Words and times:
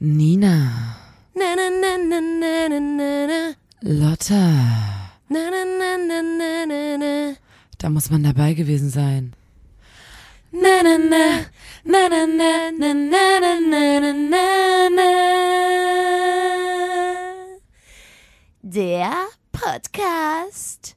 Nina, 0.00 0.96
Na, 1.34 1.54
na, 1.56 1.70
na, 1.70 1.96
na, 1.96 2.20
na, 2.20 2.68
na, 2.68 2.78
na, 2.80 3.26
na. 3.26 3.54
Lotta, 3.82 4.44
Na, 5.30 5.50
na, 5.50 5.64
na, 5.64 5.96
na, 5.96 6.22
na, 6.22 6.66
na, 6.66 6.96
na. 6.98 7.36
da 7.78 7.88
muss 7.90 8.10
man 8.10 8.22
dabei 8.22 8.54
gewesen 8.54 8.90
sein. 8.90 9.32
Na, 10.52 10.82
na, 10.82 10.98
na. 10.98 11.46
Na, 11.84 12.08
na, 12.08 12.26
na, 12.26 12.70
na, 12.70 12.92
na, 12.92 13.40
na, 13.40 13.60
na, 13.60 14.00
na, 14.00 14.12
na, 14.12 14.88
na. 14.90 15.08
Der 18.62 19.10
Podcast. 19.52 20.94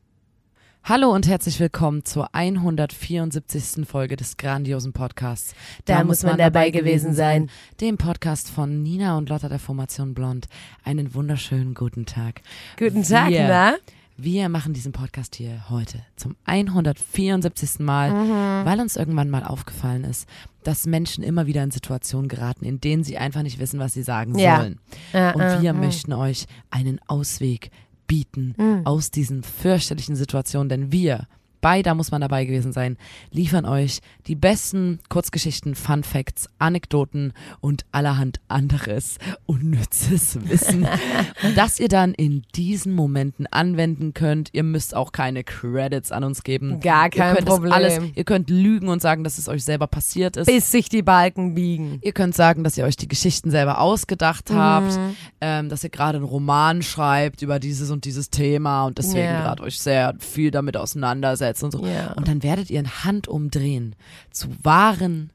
Hallo 0.89 1.11
und 1.13 1.27
herzlich 1.27 1.59
willkommen 1.59 2.03
zur 2.03 2.33
174. 2.33 3.85
Folge 3.87 4.15
des 4.15 4.37
grandiosen 4.37 4.91
Podcasts. 4.91 5.53
Da 5.85 6.03
muss 6.03 6.23
man 6.23 6.39
dabei 6.39 6.71
gewesen 6.71 7.13
sein. 7.13 7.51
Dem 7.79 7.99
Podcast 7.99 8.49
von 8.49 8.81
Nina 8.81 9.15
und 9.15 9.29
Lotta 9.29 9.49
der 9.49 9.59
Formation 9.59 10.15
Blond. 10.15 10.47
Einen 10.83 11.13
wunderschönen 11.13 11.75
guten 11.75 12.07
Tag. 12.07 12.41
Guten 12.79 13.03
Tag, 13.03 13.29
Wir- 13.29 13.47
na? 13.47 13.75
Wir 14.17 14.49
machen 14.49 14.73
diesen 14.73 14.91
Podcast 14.91 15.35
hier 15.35 15.69
heute 15.69 16.01
zum 16.15 16.35
174. 16.43 17.79
Mal, 17.85 18.09
Mhm. 18.11 18.65
weil 18.65 18.81
uns 18.81 18.95
irgendwann 18.95 19.29
mal 19.29 19.43
aufgefallen 19.43 20.03
ist, 20.03 20.27
dass 20.63 20.87
Menschen 20.87 21.23
immer 21.23 21.45
wieder 21.45 21.61
in 21.63 21.69
Situationen 21.71 22.29
geraten, 22.29 22.65
in 22.65 22.81
denen 22.81 23.03
sie 23.03 23.19
einfach 23.19 23.43
nicht 23.43 23.59
wissen, 23.59 23.79
was 23.79 23.93
sie 23.93 24.01
sagen 24.03 24.37
Ja. 24.39 24.57
sollen. 24.57 24.79
Äh, 25.13 25.33
Und 25.33 25.61
wir 25.61 25.69
äh. 25.69 25.73
möchten 25.73 26.13
euch 26.13 26.47
einen 26.71 26.99
Ausweg 27.07 27.69
bieten 28.09 28.55
Mhm. 28.57 28.85
aus 28.85 29.11
diesen 29.11 29.43
fürchterlichen 29.43 30.17
Situationen, 30.17 30.67
denn 30.67 30.91
wir, 30.91 31.27
bei 31.61 31.81
da 31.81 31.93
muss 31.93 32.11
man 32.11 32.21
dabei 32.21 32.45
gewesen 32.45 32.71
sein, 32.73 32.97
liefern 33.31 33.65
euch 33.65 33.99
die 34.27 34.35
besten 34.35 34.99
Kurzgeschichten, 35.09 35.75
Fun 35.75 36.03
Facts, 36.03 36.47
Anekdoten 36.59 37.33
und 37.59 37.85
allerhand 37.91 38.39
anderes 38.47 39.17
unnützes 39.45 40.37
Wissen, 40.49 40.87
das 41.55 41.79
ihr 41.79 41.87
dann 41.89 42.13
in 42.13 42.43
diesen 42.55 42.93
Momenten 42.93 43.45
anwenden 43.47 44.13
könnt. 44.13 44.49
Ihr 44.53 44.63
müsst 44.63 44.95
auch 44.95 45.11
keine 45.11 45.43
Credits 45.43 46.11
an 46.11 46.23
uns 46.23 46.43
geben. 46.43 46.79
Gar 46.79 47.09
kein 47.09 47.31
ihr 47.31 47.35
könnt 47.35 47.47
Problem. 47.47 47.71
Alles, 47.73 47.99
ihr 48.15 48.23
könnt 48.23 48.49
lügen 48.49 48.87
und 48.87 49.01
sagen, 49.01 49.23
dass 49.23 49.37
es 49.37 49.47
euch 49.49 49.63
selber 49.63 49.87
passiert 49.87 50.37
ist. 50.37 50.47
Bis 50.47 50.71
sich 50.71 50.89
die 50.89 51.01
Balken 51.01 51.55
biegen. 51.55 51.99
Ihr 52.01 52.13
könnt 52.13 52.35
sagen, 52.35 52.63
dass 52.63 52.77
ihr 52.77 52.85
euch 52.85 52.95
die 52.97 53.07
Geschichten 53.07 53.51
selber 53.51 53.79
ausgedacht 53.81 54.49
habt, 54.51 54.97
Mhm. 54.97 55.15
ähm, 55.41 55.69
dass 55.69 55.83
ihr 55.83 55.89
gerade 55.89 56.17
einen 56.17 56.25
Roman 56.25 56.81
schreibt 56.81 57.41
über 57.41 57.59
dieses 57.59 57.91
und 57.91 58.05
dieses 58.05 58.29
Thema 58.29 58.85
und 58.85 58.97
deswegen 58.97 59.25
Ja. 59.25 59.41
gerade 59.41 59.63
euch 59.63 59.79
sehr 59.79 60.15
viel 60.19 60.51
damit 60.51 60.77
auseinandersetzt 60.77 61.48
und 61.63 61.71
so. 61.71 61.85
Ja. 61.85 62.13
Und 62.13 62.27
dann 62.27 62.43
werdet 62.43 62.69
ihr 62.69 62.79
in 62.79 63.03
Handumdrehen 63.03 63.95
zu 64.31 64.47
wahren 64.63 65.31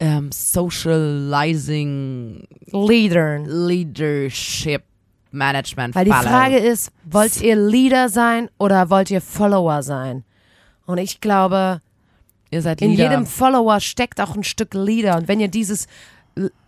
ähm, 0.00 0.30
Socializing 0.32 2.46
Leadern. 2.72 3.44
Leadership 3.46 4.82
Management. 5.30 5.94
Weil 5.94 6.04
die. 6.04 6.10
Frage 6.10 6.58
ist, 6.58 6.90
wollt 7.04 7.40
ihr 7.40 7.56
Leader 7.56 8.08
sein 8.08 8.48
oder 8.58 8.90
wollt 8.90 9.10
ihr 9.10 9.20
Follower 9.20 9.82
sein? 9.82 10.24
Und 10.86 10.98
ich 10.98 11.20
glaube, 11.20 11.80
ihr 12.50 12.62
seid 12.62 12.82
in 12.82 12.90
Leader. 12.90 13.10
jedem 13.10 13.26
Follower 13.26 13.80
steckt 13.80 14.20
auch 14.20 14.36
ein 14.36 14.44
Stück 14.44 14.74
Leader. 14.74 15.16
Und 15.16 15.28
wenn 15.28 15.40
ihr 15.40 15.48
dieses, 15.48 15.86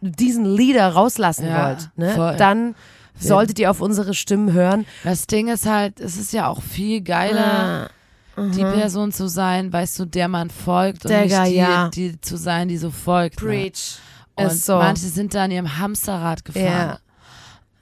diesen 0.00 0.44
Leader 0.44 0.88
rauslassen 0.88 1.46
Ja, 1.46 1.68
wollt, 1.68 1.90
ne, 1.96 2.14
voll. 2.14 2.36
dann 2.36 2.74
solltet 3.18 3.58
ihr 3.58 3.70
auf 3.70 3.80
unsere 3.80 4.14
Stimmen 4.14 4.52
hören. 4.52 4.84
das 5.04 5.26
Ding 5.26 5.48
ist 5.48 5.66
halt, 5.66 6.00
es 6.00 6.16
ist 6.16 6.32
ja 6.32 6.48
auch 6.48 6.62
viel 6.62 7.00
geiler. 7.00 7.90
Die 8.36 8.62
Person 8.62 9.12
zu 9.12 9.28
sein, 9.28 9.72
weißt 9.72 9.98
du, 9.98 10.04
der 10.04 10.28
man 10.28 10.50
folgt 10.50 11.04
und 11.06 11.10
Mhm. 11.12 11.22
Digga, 11.22 11.42
nicht 11.42 11.52
die, 11.52 11.56
ja. 11.56 11.88
die 11.88 12.20
zu 12.20 12.36
sein, 12.36 12.68
die 12.68 12.76
so 12.78 12.90
folgt. 12.90 13.40
Ne? 13.42 13.48
Preach. 13.48 13.98
Und 14.34 14.46
Ist 14.46 14.66
so. 14.66 14.76
manche 14.76 15.06
sind 15.06 15.32
da 15.34 15.44
an 15.44 15.50
ihrem 15.50 15.78
Hamsterrad 15.78 16.44
gefahren. 16.44 16.64
Ja. 16.64 16.98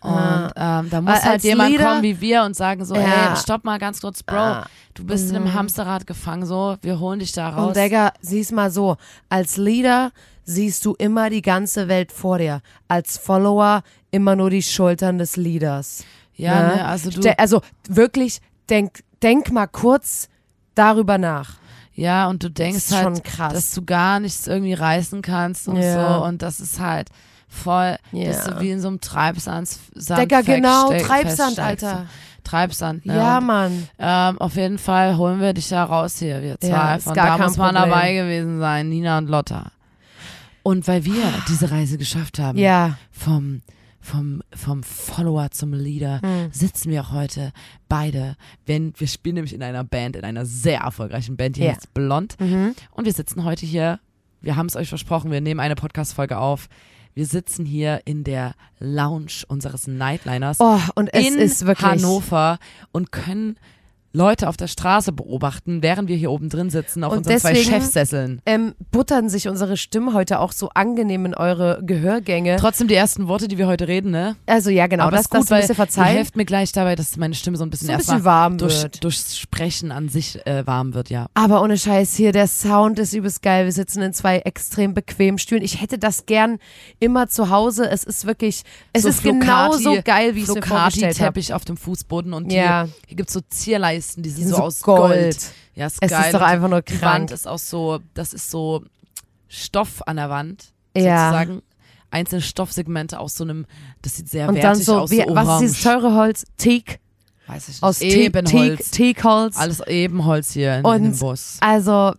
Und 0.01 0.53
ähm, 0.57 0.91
da 0.91 1.01
muss 1.01 1.15
Weil 1.15 1.23
halt 1.23 1.43
jemand 1.45 1.71
Leader- 1.73 1.85
kommen 1.85 2.03
wie 2.03 2.21
wir 2.21 2.43
und 2.45 2.55
sagen 2.55 2.85
so, 2.85 2.95
Ja. 2.95 3.01
hey, 3.01 3.37
stopp 3.37 3.65
mal 3.65 3.79
ganz 3.79 4.01
kurz, 4.03 4.23
Bro, 4.23 4.37
Ah. 4.37 4.67
du 4.93 5.05
bist 5.05 5.31
in 5.31 5.37
einem 5.37 5.55
Hamsterrad 5.55 6.07
gefangen, 6.07 6.45
so, 6.45 6.77
wir 6.83 7.01
holen 7.01 7.21
dich 7.21 7.33
da 7.33 7.49
raus. 7.49 7.69
Und 7.69 7.77
Digga, 7.77 8.13
sieh's 8.21 8.53
mal 8.53 8.71
so, 8.71 8.97
als 9.31 9.57
Leader 9.57 10.13
siehst 10.45 10.85
du 10.85 10.95
immer 10.99 11.31
die 11.31 11.41
ganze 11.41 11.89
Welt 11.89 12.13
vor 12.13 12.37
dir. 12.37 12.61
Als 12.87 13.17
Follower 13.17 13.83
immer 14.11 14.37
nur 14.37 14.51
die 14.51 14.63
Schultern 14.63 15.17
des 15.19 15.37
Leaders. 15.37 16.05
ja, 16.37 16.61
ne? 16.69 16.77
ne, 16.77 16.85
also 16.85 17.09
du, 17.11 17.39
also 17.39 17.63
wirklich, 17.89 18.41
denk, 18.69 19.03
denk 19.23 19.51
mal 19.53 19.67
kurz 19.69 20.29
darüber 20.75 21.19
nach. 21.19 21.55
ja, 21.95 22.27
und 22.29 22.43
du 22.43 22.51
denkst 22.51 22.77
ist 22.91 22.93
halt, 22.95 23.23
dass 23.39 23.73
du 23.73 23.85
gar 23.85 24.19
nichts 24.21 24.47
irgendwie 24.47 24.75
reißen 24.75 25.23
kannst 25.23 25.69
und 25.69 25.77
Ja. 25.77 26.19
so 26.19 26.25
und 26.25 26.43
das 26.43 26.59
ist 26.61 26.81
halt 26.81 27.09
voll, 27.49 27.97
Ja. 28.13 28.29
bist 28.29 28.47
du 28.49 28.61
wie 28.61 28.71
in 28.73 28.81
so 28.81 28.89
einem 28.89 29.01
Treibsand, 29.01 29.69
Sand 29.95 30.21
Digga, 30.21 30.41
genau, 30.41 30.89
Treibsand. 30.91 31.59
Alter. 31.61 32.07
Treibsand, 32.43 33.07
ne? 33.07 33.17
Ja, 33.17 33.41
Mann. 33.41 33.89
Ähm, 33.99 34.39
auf 34.39 34.57
jeden 34.57 34.77
Fall 34.79 35.17
holen 35.17 35.41
wir 35.41 35.55
dich 35.55 35.69
da 35.69 35.85
raus 35.85 36.19
hier, 36.19 36.43
wir 36.43 36.59
zwei. 36.61 36.69
Ja, 36.69 36.99
Von 36.99 37.15
da 37.15 37.37
kein 37.39 37.47
muss 37.47 37.57
man 37.57 37.75
Problem. 37.75 37.91
dabei 37.91 38.13
gewesen 38.15 38.59
sein, 38.61 38.89
Nina 38.91 39.17
und 39.19 39.29
Lotta. 39.31 39.71
Und 40.63 40.87
weil 40.89 41.05
wir 41.05 41.23
diese 41.49 41.71
Reise 41.71 41.97
geschafft 41.97 42.39
haben, 42.39 42.59
Ja. 42.59 42.97
vom, 43.13 43.63
vom, 44.05 44.43
vom 44.55 44.83
Follower 44.83 45.51
zum 45.51 45.73
Leader, 45.73 46.21
Hm. 46.23 46.51
sitzen 46.53 46.91
wir 46.91 47.01
auch 47.03 47.13
heute 47.13 47.53
beide, 47.89 48.37
wenn 48.67 48.93
wir 48.99 49.07
spielen 49.09 49.37
nämlich 49.37 49.55
in 49.55 49.63
einer 49.63 49.83
Band, 49.83 50.15
in 50.17 50.25
einer 50.25 50.45
sehr 50.45 50.81
erfolgreichen 50.81 51.37
Band, 51.37 51.57
die 51.57 51.63
Ja. 51.63 51.71
heißt 51.73 51.95
Blond. 51.95 52.39
Mhm. 52.39 52.75
Und 52.93 53.07
wir 53.07 53.13
sitzen 53.15 53.45
heute 53.45 53.65
hier, 53.65 53.99
wir 54.43 54.57
haben 54.57 54.67
es 54.67 54.77
euch 54.77 54.91
versprochen, 54.91 55.31
wir 55.31 55.41
nehmen 55.41 55.59
eine 55.61 55.75
Podcast-Folge 55.75 56.37
auf. 56.37 56.69
Wir 57.15 57.25
sitzen 57.27 57.65
hier 57.65 58.03
in 58.05 58.25
der 58.25 58.55
Lounge 58.79 59.45
unseres 59.49 59.87
Nightliners 59.87 60.59
Oh, 60.61 60.81
und 60.97 61.09
es 61.15 61.27
in 61.27 61.39
ist 61.39 61.65
wirklich. 61.65 61.89
Hannover 61.91 62.59
und 62.93 63.11
können 63.13 63.57
Leute 64.17 64.49
auf 64.49 64.57
der 64.57 64.69
Straße 64.69 65.11
beobachten, 65.13 65.83
während 65.83 66.09
wir 66.09 66.17
hier 66.17 66.31
oben 66.31 66.49
drin 66.49 66.71
sitzen 66.71 67.03
auf 67.03 67.13
Und 67.13 67.19
unseren 67.19 67.39
zwei 67.41 67.53
deswegen- 67.53 67.71
Chefsesseln. 67.71 68.41
Ähm, 68.47 68.75
buttern 68.93 69.29
sich 69.29 69.49
unsere 69.49 69.77
Stimmen 69.77 70.15
heute 70.15 70.39
auch 70.39 70.53
so 70.53 70.69
angenehm 70.71 71.27
in 71.27 71.35
eure 71.35 71.81
Gehörgänge. 71.83 72.57
Trotzdem 72.61 72.87
die 72.87 72.95
ersten 72.95 73.27
Worte, 73.27 73.49
die 73.49 73.59
wir 73.59 73.67
heute 73.67 73.89
reden, 73.89 74.13
ne? 74.13 74.37
Also 74.47 74.71
ja, 74.71 74.87
genau, 74.87 75.05
Aber 75.05 75.17
das, 75.17 75.23
ist 75.23 75.31
gut, 75.31 75.41
das 75.41 75.47
ein 75.47 75.51
weil 75.51 75.61
bisschen 75.63 75.73
ihr 75.73 75.77
verzeihen. 75.77 76.17
helft 76.17 76.37
mir 76.37 76.45
gleich 76.45 76.71
dabei, 76.71 76.95
dass 76.95 77.17
meine 77.17 77.35
Stimme 77.35 77.57
so 77.57 77.65
ein 77.65 77.71
bisschen 77.71 77.89
So 77.89 77.93
ein 77.93 77.99
bisschen 77.99 78.25
warm 78.25 78.57
durch, 78.57 78.83
wird. 78.85 79.03
durchs 79.03 79.37
Sprechen 79.37 79.91
an 79.91 80.09
sich 80.09 80.47
äh, 80.47 80.65
warm 80.65 80.95
wird, 80.95 81.11
ja. 81.11 81.27
Aber 81.35 81.61
ohne 81.61 81.77
Scheiß 81.77 82.15
hier, 82.15 82.31
der 82.31 82.47
Sound 82.47 83.01
ist 83.01 83.15
übelst 83.15 83.43
geil. 83.43 83.65
Wir 83.65 83.73
sitzen 83.73 84.01
in 84.01 84.13
zwei 84.13 84.39
extrem 84.39 84.95
bequemen 84.95 85.39
Stühlen. 85.39 85.63
Ich 85.65 85.81
hätte 85.81 85.99
das 85.99 86.27
gern 86.27 86.59
immer 87.01 87.27
zu 87.29 87.51
Hause. 87.51 87.91
Es 87.91 88.05
ist 88.05 88.27
wirklich, 88.27 88.63
es 88.93 89.03
So 89.03 89.09
ist 89.09 89.23
Flocati- 89.23 89.41
genauso 89.41 89.97
geil, 90.05 90.37
wie 90.37 90.43
ich 90.43 90.49
es 90.49 90.55
mir 90.55 90.63
vorgestellt 90.63 91.19
habe. 91.21 91.33
Flocati-Teppich 91.41 91.53
auf 91.55 91.65
dem 91.65 91.77
Fußboden 91.77 92.33
und 92.33 92.53
Ja. 92.53 92.85
die, 92.85 92.93
hier 93.09 93.17
gibt's 93.17 93.33
so 93.33 93.41
Zierleisten, 93.49 94.04
die 94.09 94.13
sind, 94.15 94.27
Die 94.27 94.31
sind 94.31 94.49
so, 94.51 94.57
so 94.57 94.63
aus 94.63 94.81
Gold. 94.83 95.01
Gold. 95.13 95.37
Ja, 95.75 95.87
ist 95.87 95.99
Es 96.01 96.11
geil. 96.11 96.27
ist 96.27 96.35
doch 96.35 96.41
einfach 96.43 96.69
nur 96.69 96.83
Die 96.83 96.93
krank. 96.97 97.21
Wand 97.23 97.31
ist 97.33 97.47
auch 97.49 97.59
so, 97.59 98.01
das 98.15 98.33
ist 98.33 98.51
so 98.51 98.85
Stoff 99.49 100.03
an 100.07 100.17
der 100.17 100.31
Wand, 100.31 100.73
Ja. 100.97 101.31
sozusagen. 101.31 101.63
Einzelne 102.11 102.43
Stoffsegmente 102.43 103.19
aus 103.19 103.35
so 103.35 103.43
einem, 103.45 103.67
das 104.03 104.17
sieht 104.17 104.29
sehr 104.31 104.49
Und 104.49 104.55
wertig 104.55 104.71
dann 104.71 104.81
so, 104.81 104.99
aus, 105.01 105.11
wie, 105.11 105.25
so 105.27 105.35
was 105.35 105.49
ist 105.49 105.61
dieses 105.61 105.83
teure 105.83 106.15
Holz? 106.15 106.45
Teak. 106.57 107.01
Weiß 107.49 107.65
ich 107.65 107.75
nicht. 107.75 107.83
Aus 107.83 108.01
Ebenholz. 108.01 108.91
Teak, 108.91 109.17
Teakholz. 109.17 109.57
Alles 109.59 109.81
Ebenholz 109.87 110.53
hier 110.53 110.79
in, 110.79 110.85
Und- 110.85 110.97
in 110.97 111.03
dem 111.13 111.19
Bus. 111.19 111.57
Also, 111.61 112.13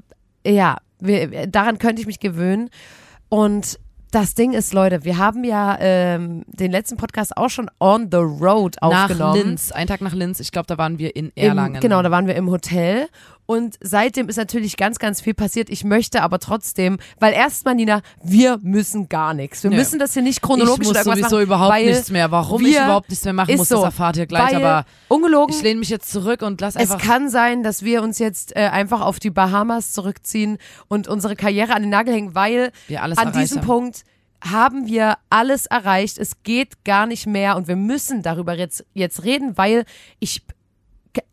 ja, 0.46 0.78
wir, 1.00 1.48
daran 1.48 1.80
könnte 1.80 2.02
ich 2.02 2.08
mich 2.08 2.20
gewöhnen. 2.20 2.70
Und 3.30 3.80
das 4.16 4.34
Ding 4.34 4.54
ist, 4.54 4.74
Leute, 4.74 5.04
wir 5.04 5.18
haben 5.18 5.44
ja 5.44 5.78
ähm, 5.80 6.46
den 6.48 6.72
letzten 6.72 6.96
Podcast 6.96 7.36
auch 7.36 7.50
schon 7.50 7.70
on 7.82 8.08
the 8.10 8.18
road 8.18 8.78
Nach 8.82 9.04
aufgenommen. 9.04 9.36
Linz, 9.36 9.74
ein 9.74 9.88
Tag 9.88 10.00
nach 10.00 10.14
Linz. 10.14 10.40
Ich 10.40 10.52
glaube, 10.52 10.68
da 10.68 10.78
waren 10.78 10.98
wir 10.98 11.18
in 11.18 11.34
Im, 11.36 11.50
Erlangen. 11.50 11.82
genau, 11.82 12.02
da 12.02 12.12
waren 12.12 12.26
wir 12.26 12.36
im 12.36 12.50
Hotel. 12.50 13.10
Und 13.46 13.76
seitdem 13.80 14.28
ist 14.28 14.38
natürlich 14.38 14.76
ganz, 14.78 14.98
ganz 14.98 15.22
viel 15.22 15.34
passiert. 15.34 15.70
Ich 15.70 15.84
möchte 15.84 16.24
aber 16.24 16.40
trotzdem, 16.40 16.98
weil 17.20 17.34
erstmal, 17.34 17.76
Nina, 17.76 18.02
wir 18.24 18.60
müssen 18.62 19.08
gar 19.08 19.34
nichts. 19.34 19.64
Wir 19.64 19.70
Nö. 19.70 19.78
müssen 19.78 20.00
das 20.00 20.14
hier 20.14 20.24
nicht 20.24 20.38
ich 20.38 20.42
chronologisch 20.42 20.88
muss 20.88 20.90
oder 20.90 21.00
irgendwas 21.02 21.30
sowieso 21.30 21.36
machen, 21.36 21.46
überhaupt 21.46 21.86
nichts 21.86 22.12
mehr. 22.12 22.32
Warum 22.32 22.66
ich 22.66 22.76
überhaupt 22.76 23.10
nichts 23.10 23.24
mehr 23.24 23.34
machen 23.34 23.56
muss, 23.56 23.70
so, 23.70 23.76
das 23.76 23.86
erfahrt 23.86 24.18
ihr 24.18 24.26
gleich. 24.26 24.54
weil, 24.54 24.66
Aber 24.66 24.86
ungelogen, 25.08 25.56
ich 25.56 25.62
lehne 25.62 25.80
mich 25.80 25.90
jetzt 25.90 26.12
zurück 26.12 26.42
und 26.42 26.60
lass 26.62 26.76
es 26.76 26.82
einfach 26.82 27.00
kann 27.00 27.30
sein, 27.30 27.64
dass 27.64 27.84
wir 27.84 28.02
uns 28.02 28.20
jetzt 28.20 28.56
äh, 28.56 28.62
einfach 28.62 29.02
auf 29.02 29.20
die 29.20 29.30
Bahamas 29.30 29.94
zurückziehen 29.94 30.58
und 30.88 31.08
unsere 31.08 31.36
Karriere 31.36 31.74
an 31.74 31.84
den 31.84 31.92
Nagel 31.92 32.14
hängen, 32.14 32.36
weil 32.36 32.72
an 33.16 33.32
diesem 33.32 33.60
haben. 33.60 33.68
Punkt 33.68 34.04
haben 34.42 34.88
wir 34.88 35.18
alles 35.30 35.66
erreicht. 35.66 36.18
Es 36.18 36.44
geht 36.44 36.84
gar 36.84 37.06
nicht 37.08 37.26
mehr 37.26 37.56
und 37.58 37.68
wir 37.68 37.76
müssen 37.76 38.22
darüber 38.22 38.56
jetzt, 38.56 38.86
jetzt 38.94 39.24
reden, 39.24 39.58
weil 39.58 39.86
ich, 40.20 40.44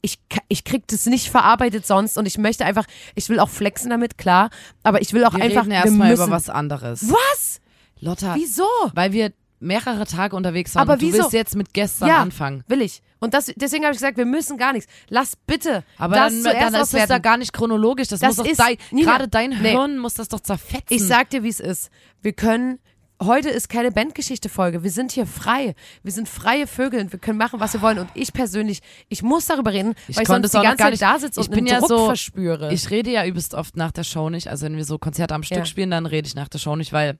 ich, 0.00 0.19
ich 0.49 0.64
krieg 0.64 0.87
das 0.88 1.06
nicht 1.06 1.31
verarbeitet 1.31 1.87
sonst 1.87 2.17
und 2.19 2.26
ich 2.26 2.38
möchte 2.38 2.64
einfach, 2.64 2.84
ich 3.14 3.29
will 3.29 3.38
auch 3.40 3.49
flexen 3.50 3.90
damit, 3.90 4.19
klar, 4.19 4.50
aber 4.82 5.00
ich 5.02 5.12
will 5.12 5.25
auch 5.25 5.34
Wir 5.34 5.44
einfach, 5.44 5.62
reden 5.62 5.70
wir 5.70 5.76
erstmal 5.79 6.12
über 6.12 6.31
was 6.31 6.49
anderes. 6.50 7.11
Was? 7.11 7.61
Lotta, 8.00 8.34
Wieso? 8.37 8.67
weil 8.94 9.12
wir 9.12 9.32
mehrere 9.61 10.06
Tage 10.06 10.34
unterwegs 10.34 10.75
waren 10.75 10.82
Aber 10.82 10.94
und 10.94 11.02
du 11.02 11.06
wieso? 11.06 11.19
willst 11.19 11.32
jetzt 11.34 11.55
mit 11.55 11.73
gestern 11.73 12.08
Ja. 12.08 12.19
anfangen. 12.20 12.64
Will 12.67 12.82
ich. 12.82 13.00
Und 13.20 13.32
das, 13.32 13.52
deswegen 13.55 13.84
habe 13.84 13.93
ich 13.94 13.99
gesagt, 14.00 14.17
wir 14.17 14.25
müssen 14.26 14.58
gar 14.58 14.73
nichts. 14.73 14.90
Lass 15.08 15.37
bitte 15.37 15.84
Aber 15.99 16.17
das 16.17 16.32
dann, 16.32 16.43
zuerst 16.43 16.75
dann 16.75 16.82
ist 16.82 16.94
das 16.94 17.06
da 17.08 17.19
gar 17.19 17.37
nicht 17.37 17.52
chronologisch. 17.52 18.08
Das, 18.08 18.19
Das 18.19 18.31
muss 18.31 18.44
doch 18.44 18.44
ist- 18.50 18.58
dein, 18.58 18.76
gerade 18.90 19.29
dein 19.29 19.50
nee. 19.50 19.70
Hirn 19.70 19.99
muss 19.99 20.14
das 20.14 20.26
doch 20.29 20.40
zerfetzen. 20.40 20.87
Ich 20.88 21.05
sag 21.05 21.31
dir, 21.31 21.44
wie 21.44 21.49
es 21.49 21.61
ist. 21.61 21.90
Wir 22.23 22.32
können 22.32 22.81
heute 23.24 23.48
ist 23.48 23.69
keine 23.69 23.90
Bandgeschichte-Folge. 23.92 24.82
Wir 24.82 24.90
sind 24.90 25.12
hier 25.12 25.26
frei. 25.26 25.74
Wir 26.02 26.12
sind 26.12 26.28
freie 26.28 26.66
Vögel 26.66 27.00
und 27.00 27.12
wir 27.12 27.19
können 27.19 27.38
machen, 27.38 27.60
was 27.60 27.72
wir 27.74 27.82
wollen. 27.82 27.98
Und 27.98 28.08
ich 28.14 28.32
persönlich, 28.32 28.80
ich 29.08 29.22
muss 29.22 29.46
darüber 29.46 29.72
reden, 29.72 29.94
Ich 30.08 30.16
weil 30.16 30.22
ich 30.22 30.28
sonst 30.28 30.52
die 30.52 30.58
ganze 30.58 30.76
gar 30.76 30.86
Zeit 30.86 30.90
nicht- 30.92 31.02
da 31.02 31.19
sitze 31.19 31.40
ich 31.40 31.46
und 31.48 31.54
bin 31.54 31.60
einen 31.60 31.66
ja 31.74 31.78
Druck 31.80 31.88
so- 31.88 32.06
verspüre. 32.06 32.72
Ich 32.72 32.90
rede 32.90 33.10
ja 33.10 33.24
übelst 33.26 33.54
oft 33.54 33.76
nach 33.76 33.92
der 33.92 34.04
Show 34.04 34.30
nicht. 34.30 34.48
Also 34.48 34.64
wenn 34.66 34.76
wir 34.76 34.84
so 34.84 34.98
Konzerte 34.98 35.34
am 35.34 35.42
Stück 35.42 35.58
Ja. 35.58 35.64
spielen, 35.64 35.90
dann 35.90 36.06
rede 36.06 36.26
ich 36.26 36.34
nach 36.34 36.48
der 36.48 36.58
Show 36.58 36.76
nicht, 36.76 36.92
weil 36.92 37.19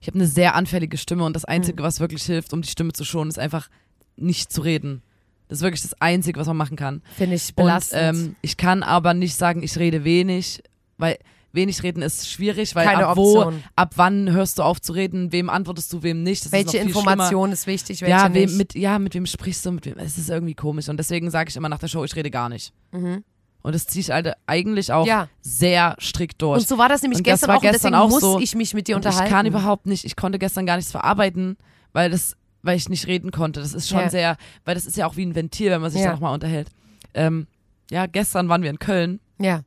ich 0.00 0.08
habe 0.08 0.18
eine 0.18 0.26
sehr 0.26 0.54
anfällige 0.54 0.98
Stimme 0.98 1.24
und 1.24 1.34
das 1.34 1.42
Hm. 1.44 1.50
Einzige, 1.50 1.82
was 1.82 2.00
wirklich 2.00 2.22
hilft, 2.24 2.52
um 2.52 2.62
die 2.62 2.68
Stimme 2.68 2.92
zu 2.92 3.04
schonen, 3.04 3.30
ist 3.30 3.38
einfach 3.38 3.68
nicht 4.16 4.52
zu 4.52 4.60
reden. 4.62 5.02
Das 5.48 5.58
ist 5.58 5.62
wirklich 5.62 5.82
das 5.82 6.00
Einzige, 6.00 6.40
was 6.40 6.46
man 6.48 6.56
machen 6.56 6.76
kann. 6.76 7.02
Finde 7.16 7.36
ich 7.36 7.48
Und 7.50 7.56
belastend. 7.56 8.02
ähm, 8.02 8.36
ich 8.42 8.56
kann 8.56 8.82
aber 8.82 9.14
nicht 9.14 9.36
sagen, 9.36 9.62
ich 9.62 9.78
rede 9.78 10.02
wenig, 10.04 10.62
weil 10.98 11.18
wenig 11.56 11.82
reden 11.82 12.02
ist 12.02 12.28
schwierig, 12.30 12.74
weil 12.76 12.86
Keine 12.86 13.06
ab 13.08 13.16
wo, 13.16 13.38
Option. 13.40 13.64
ab 13.74 13.94
wann 13.96 14.30
hörst 14.30 14.58
du 14.58 14.62
auf 14.62 14.80
zu 14.80 14.92
reden, 14.92 15.32
wem 15.32 15.50
antwortest 15.50 15.92
du, 15.92 16.02
wem 16.04 16.22
nicht. 16.22 16.42
Das 16.42 16.46
ist 16.46 16.52
welche 16.52 16.70
viel 16.78 16.80
Information 16.82 17.50
ist 17.50 17.66
wichtig, 17.66 18.00
welche 18.02 18.10
ja, 18.12 18.28
nicht. 18.28 18.50
wem, 18.50 18.56
mit, 18.56 18.74
ja, 18.74 18.98
mit 19.00 19.14
wem 19.14 19.26
sprichst 19.26 19.66
du? 19.66 19.72
Mit 19.72 19.86
wem? 19.86 19.98
Es 19.98 20.16
ist 20.18 20.30
irgendwie 20.30 20.54
komisch. 20.54 20.88
Und 20.88 20.98
deswegen 20.98 21.30
sage 21.30 21.50
ich 21.50 21.56
immer 21.56 21.68
nach 21.68 21.78
der 21.80 21.88
Show, 21.88 22.04
ich 22.04 22.14
rede 22.14 22.30
gar 22.30 22.48
nicht. 22.48 22.72
Mhm. 22.92 23.24
Und 23.62 23.74
das 23.74 23.86
ziehe 23.88 24.00
ich 24.02 24.10
halt 24.10 24.32
eigentlich 24.46 24.92
auch 24.92 25.06
Ja. 25.06 25.28
sehr 25.40 25.96
strikt 26.00 26.40
durch. 26.40 26.60
Und 26.60 26.68
so 26.68 26.78
war 26.78 26.88
das 26.88 27.02
nämlich 27.02 27.18
Und 27.18 27.26
das 27.26 27.32
gestern 27.40 27.48
war 27.48 27.56
auch 27.56 27.62
und 27.62 27.70
gestern 27.72 27.92
deswegen 27.92 28.04
auch 28.06 28.10
muss 28.10 28.20
so. 28.20 28.38
ich 28.38 28.54
mich 28.54 28.74
mit 28.74 28.86
dir 28.86 28.94
Und 28.94 29.04
unterhalten. 29.04 29.26
ich 29.26 29.32
kann 29.32 29.46
überhaupt 29.46 29.86
nicht, 29.86 30.04
ich 30.04 30.14
konnte 30.14 30.38
gestern 30.38 30.66
gar 30.66 30.76
nichts 30.76 30.92
verarbeiten, 30.92 31.56
weil 31.92 32.08
das, 32.10 32.36
weil 32.62 32.76
ich 32.76 32.88
nicht 32.88 33.08
reden 33.08 33.32
konnte. 33.32 33.58
Das 33.60 33.74
ist 33.74 33.88
schon 33.88 33.98
Ja. 33.98 34.08
sehr, 34.10 34.36
weil 34.64 34.76
das 34.76 34.86
ist 34.86 34.96
ja 34.96 35.06
auch 35.06 35.16
wie 35.16 35.26
ein 35.26 35.34
Ventil, 35.34 35.70
wenn 35.72 35.80
man 35.80 35.90
sich 35.90 36.00
Ja. 36.00 36.08
da 36.08 36.12
nochmal 36.12 36.32
unterhält. 36.34 36.68
Ähm, 37.14 37.48
ja, 37.90 38.06
gestern 38.06 38.48
waren 38.48 38.62
wir 38.62 38.70
in 38.70 38.78
Köln, 38.78 39.18
Ja. 39.38 39.62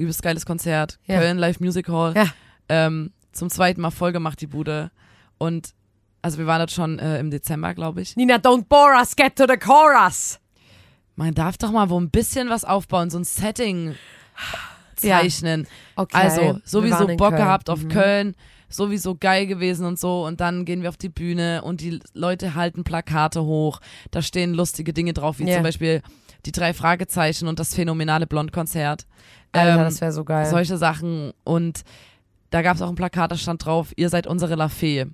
Übelst 0.00 0.22
geiles 0.22 0.46
Konzert, 0.46 0.98
Ja. 1.06 1.18
Köln 1.20 1.38
Live 1.38 1.60
Music 1.60 1.88
Hall. 1.88 2.14
Ja. 2.16 2.26
Ähm, 2.68 3.12
zum 3.32 3.50
zweiten 3.50 3.80
Mal 3.80 3.90
voll 3.90 4.12
gemacht, 4.12 4.40
die 4.40 4.46
Bude. 4.46 4.90
Und 5.38 5.74
also 6.22 6.38
wir 6.38 6.46
waren 6.46 6.58
dort 6.58 6.70
schon 6.72 6.98
äh, 6.98 7.18
im 7.20 7.30
Dezember, 7.30 7.74
glaube 7.74 8.00
ich. 8.02 8.16
Nina, 8.16 8.36
don't 8.36 8.64
bore 8.68 8.94
us, 8.98 9.14
get 9.16 9.36
to 9.36 9.44
the 9.48 9.56
chorus. 9.56 10.38
Man 11.16 11.34
darf 11.34 11.56
doch 11.58 11.70
mal 11.70 11.88
wo 11.90 11.98
ein 12.00 12.10
bisschen 12.10 12.48
was 12.50 12.64
aufbauen, 12.64 13.10
so 13.10 13.18
ein 13.18 13.24
Setting 13.24 13.94
Ja. 15.02 15.18
zeichnen. 15.20 15.66
Okay. 15.96 16.16
Also, 16.16 16.60
sowieso 16.64 17.06
Bock 17.06 17.30
Köln. 17.30 17.36
gehabt 17.36 17.70
auf 17.70 17.84
Mhm. 17.84 17.88
Köln, 17.88 18.34
sowieso 18.68 19.14
geil 19.16 19.46
gewesen 19.46 19.86
und 19.86 19.98
so. 19.98 20.24
Und 20.26 20.40
dann 20.40 20.64
gehen 20.64 20.82
wir 20.82 20.88
auf 20.90 20.96
die 20.96 21.08
Bühne 21.08 21.62
und 21.62 21.80
die 21.80 22.00
Leute 22.14 22.54
halten 22.54 22.84
Plakate 22.84 23.42
hoch. 23.44 23.80
Da 24.10 24.22
stehen 24.22 24.54
lustige 24.54 24.92
Dinge 24.92 25.12
drauf, 25.14 25.38
wie 25.38 25.48
Ja. 25.48 25.54
zum 25.56 25.62
Beispiel 25.62 26.02
die 26.46 26.52
drei 26.52 26.72
Fragezeichen 26.74 27.48
und 27.48 27.58
das 27.58 27.74
phänomenale 27.74 28.26
Blondkonzert. 28.26 29.06
Alter, 29.52 29.72
Ähm, 29.74 29.78
das 29.80 30.00
wäre 30.00 30.12
so 30.12 30.24
geil. 30.24 30.46
Solche 30.46 30.76
Sachen. 30.76 31.32
Und 31.44 31.82
da 32.50 32.62
gab 32.62 32.76
es 32.76 32.82
auch 32.82 32.88
ein 32.88 32.94
Plakat, 32.94 33.30
da 33.32 33.36
stand 33.36 33.64
drauf, 33.64 33.92
ihr 33.96 34.08
seid 34.08 34.26
unsere 34.26 34.54
La 34.54 34.68
Fee. 34.68 35.06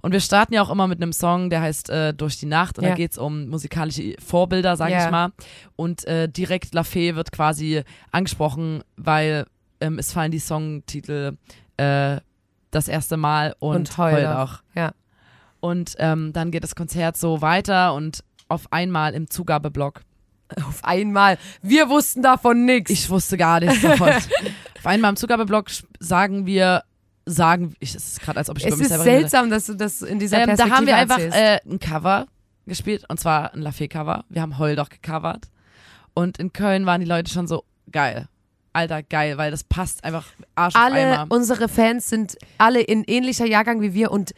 Und 0.00 0.12
wir 0.12 0.20
starten 0.20 0.54
ja 0.54 0.62
auch 0.62 0.70
immer 0.70 0.86
mit 0.86 1.02
einem 1.02 1.12
Song, 1.12 1.50
der 1.50 1.60
heißt 1.60 1.90
äh, 1.90 2.14
Durch 2.14 2.38
die 2.38 2.46
Nacht. 2.46 2.78
Und 2.78 2.84
Ja. 2.84 2.90
da 2.90 2.96
geht's 2.96 3.18
um 3.18 3.48
musikalische 3.48 4.14
Vorbilder, 4.24 4.76
sag 4.76 4.90
Ja. 4.90 5.04
ich 5.06 5.10
mal. 5.10 5.32
Und 5.76 6.04
äh, 6.06 6.28
direkt 6.28 6.74
La 6.74 6.84
Fee 6.84 7.14
wird 7.16 7.32
quasi 7.32 7.82
angesprochen, 8.12 8.82
weil 8.96 9.46
ähm, 9.80 9.98
es 9.98 10.12
fallen 10.12 10.30
die 10.30 10.38
Songtitel 10.38 11.36
äh, 11.76 12.18
das 12.70 12.86
erste 12.88 13.16
Mal 13.16 13.54
und, 13.58 13.76
Und 13.76 13.98
heul 13.98 14.26
auch. 14.26 14.60
Ja. 14.74 14.92
Und 15.60 15.94
ähm, 15.98 16.32
dann 16.32 16.50
geht 16.52 16.62
das 16.64 16.74
Konzert 16.74 17.16
so 17.16 17.40
weiter 17.42 17.94
und 17.94 18.22
auf 18.48 18.72
einmal 18.72 19.14
im 19.14 19.28
Zugabeblock. 19.30 20.02
Auf 20.68 20.82
einmal. 20.84 21.38
Wir 21.62 21.88
wussten 21.88 22.22
davon 22.22 22.64
nichts. 22.64 22.90
Ich 22.90 23.08
wusste 23.10 23.36
gar 23.36 23.60
nichts 23.60 23.80
davon. 23.82 24.08
auf 24.78 24.86
einmal 24.86 25.10
im 25.10 25.16
Zugabeblock 25.16 25.68
sch- 25.68 25.84
sagen 26.00 26.46
wir, 26.46 26.82
sagen, 27.24 27.74
ich, 27.78 27.94
es 27.94 28.04
ist 28.14 28.20
gerade, 28.20 28.38
als 28.38 28.50
ob 28.50 28.58
ich 28.58 28.64
es 28.64 28.68
über 28.68 28.76
mich 28.78 28.82
ist 28.84 28.88
selber 28.90 29.04
rede. 29.04 29.20
seltsam, 29.20 29.50
dass 29.50 29.66
du 29.66 29.74
das 29.74 30.02
in 30.02 30.18
dieser 30.18 30.38
Ähm, 30.38 30.46
da 30.48 30.66
Perspektive 30.66 30.76
haben 30.76 30.86
wir 30.86 30.96
einfach 30.96 31.18
äh, 31.18 31.60
ein 31.64 31.78
Cover 31.78 32.26
gespielt 32.66 33.04
und 33.08 33.20
zwar 33.20 33.54
ein 33.54 33.60
Lafayette-Cover. 33.62 34.24
Wir 34.28 34.42
haben 34.42 34.58
Heul 34.58 34.74
doch 34.76 34.88
gecovert. 34.88 35.46
Und 36.14 36.38
in 36.38 36.52
Köln 36.52 36.84
waren 36.84 37.00
die 37.00 37.06
Leute 37.06 37.30
schon 37.32 37.46
so 37.46 37.64
geil. 37.90 38.28
Alter, 38.74 39.02
geil, 39.02 39.36
weil 39.38 39.50
das 39.50 39.64
passt 39.64 40.02
einfach 40.02 40.24
Arsch 40.54 40.74
auf 40.74 40.80
alle 40.82 41.26
unsere 41.28 41.68
Fans 41.68 42.08
sind 42.08 42.36
alle 42.58 42.80
in 42.80 43.04
ähnlicher 43.04 43.44
Jahrgang 43.46 43.82
wie 43.82 43.92
wir 43.92 44.10
und 44.10 44.32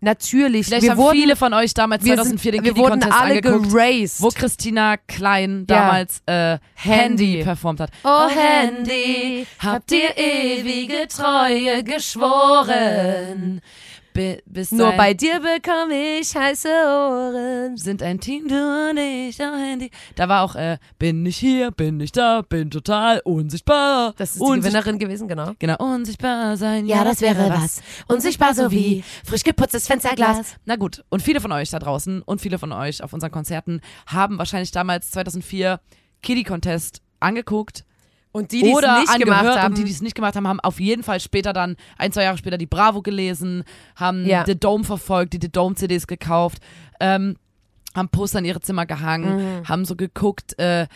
natürlich, 0.00 0.66
Vielleicht 0.66 0.82
wir 0.82 0.90
haben 0.92 0.98
wurden, 0.98 1.16
viele 1.18 1.36
von 1.36 1.54
euch 1.54 1.74
damals 1.74 2.04
wir 2.04 2.14
2004 2.16 2.52
sind, 2.52 2.54
den 2.54 2.64
wir 2.64 2.76
wurden 2.76 3.00
Kitty-Contest 3.00 3.20
alle 3.22 3.34
angeguckt, 3.36 3.70
geraced. 3.72 4.22
wo 4.22 4.28
Christina 4.28 4.96
Klein 4.96 5.66
Ja. 5.68 5.76
damals 5.76 6.22
äh, 6.26 6.58
Handy. 6.74 7.26
Handy 7.32 7.44
performt 7.44 7.80
hat. 7.80 7.90
Oh 8.04 8.28
Handy, 8.28 9.46
hab 9.58 9.86
dir 9.86 10.16
ewige 10.16 11.06
Treue 11.08 11.82
geschworen. 11.84 13.60
Bis 14.46 14.72
Nur 14.72 14.92
bei 14.92 15.14
dir 15.14 15.40
bekomme 15.40 16.18
ich 16.20 16.34
heiße 16.34 16.68
Ohren. 16.68 17.76
sind 17.76 18.02
ein 18.02 18.20
Team, 18.20 18.48
du 18.48 18.54
und 18.90 18.96
ich, 18.98 19.38
oh 19.40 19.56
Handy. 19.56 19.90
Da 20.16 20.28
war 20.28 20.42
auch, 20.42 20.54
äh, 20.54 20.78
bin 20.98 21.24
ich 21.26 21.36
hier, 21.38 21.70
bin 21.70 22.00
ich 22.00 22.12
da, 22.12 22.42
bin 22.42 22.70
total 22.70 23.20
unsichtbar. 23.24 24.14
Das 24.16 24.30
ist 24.32 24.38
die 24.38 24.42
Unsicht- 24.42 24.64
Gewinnerin 24.74 24.98
gewesen, 24.98 25.28
genau. 25.28 25.52
Genau, 25.58 25.76
unsichtbar 25.78 26.56
sein. 26.56 26.86
Ja, 26.86 27.04
das 27.04 27.20
wäre 27.20 27.48
was. 27.50 27.80
Unsichtbar 28.08 28.54
so 28.54 28.70
wie 28.70 29.02
frisch 29.24 29.42
geputztes 29.44 29.86
Fensterglas. 29.86 30.56
Na 30.64 30.76
gut, 30.76 31.04
und 31.08 31.22
viele 31.22 31.40
von 31.40 31.52
euch 31.52 31.70
da 31.70 31.78
draußen 31.78 32.22
und 32.22 32.40
viele 32.40 32.58
von 32.58 32.72
euch 32.72 33.02
auf 33.02 33.12
unseren 33.12 33.30
Konzerten 33.30 33.80
haben 34.06 34.38
wahrscheinlich 34.38 34.70
damals 34.72 35.10
2004 35.10 35.80
Kitty 36.22 36.44
Contest 36.44 37.00
angeguckt 37.20 37.84
Und 38.32 38.52
die, 38.52 38.62
die 38.62 38.70
es 38.70 38.76
nicht 38.80 39.18
gemacht 39.24 39.44
haben, 39.58 39.72
und 39.72 39.78
die, 39.78 39.84
die 39.84 39.90
es 39.90 40.00
nicht 40.02 40.14
gemacht 40.14 40.36
haben, 40.36 40.46
haben 40.46 40.60
auf 40.60 40.78
jeden 40.78 41.02
Fall 41.02 41.18
später 41.20 41.52
dann, 41.52 41.76
ein, 41.98 42.12
zwei 42.12 42.22
Jahre 42.24 42.38
später, 42.38 42.58
die 42.58 42.66
Bravo 42.66 43.02
gelesen, 43.02 43.64
haben 43.96 44.24
Ja. 44.24 44.44
The 44.46 44.54
Dome 44.58 44.84
verfolgt, 44.84 45.32
die 45.32 45.38
The 45.42 45.50
Dome 45.50 45.74
CDs 45.74 46.06
gekauft, 46.06 46.58
ähm, 47.00 47.36
haben 47.92 48.08
Poster 48.08 48.38
in 48.38 48.44
ihre 48.44 48.60
Zimmer 48.60 48.86
gehangen, 48.86 49.68
haben 49.68 49.84
so 49.84 49.96
geguckt, 49.96 50.56
äh, 50.60 50.86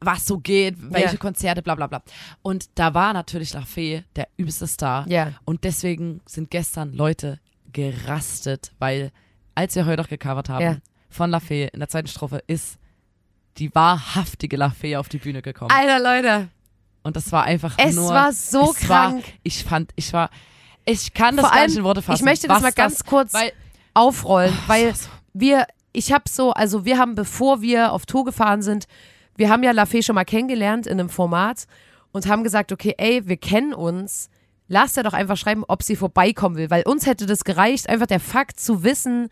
was 0.00 0.26
so 0.26 0.38
geht, 0.38 0.76
welche 0.80 1.08
Mhm. 1.08 1.12
Ja. 1.12 1.18
Konzerte, 1.18 1.60
bla 1.60 1.74
bla 1.74 1.86
bla. 1.86 2.02
Und 2.40 2.70
da 2.76 2.94
war 2.94 3.12
natürlich 3.12 3.52
La 3.52 3.60
Fee 3.60 4.04
der 4.16 4.26
übelste 4.38 4.66
Star. 4.66 5.06
Ja. 5.06 5.32
Und 5.44 5.64
deswegen 5.64 6.22
sind 6.24 6.50
gestern 6.50 6.94
Leute 6.94 7.40
gerastet, 7.74 8.72
weil 8.78 9.10
als 9.54 9.74
wir 9.76 9.84
heute 9.84 10.00
noch 10.02 10.08
gecovert 10.08 10.48
haben 10.48 10.62
Ja. 10.64 10.76
von 11.10 11.30
La 11.30 11.40
Fee 11.40 11.68
in 11.72 11.80
der 11.80 11.88
zweiten 11.90 12.08
Strophe 12.08 12.42
ist 12.46 12.78
die 13.58 13.74
wahrhaftige 13.74 14.56
La 14.56 14.70
Fee 14.70 14.96
auf 14.96 15.08
die 15.10 15.18
Bühne 15.18 15.42
gekommen. 15.42 15.70
Alter 15.70 15.98
Leute, 16.02 16.48
Und 17.02 17.16
das 17.16 17.32
war 17.32 17.44
einfach 17.44 17.74
es 17.78 17.94
nur. 17.96 18.10
war 18.10 18.32
so 18.32 18.72
es 18.76 18.88
war, 18.88 19.10
krank. 19.12 19.24
ich 19.42 19.64
fand, 19.64 19.90
ich 19.96 20.12
war, 20.12 20.30
ich 20.84 21.14
kann 21.14 21.36
das 21.36 21.46
Vor 21.46 21.54
gar 21.54 21.66
nicht 21.66 21.76
in 21.78 21.84
Worte 21.84 22.02
fassen. 22.02 22.16
ich 22.20 22.24
möchte 22.24 22.46
das 22.48 22.60
mal 22.62 22.72
ganz 22.72 23.04
kurz 23.04 23.32
weil, 23.32 23.52
aufrollen, 23.94 24.56
weil 24.66 24.94
so- 24.94 25.08
wir, 25.32 25.66
ich 25.92 26.12
habe 26.12 26.24
so, 26.28 26.52
also 26.52 26.84
wir 26.84 26.98
haben, 26.98 27.14
bevor 27.14 27.62
wir 27.62 27.92
auf 27.92 28.04
Tour 28.06 28.24
gefahren 28.24 28.62
sind, 28.62 28.86
wir 29.36 29.48
haben 29.48 29.62
ja 29.62 29.70
La 29.72 29.86
Fee 29.86 30.02
schon 30.02 30.14
mal 30.14 30.24
kennengelernt 30.24 30.86
in 30.86 31.00
einem 31.00 31.08
Format 31.08 31.66
und 32.12 32.26
haben 32.26 32.44
gesagt, 32.44 32.72
okay, 32.72 32.94
ey, 32.98 33.26
wir 33.26 33.36
kennen 33.38 33.72
uns, 33.72 34.28
lass 34.68 34.96
er 34.96 35.02
doch 35.02 35.14
einfach 35.14 35.36
schreiben, 35.38 35.64
ob 35.66 35.82
sie 35.82 35.96
vorbeikommen 35.96 36.56
will, 36.56 36.70
weil 36.70 36.82
uns 36.82 37.06
hätte 37.06 37.24
das 37.26 37.44
gereicht, 37.44 37.88
einfach 37.88 38.06
der 38.06 38.20
Fakt 38.20 38.60
zu 38.60 38.84
wissen, 38.84 39.28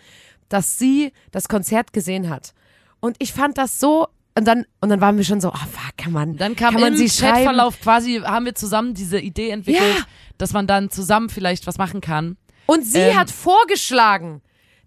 dass 0.49 0.79
sie 0.79 1.13
das 1.33 1.49
Konzert 1.49 1.93
gesehen 1.93 2.31
hat. 2.31 2.55
Und 3.01 3.17
ich 3.19 3.33
fand 3.35 3.59
das 3.59 3.79
so, 3.79 4.09
und 4.39 4.45
dann, 4.47 4.65
und 4.81 4.89
dann 4.89 5.01
waren 5.01 5.17
wir 5.17 5.25
schon 5.25 5.41
so, 5.41 5.51
ah, 5.51 5.67
fuck, 5.71 5.97
kann 5.97 6.13
man, 6.13 6.37
dann 6.37 6.57
kam 6.57 6.73
kann 6.73 6.81
man 6.81 6.93
im 6.95 6.99
sie 6.99 7.09
schreiben? 7.11 7.37
Chatverlauf 7.37 7.81
quasi, 7.81 8.21
haben 8.25 8.47
wir 8.47 8.55
zusammen 8.55 8.95
diese 8.95 9.19
Idee 9.21 9.51
entwickelt, 9.51 9.97
Ja. 9.99 10.05
dass 10.39 10.53
man 10.53 10.67
dann 10.67 10.91
zusammen 10.91 11.29
vielleicht 11.29 11.67
was 11.67 11.79
machen 11.79 12.01
kann. 12.01 12.37
Und 12.67 12.85
sie 12.85 12.99
Ähm, 12.99 13.19
hat 13.19 13.31
vorgeschlagen, 13.31 14.43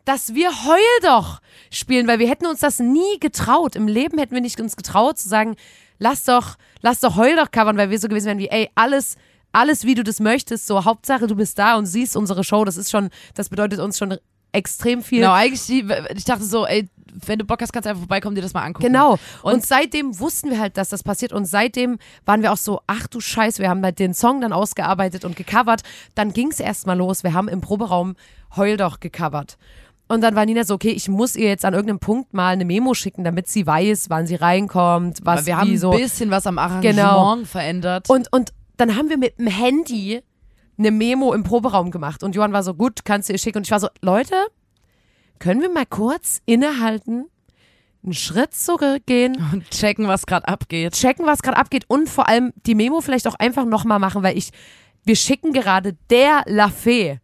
dass 0.05 0.33
wir 0.33 0.49
Heul 0.65 0.79
doch 1.03 1.41
spielen, 1.71 2.07
weil 2.07 2.19
wir 2.19 2.27
hätten 2.29 2.45
uns 2.47 2.59
das 2.59 2.79
nie 2.79 3.19
getraut. 3.19 3.75
Im 3.75 3.87
Leben 3.87 4.17
hätten 4.17 4.33
wir 4.33 4.41
nicht 4.41 4.59
uns 4.59 4.75
getraut 4.75 5.17
zu 5.19 5.29
sagen, 5.29 5.55
lass 5.99 6.23
doch, 6.23 6.55
lass 6.81 6.99
doch 6.99 7.15
Heul 7.15 7.35
doch 7.35 7.51
covern, 7.51 7.77
weil 7.77 7.89
wir 7.89 7.99
so 7.99 8.07
gewesen 8.07 8.25
wären 8.27 8.39
wie, 8.39 8.47
ey, 8.49 8.69
alles, 8.75 9.15
alles 9.51 9.85
wie 9.85 9.95
du 9.95 10.03
das 10.03 10.19
möchtest, 10.19 10.65
so 10.67 10.85
Hauptsache 10.85 11.27
du 11.27 11.35
bist 11.35 11.59
da 11.59 11.75
und 11.75 11.85
siehst 11.85 12.15
unsere 12.15 12.43
Show. 12.43 12.65
Das 12.65 12.77
ist 12.77 12.89
schon, 12.89 13.09
das 13.35 13.49
bedeutet 13.49 13.79
uns 13.79 13.97
schon 13.97 14.17
extrem 14.53 15.01
viel. 15.03 15.19
Genau, 15.19 15.33
eigentlich, 15.33 15.69
ich 16.15 16.25
dachte 16.25 16.43
so, 16.43 16.65
ey, 16.65 16.87
wenn 17.25 17.39
du 17.39 17.45
Bock 17.45 17.61
hast, 17.61 17.71
kannst 17.73 17.85
du 17.85 17.89
einfach 17.89 18.01
vorbeikommen, 18.01 18.35
dir 18.35 18.41
das 18.41 18.53
mal 18.53 18.63
angucken. 18.63 18.85
Genau. 18.87 19.13
Und, 19.43 19.53
Und- 19.53 19.65
seitdem 19.65 20.19
wussten 20.19 20.49
wir 20.49 20.59
halt, 20.59 20.77
dass 20.77 20.89
das 20.89 21.03
passiert. 21.03 21.33
Und 21.33 21.45
seitdem 21.45 21.97
waren 22.25 22.41
wir 22.41 22.51
auch 22.51 22.57
so, 22.57 22.81
ach 22.87 23.07
du 23.07 23.19
Scheiß, 23.19 23.59
wir 23.59 23.69
haben 23.69 23.83
halt 23.83 23.99
den 23.99 24.13
Song 24.13 24.41
dann 24.41 24.53
ausgearbeitet 24.53 25.25
und 25.25 25.35
gecovert. 25.35 25.81
Dann 26.15 26.33
ging 26.33 26.49
es 26.51 26.59
erstmal 26.59 26.97
los. 26.97 27.23
Wir 27.23 27.33
haben 27.33 27.47
im 27.47 27.61
Proberaum 27.61 28.15
Heul 28.55 28.77
doch 28.77 28.99
gecovert. 28.99 29.57
Und 30.07 30.19
dann 30.21 30.35
war 30.35 30.45
Nina 30.45 30.65
so, 30.65 30.73
okay, 30.73 30.89
ich 30.89 31.07
muss 31.07 31.37
ihr 31.37 31.47
jetzt 31.47 31.63
an 31.63 31.73
irgendeinem 31.73 31.99
Punkt 31.99 32.33
mal 32.33 32.49
eine 32.49 32.65
Memo 32.65 32.93
schicken, 32.93 33.23
damit 33.23 33.47
sie 33.47 33.65
weiß, 33.65 34.09
wann 34.09 34.27
sie 34.27 34.35
reinkommt, 34.35 35.19
was 35.23 35.39
Weil 35.41 35.45
wir 35.45 35.57
haben 35.57 35.77
so. 35.77 35.91
ein 35.91 35.99
bisschen 35.99 36.31
was 36.31 36.45
am 36.47 36.57
Arrangement 36.57 36.95
Genau. 36.97 37.35
verändert. 37.45 38.09
Und, 38.09 38.27
und 38.33 38.51
dann 38.75 38.97
haben 38.97 39.07
wir 39.09 39.17
mit 39.17 39.39
dem 39.39 39.47
Handy 39.47 40.21
eine 40.77 40.91
Memo 40.91 41.33
im 41.33 41.43
Proberaum 41.43 41.91
gemacht. 41.91 42.23
Und 42.23 42.35
Johann 42.35 42.51
war 42.51 42.63
so, 42.63 42.73
gut, 42.73 43.05
kannst 43.05 43.29
du 43.29 43.33
ihr 43.33 43.39
schicken. 43.39 43.59
Und 43.59 43.67
ich 43.67 43.71
war 43.71 43.79
so, 43.79 43.87
Leute, 44.01 44.33
können 45.41 45.61
wir 45.61 45.69
mal 45.69 45.85
kurz 45.85 46.41
innehalten, 46.45 47.25
einen 48.03 48.13
Schritt 48.13 48.53
zurückgehen, 48.53 49.35
und 49.51 49.69
checken, 49.71 50.07
was 50.07 50.25
gerade 50.25 50.47
abgeht. 50.47 50.93
checken, 50.93 51.25
was 51.25 51.41
gerade 51.41 51.57
abgeht 51.57 51.85
und 51.87 52.07
vor 52.07 52.29
allem 52.29 52.53
die 52.65 52.75
Memo 52.75 53.01
vielleicht 53.01 53.27
auch 53.27 53.35
einfach 53.35 53.65
nochmal 53.65 53.99
machen, 53.99 54.23
weil 54.23 54.37
ich, 54.37 54.51
wir 55.03 55.15
schicken 55.15 55.51
gerade 55.51 55.97
der 56.09 56.43
La 56.45 56.69
Fee 56.69 57.19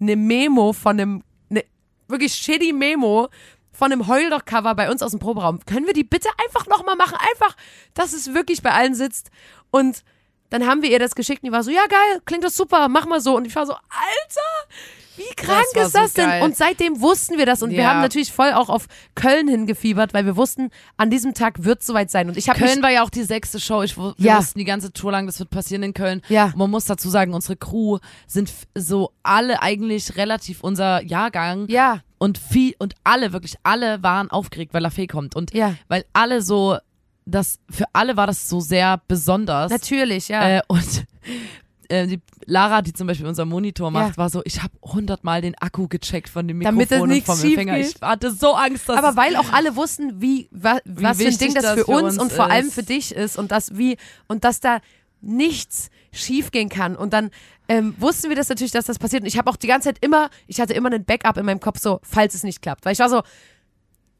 eine 0.00 0.16
Memo 0.16 0.72
von 0.72 0.98
einem, 0.98 1.22
eine 1.50 1.64
wirklich 2.08 2.34
shitty 2.34 2.72
Memo 2.72 3.28
von 3.70 3.92
einem 3.92 4.08
Heul 4.08 4.30
doch 4.30 4.44
Cover 4.44 4.74
bei 4.74 4.90
uns 4.90 5.02
aus 5.02 5.12
dem 5.12 5.20
Proberaum. 5.20 5.60
Können 5.66 5.86
wir 5.86 5.92
die 5.92 6.04
bitte 6.04 6.28
einfach 6.44 6.66
nochmal 6.66 6.96
machen? 6.96 7.16
Einfach, 7.32 7.56
dass 7.94 8.12
es 8.12 8.34
wirklich 8.34 8.62
bei 8.62 8.72
allen 8.72 8.94
sitzt. 8.94 9.30
Und 9.70 10.02
dann 10.50 10.66
haben 10.66 10.82
wir 10.82 10.90
ihr 10.90 10.98
das 10.98 11.14
geschickt 11.14 11.42
und 11.42 11.48
die 11.48 11.52
war 11.52 11.62
so, 11.62 11.70
ja 11.70 11.86
geil, 11.86 12.22
klingt 12.24 12.44
das 12.44 12.56
super, 12.56 12.88
mach 12.88 13.06
mal 13.06 13.20
so. 13.20 13.36
Und 13.36 13.46
ich 13.46 13.54
war 13.54 13.66
so, 13.66 13.74
Alter, 13.74 14.74
wie 15.18 15.34
krank 15.36 15.64
war 15.74 15.84
ist 15.86 15.94
das 15.94 16.12
so 16.14 16.20
denn? 16.22 16.30
geil. 16.30 16.42
Und 16.42 16.56
seitdem 16.56 17.00
wussten 17.00 17.36
wir 17.36 17.44
das 17.44 17.62
und 17.62 17.70
wir 17.70 17.80
Ja. 17.82 17.90
haben 17.90 18.00
natürlich 18.00 18.32
voll 18.32 18.52
auch 18.52 18.68
auf 18.70 18.86
Köln 19.14 19.48
hingefiebert, 19.48 20.14
weil 20.14 20.24
wir 20.24 20.36
wussten, 20.36 20.70
an 20.96 21.10
diesem 21.10 21.34
Tag 21.34 21.64
wird 21.64 21.80
es 21.80 21.86
soweit 21.86 22.10
sein. 22.10 22.28
Und 22.28 22.36
ich 22.38 22.48
habe 22.48 22.58
Köln 22.58 22.82
war 22.82 22.90
ja 22.90 23.02
auch 23.02 23.10
die 23.10 23.24
sechste 23.24 23.60
Show. 23.60 23.82
Ich, 23.82 23.96
wir 23.98 24.14
Ja. 24.16 24.38
wussten 24.38 24.58
die 24.58 24.64
ganze 24.64 24.92
Tour 24.92 25.12
lang, 25.12 25.26
das 25.26 25.38
wird 25.38 25.50
passieren 25.50 25.82
in 25.82 25.92
Köln. 25.92 26.22
Ja. 26.28 26.46
Und 26.46 26.56
man 26.56 26.70
muss 26.70 26.86
dazu 26.86 27.10
sagen, 27.10 27.34
unsere 27.34 27.56
Crew 27.56 27.98
sind 28.26 28.50
so 28.74 29.10
alle 29.22 29.60
eigentlich 29.60 30.16
relativ 30.16 30.62
unser 30.62 31.02
Jahrgang. 31.02 31.66
ja, 31.68 32.00
Und 32.18 32.38
viel, 32.38 32.74
und 32.78 32.94
alle, 33.04 33.32
wirklich 33.32 33.54
alle 33.62 34.02
waren 34.02 34.30
aufgeregt, 34.30 34.74
weil 34.74 34.82
Lafay 34.82 35.06
kommt. 35.06 35.36
Und 35.36 35.52
Ja. 35.54 35.74
weil 35.88 36.04
alle 36.12 36.42
so, 36.42 36.76
das, 37.26 37.58
für 37.70 37.84
alle 37.92 38.16
war 38.16 38.26
das 38.26 38.48
so 38.48 38.58
sehr 38.60 39.00
besonders. 39.06 39.70
natürlich, 39.70 40.28
ja. 40.28 40.48
Äh, 40.58 40.60
und 40.68 41.04
äh, 41.88 42.06
die 42.06 42.20
Lara, 42.46 42.82
die 42.82 42.92
zum 42.92 43.06
Beispiel 43.06 43.26
unser 43.26 43.44
Monitor 43.44 43.90
macht, 43.90 44.10
Ja. 44.10 44.16
war 44.18 44.30
so, 44.30 44.42
ich 44.44 44.62
habe 44.62 44.72
hundertmal 44.82 45.40
den 45.40 45.54
Akku 45.56 45.88
gecheckt 45.88 46.28
von 46.28 46.46
dem 46.46 46.60
Damit 46.60 46.90
Mikrofon 46.90 46.96
es 46.98 47.02
und 47.02 47.08
nichts 47.08 47.40
vom 47.40 47.48
Empfänger. 47.48 47.76
geht. 47.78 47.96
Ich 47.96 48.02
hatte 48.02 48.30
so 48.30 48.54
Angst, 48.54 48.88
dass 48.88 48.96
Aber 48.96 49.16
weil 49.16 49.36
auch 49.36 49.52
alle 49.52 49.74
wussten, 49.76 50.20
wie, 50.20 50.48
wa, 50.50 50.78
was 50.84 51.18
für 51.18 51.28
ein 51.28 51.38
Ding 51.38 51.54
das, 51.54 51.62
das 51.64 51.78
für 51.78 51.84
für 51.84 51.90
uns, 51.92 52.02
uns 52.14 52.18
und 52.18 52.32
vor 52.32 52.50
allem 52.50 52.70
für 52.70 52.82
dich 52.82 53.14
ist 53.14 53.36
und 53.38 53.50
das 53.50 53.76
wie 53.76 53.96
und 54.28 54.44
dass 54.44 54.60
da 54.60 54.80
nichts 55.20 55.90
schief 56.12 56.50
gehen 56.50 56.68
kann. 56.68 56.96
Und 56.96 57.12
dann 57.12 57.30
ähm, 57.68 57.94
wussten 57.98 58.28
wir 58.28 58.36
das 58.36 58.48
natürlich, 58.48 58.72
dass 58.72 58.86
das 58.86 58.98
passiert. 58.98 59.22
Und 59.22 59.28
ich 59.28 59.36
habe 59.36 59.50
auch 59.50 59.56
die 59.56 59.66
ganze 59.66 59.88
Zeit 59.88 59.98
immer, 60.00 60.30
ich 60.46 60.60
hatte 60.60 60.74
immer 60.74 60.90
einen 60.90 61.04
Backup 61.04 61.36
in 61.36 61.44
meinem 61.44 61.60
Kopf, 61.60 61.78
so, 61.80 62.00
falls 62.02 62.34
es 62.34 62.42
nicht 62.44 62.62
klappt. 62.62 62.84
Weil 62.84 62.92
ich 62.92 62.98
war 62.98 63.10
so, 63.10 63.22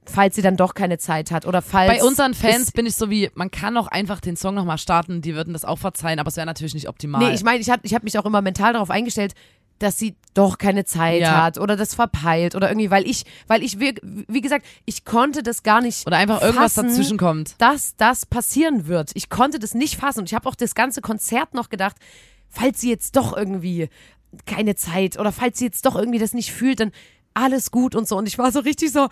falls 0.09 0.35
sie 0.37 0.43
dann 0.43 0.57
doch 0.57 0.75
keine 0.75 0.99
Zeit 0.99 1.31
hat 1.31 1.47
oder 1.47 1.63
falls. 1.63 1.93
Bei 1.99 2.03
unseren 2.05 2.35
Fans 2.35 2.73
bin 2.73 2.87
ich 2.87 2.97
so 2.97 3.11
wie, 3.11 3.31
man 3.35 3.51
kann 3.51 3.77
auch 3.77 3.87
einfach 3.89 4.21
den 4.21 4.37
Song 4.37 4.55
nochmal 4.55 4.79
starten, 4.79 5.21
die 5.23 5.35
würden 5.35 5.53
das 5.53 5.65
auch 5.65 5.79
verzeihen, 5.79 6.19
aber 6.19 6.29
es 6.29 6.37
wäre 6.37 6.47
natürlich 6.47 6.75
nicht 6.75 6.89
optimal. 6.89 7.21
Nee, 7.29 7.35
ich 7.35 7.45
meine, 7.45 7.61
ich 7.61 7.71
habe 7.71 7.83
ich 7.85 7.95
hab 7.95 8.03
mich 8.03 8.19
auch 8.19 8.25
immer 8.25 8.43
mental 8.43 8.73
darauf 8.73 8.91
eingestellt, 8.91 9.35
dass 9.79 9.97
sie 9.97 10.17
doch 10.35 10.59
keine 10.59 10.85
Zeit 10.85 11.21
Ja. 11.21 11.45
hat 11.45 11.59
oder 11.59 11.77
das 11.77 11.95
verpeilt 11.95 12.57
oder 12.57 12.69
irgendwie, 12.69 12.91
weil 12.91 13.07
ich, 13.09 13.23
weil 13.47 13.63
ich, 13.63 13.79
wie, 13.79 13.95
wie 14.03 14.41
gesagt, 14.41 14.67
ich 14.87 15.05
konnte 15.05 15.45
das 15.45 15.63
gar 15.63 15.81
nicht. 15.81 16.05
Oder 16.07 16.17
einfach 16.17 16.43
irgendwas 16.43 16.75
fassen, 16.75 16.89
dazwischen 16.89 17.17
kommt. 17.17 17.55
dass 17.59 17.95
das 17.97 18.27
passieren 18.27 18.89
wird. 18.89 19.13
Ich 19.15 19.31
konnte 19.31 19.61
das 19.61 19.75
nicht 19.75 19.95
fassen 19.97 20.21
und 20.21 20.25
ich 20.29 20.35
habe 20.35 20.49
auch 20.49 20.57
das 20.57 20.75
ganze 20.75 21.01
Konzert 21.01 21.55
noch 21.55 21.69
gedacht, 21.69 21.95
falls 22.49 22.81
sie 22.81 22.91
jetzt 22.91 23.15
doch 23.15 23.37
irgendwie 23.37 23.89
keine 24.47 24.75
Zeit 24.75 25.17
oder 25.19 25.31
falls 25.31 25.59
sie 25.59 25.67
jetzt 25.67 25.87
doch 25.87 25.95
irgendwie 25.95 26.19
das 26.19 26.33
nicht 26.33 26.53
fühlt, 26.53 26.81
dann 26.81 26.91
alles 27.35 27.71
gut 27.71 27.95
und 27.95 28.09
so. 28.09 28.17
Und 28.17 28.27
ich 28.27 28.37
war 28.37 28.51
so 28.51 28.59
richtig 28.59 28.91
so. 28.91 29.07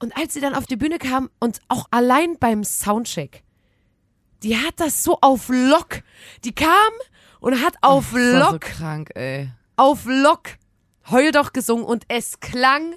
Und 0.00 0.16
als 0.16 0.34
sie 0.34 0.40
dann 0.40 0.54
auf 0.54 0.66
die 0.66 0.76
Bühne 0.76 0.98
kam 0.98 1.28
und 1.40 1.60
auch 1.68 1.86
allein 1.90 2.36
beim 2.38 2.62
Soundcheck, 2.64 3.42
die 4.42 4.56
hat 4.56 4.74
das 4.76 5.02
so 5.02 5.18
auf 5.20 5.48
Lock. 5.48 6.02
Die 6.44 6.54
kam 6.54 6.68
und 7.40 7.60
hat 7.64 7.74
auf 7.82 8.12
Das 8.12 8.20
war 8.22 8.44
so 8.46 8.52
Lock, 8.52 8.60
krank, 8.60 9.10
ey. 9.14 9.50
auf 9.76 10.04
Lock 10.06 10.50
Heul 11.10 11.32
doch 11.32 11.52
gesungen 11.52 11.84
und 11.84 12.04
es 12.08 12.38
klang 12.40 12.94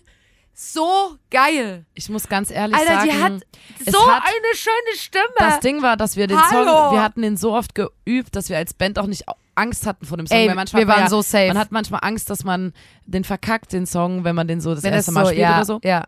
so 0.54 1.16
geil. 1.32 1.86
Ich 1.94 2.10
muss 2.10 2.28
ganz 2.28 2.52
ehrlich 2.52 2.76
Alter, 2.78 2.94
sagen, 2.94 3.10
die 3.10 3.24
hat 3.24 3.94
so 3.94 4.12
hat- 4.12 4.24
eine 4.24 4.56
schöne 4.56 4.98
Stimme. 4.98 5.24
das 5.38 5.60
Ding 5.62 5.82
war, 5.82 5.96
dass 5.98 6.18
wir 6.18 6.28
den 6.28 6.38
Hallo. 6.40 6.66
Song, 6.66 6.94
wir 6.94 7.02
hatten 7.02 7.22
den 7.22 7.38
so 7.38 7.54
oft 7.56 7.74
geübt, 7.74 8.36
dass 8.36 8.50
wir 8.50 8.58
als 8.58 8.74
Band 8.74 9.00
auch 9.00 9.08
nicht 9.08 9.24
Angst 9.56 9.88
hatten 9.88 10.06
vor 10.06 10.18
dem 10.18 10.28
Song. 10.28 10.38
Ey, 10.38 10.48
weil 10.50 10.56
manchmal 10.56 10.82
wir 10.84 10.88
waren 10.88 11.04
ja, 11.04 11.10
so 11.10 11.22
safe. 11.22 11.48
Man 11.48 11.58
hat 11.58 11.72
manchmal 11.72 12.02
Angst, 12.04 12.30
dass 12.30 12.44
man 12.44 12.74
den 13.06 13.24
verkackt, 13.24 13.72
den 13.74 13.86
Song, 13.86 14.24
wenn 14.24 14.36
man 14.36 14.48
den 14.48 14.62
so 14.62 14.76
das 14.76 14.84
Wenn 14.84 14.94
erste 14.94 15.12
Mal 15.14 15.22
so, 15.26 15.32
spielt 15.32 15.42
ja, 15.42 15.56
oder 15.56 15.66
so. 15.66 15.80
Ja, 15.84 16.04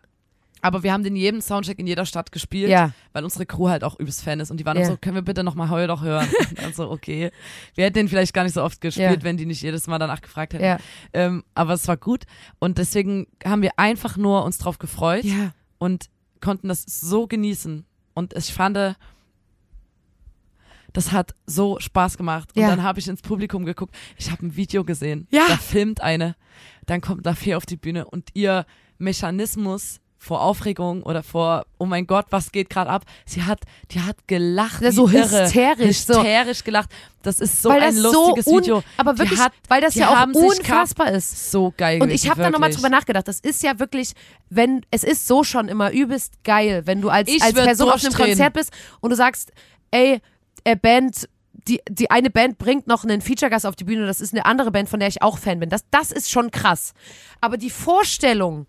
Aber 0.64 0.82
wir 0.82 0.94
haben 0.94 1.02
den 1.04 1.14
jedem 1.14 1.42
Soundcheck 1.42 1.78
in 1.78 1.86
jeder 1.86 2.06
Stadt 2.06 2.32
gespielt, 2.32 2.70
Ja. 2.70 2.92
weil 3.12 3.22
unsere 3.22 3.44
Crew 3.44 3.68
halt 3.68 3.84
auch 3.84 4.00
übelst 4.00 4.22
Fan 4.22 4.40
ist. 4.40 4.50
Und 4.50 4.56
die 4.58 4.64
waren 4.64 4.78
Ja. 4.78 4.86
so, 4.86 4.96
können 4.96 5.14
wir 5.14 5.20
bitte 5.20 5.44
nochmal 5.44 5.68
Heul 5.68 5.86
doch 5.88 6.00
hören? 6.02 6.26
Und 6.48 6.62
dann 6.62 6.72
so, 6.72 6.90
okay. 6.90 7.30
Wir 7.74 7.84
hätten 7.84 7.96
den 7.98 8.08
vielleicht 8.08 8.32
gar 8.32 8.44
nicht 8.44 8.54
so 8.54 8.62
oft 8.62 8.80
gespielt, 8.80 9.10
Ja. 9.18 9.22
wenn 9.24 9.36
die 9.36 9.44
nicht 9.44 9.60
jedes 9.60 9.86
Mal 9.88 9.98
danach 9.98 10.22
gefragt 10.22 10.54
hätten. 10.54 10.82
Ähm, 11.12 11.44
aber 11.54 11.74
es 11.74 11.86
war 11.86 11.98
gut. 11.98 12.24
Und 12.60 12.78
deswegen 12.78 13.26
haben 13.44 13.60
wir 13.60 13.72
einfach 13.78 14.16
nur 14.16 14.42
uns 14.44 14.56
drauf 14.56 14.78
gefreut 14.78 15.26
und 15.76 16.06
konnten 16.40 16.68
das 16.68 16.82
so 16.86 17.26
genießen. 17.26 17.84
Und 18.14 18.32
ich 18.34 18.52
fand, 18.54 18.78
das 20.94 21.12
hat 21.12 21.34
so 21.46 21.78
Spaß 21.80 22.16
gemacht. 22.16 22.50
Und 22.56 22.62
Ja. 22.62 22.68
dann 22.70 22.82
habe 22.82 23.00
ich 23.00 23.08
ins 23.08 23.20
Publikum 23.20 23.64
geguckt. 23.66 23.94
Ich 24.16 24.30
habe 24.30 24.46
ein 24.46 24.56
Video 24.56 24.82
gesehen. 24.84 25.26
Ja. 25.30 25.44
Da 25.48 25.56
filmt 25.56 26.00
eine. 26.00 26.36
Dann 26.86 27.00
kommt 27.00 27.26
Lafay 27.26 27.54
auf 27.54 27.66
die 27.66 27.76
Bühne 27.76 28.06
und 28.06 28.30
ihr 28.34 28.64
Mechanismus 28.98 30.00
vor 30.24 30.40
Aufregung 30.40 31.02
oder 31.02 31.22
vor, 31.22 31.66
oh 31.78 31.84
mein 31.84 32.06
Gott, 32.06 32.26
was 32.30 32.50
geht 32.50 32.70
gerade 32.70 32.88
ab? 32.90 33.04
Sie 33.26 33.42
hat, 33.42 33.60
die 33.90 34.00
hat 34.00 34.16
gelacht. 34.26 34.80
Ja, 34.80 34.90
so 34.90 35.06
irre. 35.08 35.44
hysterisch, 35.44 35.98
so. 36.00 36.14
Hysterisch 36.14 36.64
gelacht. 36.64 36.90
Das 37.22 37.40
ist 37.40 37.60
so 37.62 37.68
weil 37.68 37.82
ein 37.82 37.96
lustiges 37.96 38.46
so 38.46 38.58
Video. 38.58 38.82
Aber 38.96 39.18
wirklich, 39.18 39.38
hat- 39.38 39.52
weil 39.68 39.80
das 39.82 39.94
ja 39.94 40.08
auch 40.08 40.26
unfassbar 40.34 41.12
ist. 41.12 41.50
So 41.50 41.74
geil. 41.76 42.00
Und 42.02 42.10
ich 42.10 42.28
habe 42.28 42.40
da 42.40 42.50
nochmal 42.50 42.70
drüber 42.70 42.88
nachgedacht. 42.88 43.28
Das 43.28 43.40
ist 43.40 43.62
ja 43.62 43.78
wirklich, 43.78 44.12
wenn, 44.48 44.84
es 44.90 45.04
ist 45.04 45.26
so 45.26 45.44
schon 45.44 45.68
immer 45.68 45.92
übelst 45.92 46.42
geil, 46.42 46.82
wenn 46.86 47.00
du 47.02 47.10
als, 47.10 47.30
Ich 47.30 47.42
als 47.42 47.52
Person 47.52 47.90
auf 47.90 48.02
einem. 48.02 48.14
Konzert 48.14 48.54
bist 48.54 48.72
und 49.00 49.10
du 49.10 49.16
sagst, 49.16 49.52
ey, 49.90 50.20
äh, 50.64 50.76
Band, 50.76 51.28
die, 51.68 51.80
die 51.88 52.10
eine 52.10 52.30
Band 52.30 52.58
bringt 52.58 52.86
noch 52.86 53.04
einen 53.04 53.20
Feature-Gast 53.20 53.66
auf 53.66 53.76
die 53.76 53.84
Bühne, 53.84 54.06
das 54.06 54.20
ist 54.20 54.32
eine 54.32 54.44
andere 54.46 54.70
Band, 54.70 54.88
von 54.88 55.00
der 55.00 55.08
ich 55.08 55.22
auch 55.22 55.38
Fan 55.38 55.60
bin. 55.60 55.68
Das, 55.70 55.84
das 55.90 56.12
ist 56.12 56.30
schon 56.30 56.50
krass. 56.50 56.92
Aber 57.40 57.56
die 57.56 57.70
Vorstellung, 57.70 58.66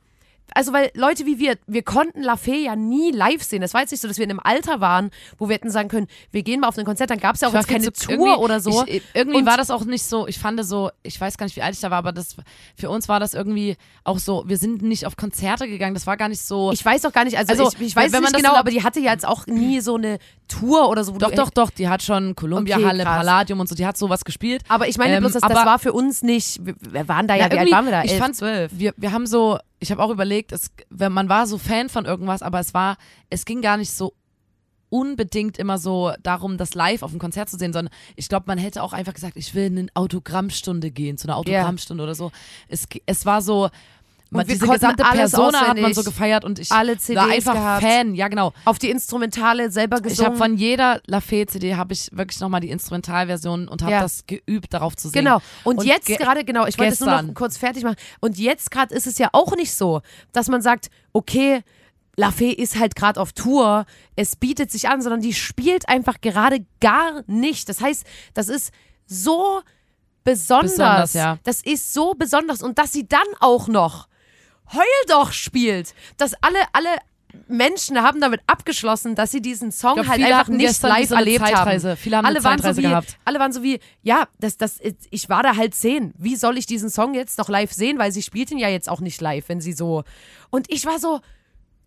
also 0.53 0.71
weil 0.73 0.91
Leute 0.93 1.25
wie 1.25 1.39
wir, 1.39 1.57
wir 1.67 1.81
konnten 1.83 2.21
La 2.21 2.37
Fee 2.37 2.63
ja 2.65 2.75
nie 2.75 3.11
live 3.11 3.43
sehen. 3.43 3.61
Das 3.61 3.73
war 3.73 3.81
jetzt 3.81 3.91
nicht 3.91 4.01
so, 4.01 4.07
dass 4.07 4.17
wir 4.17 4.23
in 4.25 4.29
einem 4.29 4.39
Alter 4.43 4.79
waren, 4.79 5.09
wo 5.37 5.49
wir 5.49 5.55
hätten 5.55 5.69
sagen 5.71 5.89
können, 5.89 6.07
wir 6.31 6.43
gehen 6.43 6.59
mal 6.61 6.67
auf 6.67 6.77
ein 6.77 6.85
Konzert, 6.85 7.09
dann 7.09 7.19
gab 7.19 7.35
es 7.35 7.41
ja 7.41 7.47
auch 7.49 7.53
jetzt 7.53 7.67
keine 7.67 7.91
zu- 7.91 8.07
Tour 8.15 8.39
oder 8.39 8.59
so. 8.59 8.83
Ich, 8.87 9.01
irgendwie 9.13 9.39
Und- 9.39 9.45
war 9.45 9.57
das 9.57 9.71
auch 9.71 9.83
nicht 9.85 10.03
so, 10.05 10.27
ich 10.27 10.39
fand 10.39 10.63
so, 10.65 10.91
ich 11.03 11.19
weiß 11.19 11.37
gar 11.37 11.45
nicht, 11.45 11.55
wie 11.55 11.61
alt 11.61 11.73
ich 11.73 11.81
da 11.81 11.89
war, 11.91 11.97
aber 11.97 12.11
das 12.11 12.35
für 12.77 12.89
uns 12.89 13.09
war 13.09 13.19
das 13.19 13.33
irgendwie 13.33 13.75
auch 14.03 14.19
so, 14.19 14.43
wir 14.47 14.57
sind 14.57 14.81
nicht 14.81 15.05
auf 15.05 15.17
Konzerte 15.17 15.67
gegangen, 15.67 15.93
das 15.95 16.07
war 16.07 16.15
gar 16.17 16.29
nicht 16.29 16.41
so. 16.41 16.71
Ich 16.71 16.85
weiß 16.85 17.05
auch 17.05 17.11
gar 17.11 17.25
nicht, 17.25 17.37
also, 17.37 17.51
Also, 17.51 17.71
ich, 17.79 17.87
ich 17.87 17.95
weiß 17.95 18.05
wenn 18.13 18.21
man 18.21 18.31
nicht 18.31 18.35
das 18.35 18.41
genau, 18.41 18.53
so- 18.53 18.59
aber 18.59 18.69
die 18.71 18.83
hatte 18.83 18.99
ja 18.99 19.11
jetzt 19.11 19.27
auch 19.27 19.47
nie 19.47 19.81
so 19.81 19.95
eine 19.95 20.19
Tour 20.47 20.89
oder 20.89 21.03
so. 21.03 21.15
Wo 21.15 21.17
doch, 21.17 21.31
doch, 21.31 21.49
doch, 21.49 21.69
die 21.71 21.89
hat 21.89 22.03
schon 22.03 22.35
Columbia 22.35 22.75
Okay, 22.77 22.85
Halle, 22.85 23.03
krass. 23.03 23.17
Palladium 23.17 23.59
und 23.59 23.67
so, 23.67 23.73
die 23.75 23.85
hat 23.85 23.97
sowas 23.97 24.23
gespielt. 24.23 24.61
Aber 24.69 24.87
ich 24.87 24.97
meine 24.97 25.15
Ähm, 25.15 25.21
bloß, 25.21 25.33
dass, 25.33 25.41
das 25.41 25.65
war 25.65 25.79
für 25.79 25.91
uns 25.91 26.21
nicht, 26.21 26.59
wir, 26.63 27.07
waren 27.07 27.27
da 27.27 27.33
ja, 27.35 27.45
Ja, 27.47 27.51
wie 27.51 27.57
alt 27.59 27.71
waren 27.71 27.85
wir 27.85 27.91
da? 27.91 28.03
Ich 28.03 28.11
Elf, 28.11 28.19
fand, 28.21 28.35
zwölf. 28.35 28.71
wir, 28.75 28.93
wir 28.97 29.11
haben 29.11 29.25
so, 29.25 29.57
ich 29.79 29.91
habe 29.91 30.01
auch 30.01 30.09
überlegt, 30.09 30.51
es, 30.51 30.71
wenn 30.89 31.11
man 31.11 31.29
war 31.29 31.47
so 31.47 31.57
Fan 31.57 31.89
von 31.89 32.05
irgendwas, 32.05 32.41
aber 32.41 32.59
es 32.59 32.73
war, 32.73 32.97
es 33.29 33.45
ging 33.45 33.61
gar 33.61 33.77
nicht 33.77 33.91
so 33.91 34.13
unbedingt 34.89 35.57
immer 35.57 35.77
so 35.77 36.13
darum, 36.23 36.57
das 36.57 36.73
live 36.73 37.03
auf 37.03 37.11
dem 37.11 37.19
Konzert 37.19 37.49
zu 37.49 37.57
sehen, 37.57 37.73
sondern 37.73 37.93
ich 38.15 38.29
glaube, 38.29 38.45
man 38.47 38.57
hätte 38.57 38.83
auch 38.83 38.93
einfach 38.93 39.13
gesagt, 39.13 39.35
ich 39.35 39.53
will 39.53 39.65
in 39.65 39.77
eine 39.77 39.89
Autogrammstunde 39.93 40.91
gehen, 40.91 41.17
zu 41.17 41.27
einer 41.27 41.37
Autogrammstunde 41.37 42.03
oder 42.03 42.15
so. 42.15 42.31
Es, 42.69 42.87
es 43.05 43.25
war 43.25 43.41
so, 43.41 43.69
wir 44.31 44.43
diese 44.43 44.67
gesamte 44.67 45.03
Persona 45.03 45.67
hat 45.67 45.77
man 45.79 45.93
so 45.93 46.03
gefeiert 46.03 46.43
und 46.43 46.59
ich 46.59 46.71
Alle 46.71 46.97
CDs 46.97 47.21
war 47.23 47.29
einfach 47.31 47.53
gehabt. 47.53 47.83
Fan, 47.83 48.15
ja 48.15 48.27
genau. 48.27 48.53
Auf 48.65 48.79
die 48.79 48.89
Instrumentale 48.89 49.71
selber 49.71 49.97
Ich 49.97 50.03
gesungen. 50.03 50.25
habe 50.31 50.37
von 50.37 50.57
jeder 50.57 51.01
La 51.07 51.21
Fee 51.21 51.45
CD 51.45 51.75
habe 51.75 51.93
ich 51.93 52.09
wirklich 52.11 52.39
nochmal 52.39 52.61
die 52.61 52.69
Instrumentalversion 52.69 53.67
und 53.67 53.81
habe 53.81 53.91
Ja. 53.93 54.01
das 54.01 54.25
geübt, 54.27 54.73
darauf 54.73 54.95
zu 54.95 55.09
singen. 55.09 55.25
Genau. 55.25 55.41
Und, 55.63 55.77
Und 55.79 55.85
jetzt 55.85 56.07
ge- 56.07 56.17
gerade, 56.17 56.43
genau, 56.43 56.65
ich 56.65 56.77
wollte 56.77 56.93
es 56.93 56.99
nur 56.99 57.21
noch 57.21 57.33
kurz 57.33 57.57
fertig 57.57 57.83
machen. 57.83 57.97
Und 58.19 58.37
jetzt 58.37 58.71
gerade 58.71 58.93
ist 58.93 59.07
es 59.07 59.17
ja 59.17 59.29
auch 59.31 59.55
nicht 59.55 59.73
so, 59.73 60.01
dass 60.31 60.47
man 60.49 60.61
sagt, 60.61 60.89
okay, 61.13 61.61
La 62.17 62.31
Fee 62.31 62.51
ist 62.51 62.79
halt 62.79 62.95
gerade 62.95 63.19
auf 63.19 63.33
Tour, 63.33 63.85
es 64.15 64.35
bietet 64.37 64.71
sich 64.71 64.87
an, 64.87 65.01
sondern 65.01 65.19
die 65.21 65.33
spielt 65.33 65.89
einfach 65.89 66.21
gerade 66.21 66.65
gar 66.79 67.23
nicht. 67.27 67.67
Das 67.67 67.81
heißt, 67.81 68.05
das 68.33 68.47
ist 68.49 68.71
so 69.05 69.61
besonders. 70.23 70.71
Besonders, 70.71 71.13
ja. 71.13 71.37
Das 71.43 71.61
ist 71.61 71.93
so 71.93 72.13
besonders. 72.13 72.63
Und 72.63 72.79
dass 72.79 72.91
sie 72.93 73.07
dann 73.07 73.19
auch 73.39 73.67
noch 73.67 74.07
Heul 74.73 74.83
doch 75.07 75.31
spielt, 75.31 75.93
dass 76.17 76.33
alle, 76.41 76.59
alle 76.73 76.89
Menschen 77.47 78.01
haben 78.01 78.21
damit 78.21 78.41
abgeschlossen, 78.47 79.15
dass 79.15 79.31
sie 79.31 79.41
diesen 79.41 79.71
Song 79.71 79.95
glaub, 79.95 80.07
halt 80.07 80.23
einfach 80.23 80.47
nicht 80.47 80.81
live 80.81 81.09
so 81.09 81.15
erlebt 81.15 81.45
Zeitreise. 81.45 81.89
haben. 81.89 81.97
Viele 81.97 82.17
haben 82.17 82.25
alle 82.25 82.43
waren 82.43 82.61
so 82.61 82.77
wie, 82.77 82.81
gehabt. 82.81 83.17
alle 83.25 83.39
waren 83.39 83.51
so 83.53 83.63
wie, 83.63 83.79
ja, 84.03 84.27
das, 84.39 84.57
das, 84.57 84.79
ich 85.09 85.29
war 85.29 85.43
da 85.43 85.55
halt 85.55 85.75
sehen. 85.75 86.13
Wie 86.17 86.35
soll 86.35 86.57
ich 86.57 86.65
diesen 86.65 86.89
Song 86.89 87.13
jetzt 87.13 87.37
noch 87.37 87.49
live 87.49 87.71
sehen? 87.71 87.99
Weil 87.99 88.11
sie 88.11 88.21
spielt 88.21 88.51
ihn 88.51 88.57
ja 88.57 88.69
jetzt 88.69 88.89
auch 88.89 89.01
nicht 89.01 89.21
live, 89.21 89.49
wenn 89.49 89.61
sie 89.61 89.73
so. 89.73 90.03
Und 90.49 90.71
ich 90.71 90.85
war 90.85 90.99
so, 90.99 91.19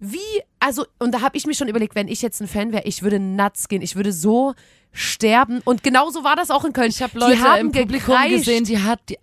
wie, 0.00 0.18
also, 0.60 0.86
und 0.98 1.12
da 1.12 1.22
habe 1.22 1.36
ich 1.36 1.46
mir 1.46 1.54
schon 1.54 1.68
überlegt, 1.68 1.94
wenn 1.94 2.08
ich 2.08 2.22
jetzt 2.22 2.40
ein 2.40 2.48
Fan 2.48 2.72
wäre, 2.72 2.84
ich 2.84 3.02
würde 3.02 3.18
nuts 3.18 3.68
gehen. 3.68 3.82
Ich 3.82 3.96
würde 3.96 4.12
so 4.12 4.54
sterben. 4.92 5.60
Und 5.64 5.82
genauso 5.82 6.24
war 6.24 6.36
das 6.36 6.50
auch 6.50 6.64
in 6.64 6.72
Köln. 6.72 6.90
Ich 6.90 7.02
habe 7.02 7.18
Leute 7.18 7.36
die 7.36 7.42
haben 7.42 7.60
im 7.60 7.72
Publikum 7.72 8.14
gekreischt. 8.14 8.44
gesehen, 8.44 8.64
die 8.64 8.78
hat 8.78 9.00
die 9.08 9.18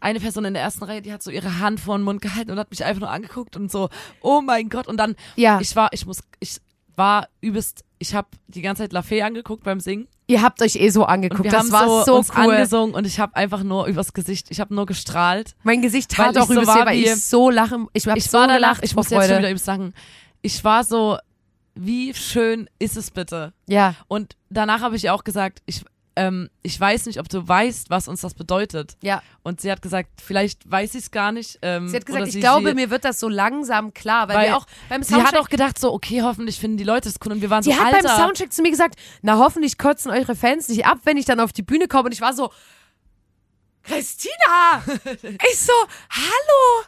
eine 0.00 0.20
Person 0.20 0.44
in 0.44 0.54
der 0.54 0.62
ersten 0.62 0.84
Reihe, 0.84 1.02
die 1.02 1.12
hat 1.12 1.22
so 1.22 1.30
ihre 1.30 1.58
Hand 1.60 1.80
vor 1.80 1.96
den 1.98 2.04
Mund 2.04 2.20
gehalten 2.22 2.50
und 2.50 2.58
hat 2.58 2.70
mich 2.70 2.84
einfach 2.84 3.00
nur 3.00 3.10
angeguckt 3.10 3.56
und 3.56 3.70
so, 3.70 3.88
oh 4.20 4.40
mein 4.40 4.68
Gott. 4.68 4.86
Und 4.88 4.96
dann, 4.98 5.14
Ja. 5.36 5.60
ich 5.60 5.74
war, 5.76 5.88
ich 5.92 6.06
muss, 6.06 6.20
ich 6.40 6.58
war 6.96 7.28
übelst, 7.40 7.84
ich 7.98 8.14
habe 8.14 8.28
die 8.48 8.62
ganze 8.62 8.82
Zeit 8.82 8.92
La 8.92 9.02
Fee 9.02 9.22
angeguckt 9.22 9.64
beim 9.64 9.80
Singen 9.80 10.08
Ihr 10.30 10.42
habt 10.42 10.60
euch 10.60 10.76
eh 10.76 10.90
so 10.90 11.02
Und 11.04 11.08
angeguckt. 11.08 11.44
wir 11.44 11.50
Das 11.50 11.60
haben 11.60 11.72
war 11.72 12.04
so, 12.04 12.22
so, 12.22 12.32
cool. 12.36 12.50
angesungen 12.52 12.94
und 12.94 13.06
ich 13.06 13.18
habe 13.18 13.34
einfach 13.34 13.62
nur 13.62 13.86
übers 13.86 14.12
Gesicht, 14.12 14.48
ich 14.50 14.60
habe 14.60 14.74
nur 14.74 14.84
gestrahlt. 14.84 15.54
Mein 15.62 15.80
Gesicht 15.80 16.10
tat 16.10 16.36
auch 16.36 16.46
so 16.48 16.52
übelst 16.52 16.68
war 16.68 16.82
weh, 16.82 16.86
weil 16.86 16.98
ich 16.98 17.24
so 17.24 17.48
lache. 17.48 17.86
Ich 17.94 18.06
ich 18.06 18.24
so 18.30 18.36
war 18.38 18.46
danach, 18.46 18.82
ich 18.82 18.94
muss 18.94 19.06
jetzt 19.08 19.20
schon 19.20 19.28
Freude. 19.28 19.38
wieder 19.38 19.48
übelst 19.50 19.64
sagen, 19.64 19.94
ich 20.42 20.62
war 20.64 20.84
so, 20.84 21.16
wie 21.74 22.12
schön 22.12 22.68
ist 22.78 22.96
es 22.98 23.10
bitte? 23.10 23.54
Ja, 23.68 23.94
Und 24.08 24.36
danach 24.50 24.80
habe 24.82 24.96
ich 24.96 25.08
auch 25.08 25.24
gesagt, 25.24 25.62
ich, 25.64 25.82
ähm, 26.18 26.50
ich 26.62 26.78
weiß 26.78 27.06
nicht, 27.06 27.20
ob 27.20 27.28
du 27.28 27.46
weißt, 27.46 27.90
was 27.90 28.08
uns 28.08 28.22
das 28.22 28.34
bedeutet. 28.34 28.96
ja. 29.02 29.22
Und 29.44 29.60
sie 29.60 29.70
hat 29.70 29.80
gesagt, 29.80 30.10
vielleicht 30.20 30.68
weiß 30.70 30.94
ich 30.94 31.04
es 31.04 31.10
gar 31.10 31.30
nicht. 31.32 31.58
Ähm, 31.62 31.88
Sie 31.88 31.96
hat 31.96 32.04
gesagt, 32.04 32.26
ich 32.26 32.32
sie, 32.34 32.40
glaube, 32.40 32.68
sie, 32.70 32.74
mir 32.74 32.90
wird 32.90 33.04
das 33.04 33.20
so 33.20 33.28
langsam 33.28 33.94
klar, 33.94 34.28
weil, 34.28 34.36
Weil 34.36 34.46
wir 34.48 34.56
auch 34.56 34.66
beim 34.88 35.02
Sie 35.02 35.14
hat 35.14 35.20
Soundcheck, 35.20 35.40
auch 35.40 35.48
gedacht 35.48 35.78
so, 35.78 35.92
okay, 35.92 36.22
hoffentlich 36.22 36.58
finden 36.58 36.76
die 36.76 36.84
Leute 36.84 37.08
es 37.08 37.14
cool. 37.24 37.32
Und 37.32 37.40
wir 37.40 37.48
waren 37.48 37.62
die 37.62 37.72
so, 37.72 37.78
hat 37.78 37.94
Alter. 37.94 38.08
beim 38.08 38.16
Soundcheck 38.18 38.52
zu 38.52 38.62
mir 38.62 38.70
gesagt, 38.70 38.96
na 39.22 39.38
hoffentlich 39.38 39.78
kotzen 39.78 40.10
eure 40.10 40.34
Fans 40.34 40.68
nicht 40.68 40.84
ab, 40.84 40.98
wenn 41.04 41.16
ich 41.16 41.24
dann 41.24 41.40
auf 41.40 41.52
die 41.52 41.62
Bühne 41.62 41.86
komme. 41.86 42.06
Und 42.06 42.12
ich 42.12 42.20
war 42.20 42.34
so, 42.34 42.50
Christina! 43.84 44.82
ich 45.50 45.58
so, 45.58 45.72
hallo! 46.10 46.84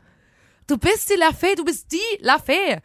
Du 0.67 0.77
bist 0.77 1.09
die 1.09 1.15
Lafay, 1.15 1.55
du 1.55 1.65
bist 1.65 1.91
die 1.93 2.19
Lafay. 2.21 2.81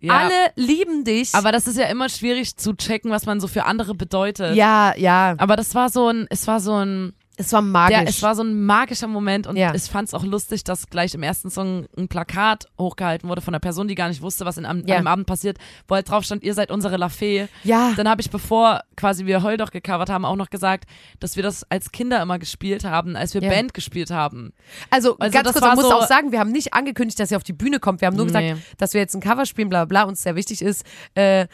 Ja, 0.00 0.16
Alle 0.18 0.32
lieben 0.56 1.04
dich. 1.04 1.34
aber 1.34 1.52
das 1.52 1.66
ist 1.66 1.76
ja 1.76 1.86
immer 1.86 2.08
schwierig 2.08 2.56
zu 2.56 2.74
checken, 2.74 3.10
was 3.10 3.26
man 3.26 3.40
so 3.40 3.48
für 3.48 3.64
andere 3.64 3.94
bedeutet. 3.94 4.56
ja, 4.56 4.94
ja, 4.96 5.34
Aber 5.38 5.56
das 5.56 5.74
war 5.74 5.88
so 5.90 6.08
ein, 6.08 6.26
es 6.30 6.46
war 6.46 6.60
so 6.60 6.74
ein, 6.74 7.12
es 7.40 7.52
war 7.52 7.62
magisch. 7.62 7.98
der, 7.98 8.08
es 8.08 8.22
war 8.22 8.34
so 8.34 8.42
ein 8.42 8.64
magischer 8.64 9.06
Moment 9.08 9.46
und 9.46 9.56
Ja. 9.56 9.74
ich 9.74 9.82
fand 9.84 10.08
es 10.08 10.14
auch 10.14 10.24
lustig, 10.24 10.64
dass 10.64 10.88
gleich 10.88 11.14
im 11.14 11.22
ersten 11.22 11.50
Song 11.50 11.86
ein 11.96 12.08
Plakat 12.08 12.68
hochgehalten 12.78 13.28
wurde 13.28 13.40
von 13.40 13.54
einer 13.54 13.60
Person, 13.60 13.88
die 13.88 13.94
gar 13.94 14.08
nicht 14.08 14.22
wusste, 14.22 14.44
was 14.44 14.56
in, 14.58 14.64
am, 14.66 14.86
Ja. 14.86 14.96
an 14.96 15.02
dem 15.02 15.06
Abend 15.06 15.26
passiert, 15.26 15.58
wo 15.88 15.94
halt 15.94 16.08
drauf 16.08 16.24
stand, 16.24 16.42
ihr 16.42 16.54
seid 16.54 16.70
unsere 16.70 16.96
Lafay. 16.96 17.48
ja, 17.64 17.92
Dann 17.96 18.08
habe 18.08 18.20
ich, 18.20 18.30
bevor 18.30 18.80
quasi 18.96 19.26
wir 19.26 19.42
Heul 19.42 19.56
doch 19.56 19.70
gecovert 19.70 20.10
haben, 20.10 20.24
auch 20.24 20.36
noch 20.36 20.50
gesagt, 20.50 20.84
dass 21.18 21.36
wir 21.36 21.42
das 21.42 21.64
als 21.70 21.90
Kinder 21.92 22.20
immer 22.22 22.38
gespielt 22.38 22.84
haben, 22.84 23.16
als 23.16 23.34
wir 23.34 23.42
Ja. 23.42 23.48
Band 23.50 23.74
gespielt 23.74 24.10
haben. 24.10 24.52
Also, 24.90 25.16
Also 25.18 25.32
ganz 25.32 25.52
kurz, 25.52 25.60
man 25.64 25.74
muss 25.76 25.84
so- 25.88 25.94
auch 25.94 26.06
sagen, 26.06 26.32
wir 26.32 26.38
haben 26.40 26.52
nicht 26.52 26.74
angekündigt, 26.74 27.18
dass 27.18 27.30
sie 27.30 27.36
auf 27.36 27.42
die 27.42 27.52
Bühne 27.52 27.80
kommt. 27.80 28.00
Wir 28.00 28.06
haben 28.06 28.16
nur 28.16 28.26
Nee. 28.26 28.50
gesagt, 28.52 28.62
dass 28.78 28.94
wir 28.94 29.00
jetzt 29.00 29.14
ein 29.14 29.20
Cover 29.20 29.46
spielen, 29.46 29.68
bla 29.68 29.84
bla, 29.84 30.02
bla, 30.04 30.08
uns 30.08 30.22
sehr 30.22 30.36
wichtig 30.36 30.62
ist. 30.62 30.84
Äh, 31.14 31.46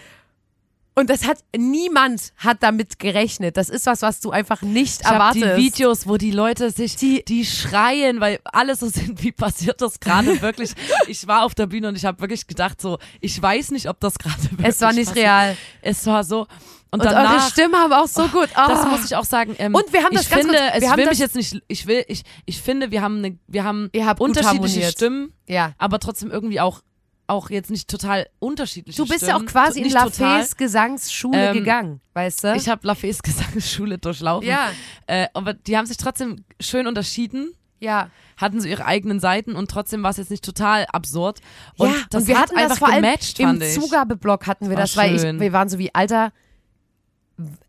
und 0.98 1.10
das 1.10 1.26
hat, 1.26 1.38
niemand 1.56 2.32
hat 2.38 2.62
damit 2.62 2.98
gerechnet. 2.98 3.56
Das 3.56 3.68
ist 3.68 3.86
was, 3.86 4.02
was 4.02 4.20
du 4.20 4.30
einfach 4.30 4.62
nicht 4.62 5.02
Ich 5.02 5.06
erwartest. 5.06 5.44
die 5.44 5.56
Videos, 5.56 6.06
wo 6.08 6.16
die 6.16 6.30
Leute 6.30 6.70
sich, 6.70 6.96
die, 6.96 7.22
die 7.24 7.44
schreien, 7.44 8.18
weil 8.20 8.40
alle 8.44 8.74
so 8.76 8.88
sind, 8.88 9.22
wie 9.22 9.32
passiert 9.32 9.80
das 9.82 10.00
gerade 10.00 10.40
wirklich? 10.42 10.72
Ich 11.06 11.26
war 11.26 11.44
auf 11.44 11.54
der 11.54 11.66
Bühne 11.66 11.88
und 11.88 11.96
ich 11.96 12.04
habe 12.04 12.20
wirklich 12.20 12.46
gedacht 12.46 12.80
so, 12.80 12.98
ich 13.20 13.40
weiß 13.40 13.70
nicht, 13.72 13.88
ob 13.88 14.00
das 14.00 14.18
gerade 14.18 14.42
wirklich 14.42 14.66
es 14.68 14.80
war 14.80 14.92
nicht 14.92 15.08
passiert. 15.08 15.26
real. 15.26 15.56
Es 15.82 16.06
war 16.06 16.24
so. 16.24 16.46
Und, 16.90 17.00
Und 17.00 17.06
eure 17.08 17.14
danach, 17.14 17.50
Stimmen 17.50 17.74
haben 17.74 17.92
auch 17.92 18.06
so 18.06 18.26
gut. 18.28 18.48
das 18.54 18.80
Ah. 18.80 18.86
muss 18.88 19.04
ich 19.04 19.14
auch 19.16 19.24
sagen. 19.24 19.54
Ähm, 19.58 19.74
Und 19.74 19.92
wir 19.92 20.02
haben 20.02 20.14
das 20.14 20.22
ich 20.22 20.30
ganz 20.30 20.42
finde, 20.42 20.56
kurz- 20.58 20.72
wir 20.74 20.82
ich 20.82 20.88
haben 20.88 20.96
will 20.98 21.04
das- 21.04 21.10
mich 21.12 21.18
jetzt 21.18 21.34
nicht, 21.36 21.62
ich 21.68 21.86
will, 21.86 22.04
ich, 22.08 22.22
ich 22.46 22.62
finde, 22.62 22.90
wir 22.90 23.02
haben 23.02 23.18
eine, 23.18 23.38
wir 23.48 23.64
haben 23.64 23.90
unterschiedliche 24.18 24.46
harmoniert. 24.46 24.92
Stimmen, 24.92 25.32
Ja. 25.46 25.72
aber 25.78 25.98
trotzdem 25.98 26.30
irgendwie 26.30 26.60
auch, 26.60 26.80
auch 27.28 27.50
jetzt 27.50 27.70
nicht 27.70 27.88
total 27.88 28.28
unterschiedliche 28.38 28.96
Du 28.96 29.04
bist 29.08 29.24
Stimmen. 29.24 29.30
ja 29.30 29.36
auch 29.36 29.50
quasi 29.50 29.80
in. 29.82 29.90
Lafay's 29.90 30.56
Gesangsschule 30.56 31.48
Ähm, 31.50 31.54
gegangen, 31.54 32.00
weißt 32.14 32.44
du? 32.44 32.54
Ich 32.54 32.68
habe 32.68 32.86
Lafay's 32.86 33.22
Gesangsschule 33.22 33.98
durchlaufen. 33.98 34.48
ja, 34.48 34.70
Äh, 35.06 35.26
aber 35.34 35.54
die 35.54 35.76
haben 35.76 35.86
sich 35.86 35.96
trotzdem 35.96 36.44
schön 36.60 36.86
unterschieden. 36.86 37.52
ja. 37.80 38.10
hatten 38.36 38.60
so 38.60 38.68
ihre 38.68 38.84
eigenen 38.84 39.18
Seiten 39.20 39.56
und 39.56 39.70
trotzdem 39.70 40.02
war 40.02 40.10
es 40.10 40.18
jetzt 40.18 40.30
nicht 40.30 40.44
total 40.44 40.84
absurd. 40.92 41.40
Und 41.78 41.88
ja, 41.90 41.94
das 42.10 42.22
und 42.22 42.28
wir 42.28 42.36
hat 42.36 42.42
hatten 42.50 42.56
einfach 42.56 42.68
das 42.70 42.78
vor 42.78 42.88
allem 42.88 43.02
gematcht, 43.02 43.40
im 43.40 43.46
fand 43.48 43.62
ich. 43.62 43.74
Zugabeblock 43.74 44.46
hatten 44.46 44.68
wir 44.68 44.76
War 44.76 44.82
das, 44.82 44.96
weil 44.96 45.16
ich, 45.16 45.40
wir 45.40 45.52
waren 45.52 45.68
so 45.68 45.78
wie, 45.78 45.94
Alter, 45.94 46.32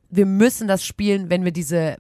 wir 0.10 0.26
müssen 0.26 0.68
das 0.68 0.86
spielen, 0.86 1.30
wenn 1.30 1.44
wir 1.46 1.52
diese 1.52 1.98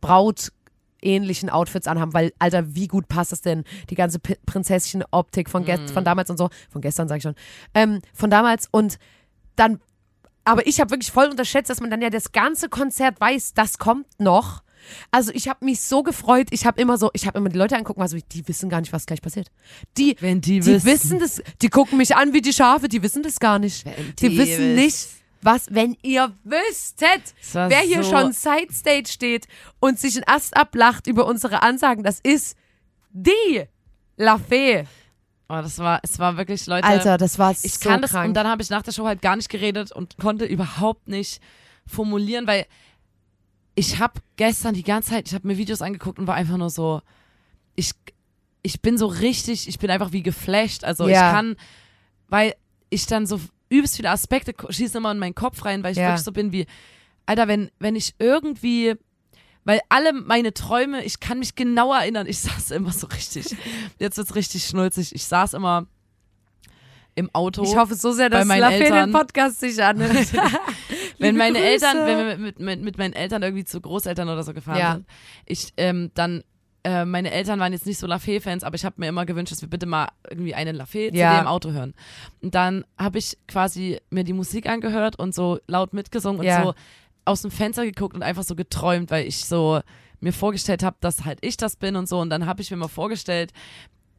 Braut 0.00 0.52
ähnlichen 1.02 1.50
Outfits 1.50 1.86
anhaben, 1.86 2.14
weil, 2.14 2.32
Alter, 2.38 2.74
wie 2.74 2.86
gut 2.88 3.08
passt 3.08 3.32
das 3.32 3.40
denn? 3.42 3.64
Die 3.90 3.94
ganze 3.94 4.18
Prinzesschen-Optik 4.18 5.50
von, 5.50 5.64
Mhm. 5.64 5.88
von 5.88 6.04
damals 6.04 6.30
und 6.30 6.36
so, 6.38 6.48
von 6.70 6.80
gestern 6.80 7.08
sage 7.08 7.18
ich 7.18 7.22
schon, 7.22 7.34
ähm, 7.74 8.00
von 8.14 8.30
damals 8.30 8.68
und 8.70 8.98
dann, 9.56 9.80
aber 10.44 10.66
ich 10.66 10.80
habe 10.80 10.90
wirklich 10.90 11.10
voll 11.10 11.26
unterschätzt, 11.26 11.70
dass 11.70 11.80
man 11.80 11.90
dann 11.90 12.02
ja 12.02 12.10
das 12.10 12.32
ganze 12.32 12.68
Konzert 12.68 13.20
weiß, 13.20 13.54
das 13.54 13.78
kommt 13.78 14.06
noch. 14.18 14.62
Also 15.12 15.30
ich 15.32 15.46
habe 15.48 15.64
mich 15.64 15.80
so 15.80 16.02
gefreut, 16.02 16.48
ich 16.50 16.66
habe 16.66 16.80
immer 16.80 16.98
so, 16.98 17.10
ich 17.12 17.26
habe 17.28 17.38
immer 17.38 17.48
die 17.48 17.56
Leute 17.58 17.76
angucken, 17.76 18.02
also 18.02 18.18
die 18.32 18.48
wissen 18.48 18.68
gar 18.68 18.80
nicht, 18.80 18.92
was 18.92 19.06
gleich 19.06 19.22
passiert. 19.22 19.48
Die, 19.96 20.16
Wenn 20.18 20.40
die, 20.40 20.58
die 20.58 20.66
wissen. 20.66 20.84
wissen 20.86 21.18
das, 21.20 21.40
die 21.62 21.68
gucken 21.68 21.98
mich 21.98 22.16
an 22.16 22.32
wie 22.32 22.40
die 22.40 22.52
Schafe, 22.52 22.88
die 22.88 23.00
wissen 23.02 23.22
das 23.22 23.38
gar 23.38 23.60
nicht. 23.60 23.86
Die, 24.20 24.28
die 24.30 24.38
wissen 24.38 24.74
wiss- 24.76 24.84
nicht, 24.84 25.21
was, 25.42 25.66
wenn 25.74 25.96
ihr 26.02 26.32
wüsstet, 26.44 27.34
wer 27.52 27.80
hier 27.80 28.02
so- 28.04 28.10
schon 28.10 28.32
Sidestage 28.32 29.08
steht 29.10 29.46
und 29.80 29.98
sich 29.98 30.16
ein 30.16 30.24
Ast 30.26 30.56
ablacht 30.56 31.06
über 31.06 31.26
unsere 31.26 31.62
Ansagen, 31.62 32.02
das 32.04 32.20
ist 32.20 32.56
die 33.10 33.64
Lafay. 34.16 34.84
Oh, 35.48 35.60
das 35.60 35.78
war, 35.78 36.00
es 36.02 36.18
war 36.18 36.36
wirklich, 36.36 36.66
Leute. 36.66 36.86
Alter, 36.86 37.18
das 37.18 37.38
war 37.38 37.50
ich 37.50 37.58
so 37.74 37.88
kann 37.88 38.00
das 38.00 38.12
krank. 38.12 38.28
und 38.28 38.34
dann 38.34 38.46
habe 38.46 38.62
ich 38.62 38.70
nach 38.70 38.82
der 38.82 38.92
Show 38.92 39.04
halt 39.06 39.20
gar 39.20 39.36
nicht 39.36 39.48
geredet 39.50 39.92
und 39.92 40.16
konnte 40.16 40.44
überhaupt 40.46 41.08
nicht 41.08 41.42
formulieren, 41.86 42.46
weil 42.46 42.66
ich 43.74 43.98
habe 43.98 44.20
gestern 44.36 44.74
die 44.74 44.82
ganze 44.82 45.10
Zeit, 45.10 45.28
ich 45.28 45.34
habe 45.34 45.46
mir 45.46 45.56
Videos 45.58 45.82
angeguckt 45.82 46.18
und 46.18 46.26
war 46.26 46.34
einfach 46.36 46.56
nur 46.56 46.70
so, 46.70 47.02
ich, 47.74 47.92
ich 48.62 48.80
bin 48.80 48.96
so 48.98 49.06
richtig, 49.06 49.68
ich 49.68 49.78
bin 49.78 49.90
einfach 49.90 50.12
wie 50.12 50.22
geflasht. 50.22 50.84
Also 50.84 51.08
Ja. 51.08 51.28
ich 51.30 51.34
kann, 51.34 51.56
weil 52.28 52.54
ich 52.90 53.06
dann 53.06 53.26
so 53.26 53.40
übelst 53.72 53.96
viele 53.96 54.10
Aspekte 54.10 54.54
schießen 54.68 54.98
immer 54.98 55.12
in 55.12 55.18
meinen 55.18 55.34
Kopf 55.34 55.64
rein, 55.64 55.82
weil 55.82 55.92
ich 55.92 55.98
Ja. 55.98 56.08
wirklich 56.08 56.24
so 56.24 56.32
bin 56.32 56.52
wie, 56.52 56.66
Alter, 57.26 57.48
wenn, 57.48 57.70
wenn 57.78 57.96
ich 57.96 58.14
irgendwie, 58.18 58.94
weil 59.64 59.80
alle 59.88 60.12
meine 60.12 60.52
Träume, 60.54 61.04
ich 61.04 61.20
kann 61.20 61.38
mich 61.38 61.54
genau 61.54 61.92
erinnern, 61.92 62.26
ich 62.26 62.38
saß 62.40 62.70
immer 62.72 62.92
so 62.92 63.06
richtig, 63.08 63.56
jetzt 63.98 64.16
wird's 64.18 64.34
richtig 64.34 64.64
schnulzig, 64.66 65.14
ich 65.14 65.24
saß 65.24 65.54
immer 65.54 65.86
im 67.14 67.28
Auto. 67.34 67.62
ich 67.62 67.76
hoffe 67.76 67.94
so 67.94 68.12
sehr, 68.12 68.30
dass 68.30 68.48
Lafay 68.48 68.90
den 68.90 69.12
Podcast 69.12 69.60
sich 69.60 69.82
anhört. 69.82 70.32
wenn 71.18 71.36
meine 71.36 71.58
Grüße. 71.58 71.70
Eltern, 71.70 72.06
wenn 72.06 72.18
wir 72.18 72.36
mit, 72.38 72.58
mit, 72.58 72.80
mit 72.80 72.98
meinen 72.98 73.12
Eltern 73.12 73.42
irgendwie 73.42 73.64
zu 73.64 73.80
Großeltern 73.82 74.28
oder 74.28 74.42
so 74.42 74.54
gefahren 74.54 74.78
Ja. 74.78 74.92
sind, 74.94 75.06
ich 75.44 75.72
ähm, 75.76 76.10
dann 76.14 76.42
äh, 76.84 77.04
meine 77.04 77.30
Eltern 77.30 77.60
waren 77.60 77.72
jetzt 77.72 77.86
nicht 77.86 77.98
so 77.98 78.06
Lafay-Fans, 78.06 78.64
aber 78.64 78.74
ich 78.74 78.84
habe 78.84 78.96
mir 78.98 79.08
immer 79.08 79.24
gewünscht, 79.24 79.52
dass 79.52 79.62
wir 79.62 79.68
bitte 79.70 79.86
mal 79.86 80.08
irgendwie 80.28 80.54
einen 80.54 80.74
Lafay-CD 80.76 81.16
Ja. 81.18 81.40
im 81.40 81.46
Auto 81.46 81.70
hören. 81.70 81.94
Und 82.40 82.54
dann 82.54 82.84
habe 82.98 83.18
ich 83.18 83.36
quasi 83.46 84.00
mir 84.10 84.24
die 84.24 84.32
Musik 84.32 84.68
angehört 84.68 85.16
und 85.18 85.34
so 85.34 85.60
laut 85.68 85.92
mitgesungen 85.92 86.40
und 86.40 86.46
Ja. 86.46 86.64
so 86.64 86.74
aus 87.24 87.42
dem 87.42 87.52
Fenster 87.52 87.84
geguckt 87.84 88.14
und 88.16 88.22
einfach 88.24 88.42
so 88.42 88.56
geträumt, 88.56 89.10
weil 89.12 89.26
ich 89.26 89.44
so 89.44 89.80
mir 90.20 90.32
vorgestellt 90.32 90.82
habe, 90.82 90.96
dass 91.00 91.24
halt 91.24 91.38
ich 91.42 91.56
das 91.56 91.76
bin 91.76 91.94
und 91.96 92.08
so. 92.08 92.18
Und 92.20 92.30
dann 92.30 92.46
habe 92.46 92.62
ich 92.62 92.70
mir 92.72 92.76
mal 92.76 92.88
vorgestellt, 92.88 93.52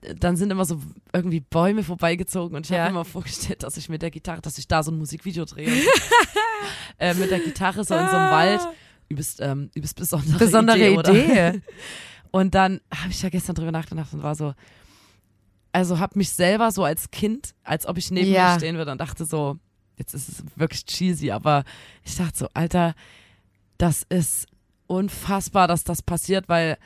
äh, 0.01 0.15
dann 0.15 0.37
sind 0.37 0.49
immer 0.51 0.63
so 0.63 0.79
irgendwie 1.11 1.41
Bäume 1.41 1.83
vorbeigezogen 1.83 2.55
und 2.55 2.65
ich 2.65 2.69
Ja. 2.71 2.83
habe 2.83 2.91
mir 2.93 2.99
mal 2.99 3.03
vorgestellt, 3.03 3.63
dass 3.63 3.75
ich 3.75 3.89
mit 3.89 4.01
der 4.01 4.11
Gitarre, 4.11 4.41
dass 4.41 4.57
ich 4.57 4.67
da 4.69 4.83
so 4.83 4.91
ein 4.91 4.97
Musikvideo 4.97 5.43
drehe. 5.43 5.67
äh, 6.97 7.13
mit 7.15 7.29
der 7.31 7.39
Gitarre 7.39 7.83
so 7.83 7.93
in 7.93 8.07
so 8.09 8.15
einem 8.15 8.31
Wald. 8.31 8.61
Übelst, 9.09 9.41
ähm, 9.41 9.69
übelst 9.75 9.97
besondere, 9.97 10.37
Besondere 10.39 10.77
Idee. 10.77 10.93
Idee. 11.51 11.61
Und 12.35 12.55
dann 12.55 12.81
habe 12.91 13.11
ich 13.11 13.21
ja 13.21 13.29
gestern 13.29 13.53
drüber 13.53 13.71
nachgedacht 13.71 14.11
und 14.11 14.23
war 14.23 14.33
so, 14.33 14.55
also 15.71 15.99
habe 15.99 16.17
mich 16.17 16.31
selber 16.31 16.71
so 16.71 16.83
als 16.83 17.11
Kind, 17.11 17.53
als 17.63 17.85
ob 17.85 17.97
ich 17.99 18.09
neben 18.09 18.31
Ja. 18.31 18.53
mir 18.53 18.59
stehen 18.59 18.75
würde 18.75 18.91
und 18.91 18.97
dachte 18.97 19.23
so, 19.25 19.59
jetzt 19.97 20.15
ist 20.15 20.29
es 20.29 20.43
wirklich 20.55 20.83
cheesy, 20.85 21.29
aber 21.29 21.63
ich 22.03 22.15
dachte 22.15 22.35
so, 22.39 22.47
Alter, 22.55 22.95
das 23.77 24.01
ist 24.09 24.47
unfassbar, 24.87 25.67
dass 25.67 25.83
das 25.83 26.01
passiert, 26.01 26.49
weil 26.49 26.77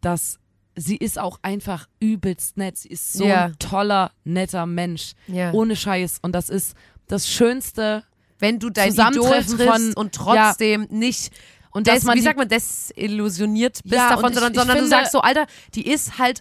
das, 0.00 0.38
sie 0.76 0.96
ist 0.96 1.18
auch 1.18 1.40
einfach 1.42 1.88
übelst 1.98 2.56
nett. 2.56 2.78
Sie 2.78 2.88
ist 2.88 3.14
so 3.14 3.24
Ja. 3.26 3.46
ein 3.46 3.58
toller, 3.58 4.12
netter 4.22 4.64
Mensch. 4.64 5.14
Ja. 5.26 5.52
Ohne 5.52 5.74
Scheiß. 5.74 6.18
Und 6.22 6.32
das 6.36 6.48
ist 6.50 6.76
das 7.08 7.28
Schönste. 7.28 8.04
wenn 8.40 8.58
du 8.58 8.68
dein 8.68 8.92
Idol 8.92 9.42
triffst 9.42 9.96
und 9.96 10.14
trotzdem 10.14 10.86
nicht 10.90 11.32
Und 11.74 11.86
des, 11.86 11.96
dass 11.96 12.04
man 12.04 12.14
wie 12.14 12.20
die- 12.20 12.24
sagt 12.24 12.38
man, 12.38 12.48
desillusioniert 12.48 13.80
bist 13.82 13.94
Ja, 13.94 14.08
davon, 14.10 14.30
ich- 14.30 14.34
sondern, 14.34 14.52
ich 14.52 14.58
sondern 14.58 14.76
du 14.76 14.82
finde- 14.84 14.96
sagst 14.96 15.12
so, 15.12 15.20
Alter, 15.20 15.46
die 15.74 15.86
ist 15.86 16.18
halt 16.18 16.40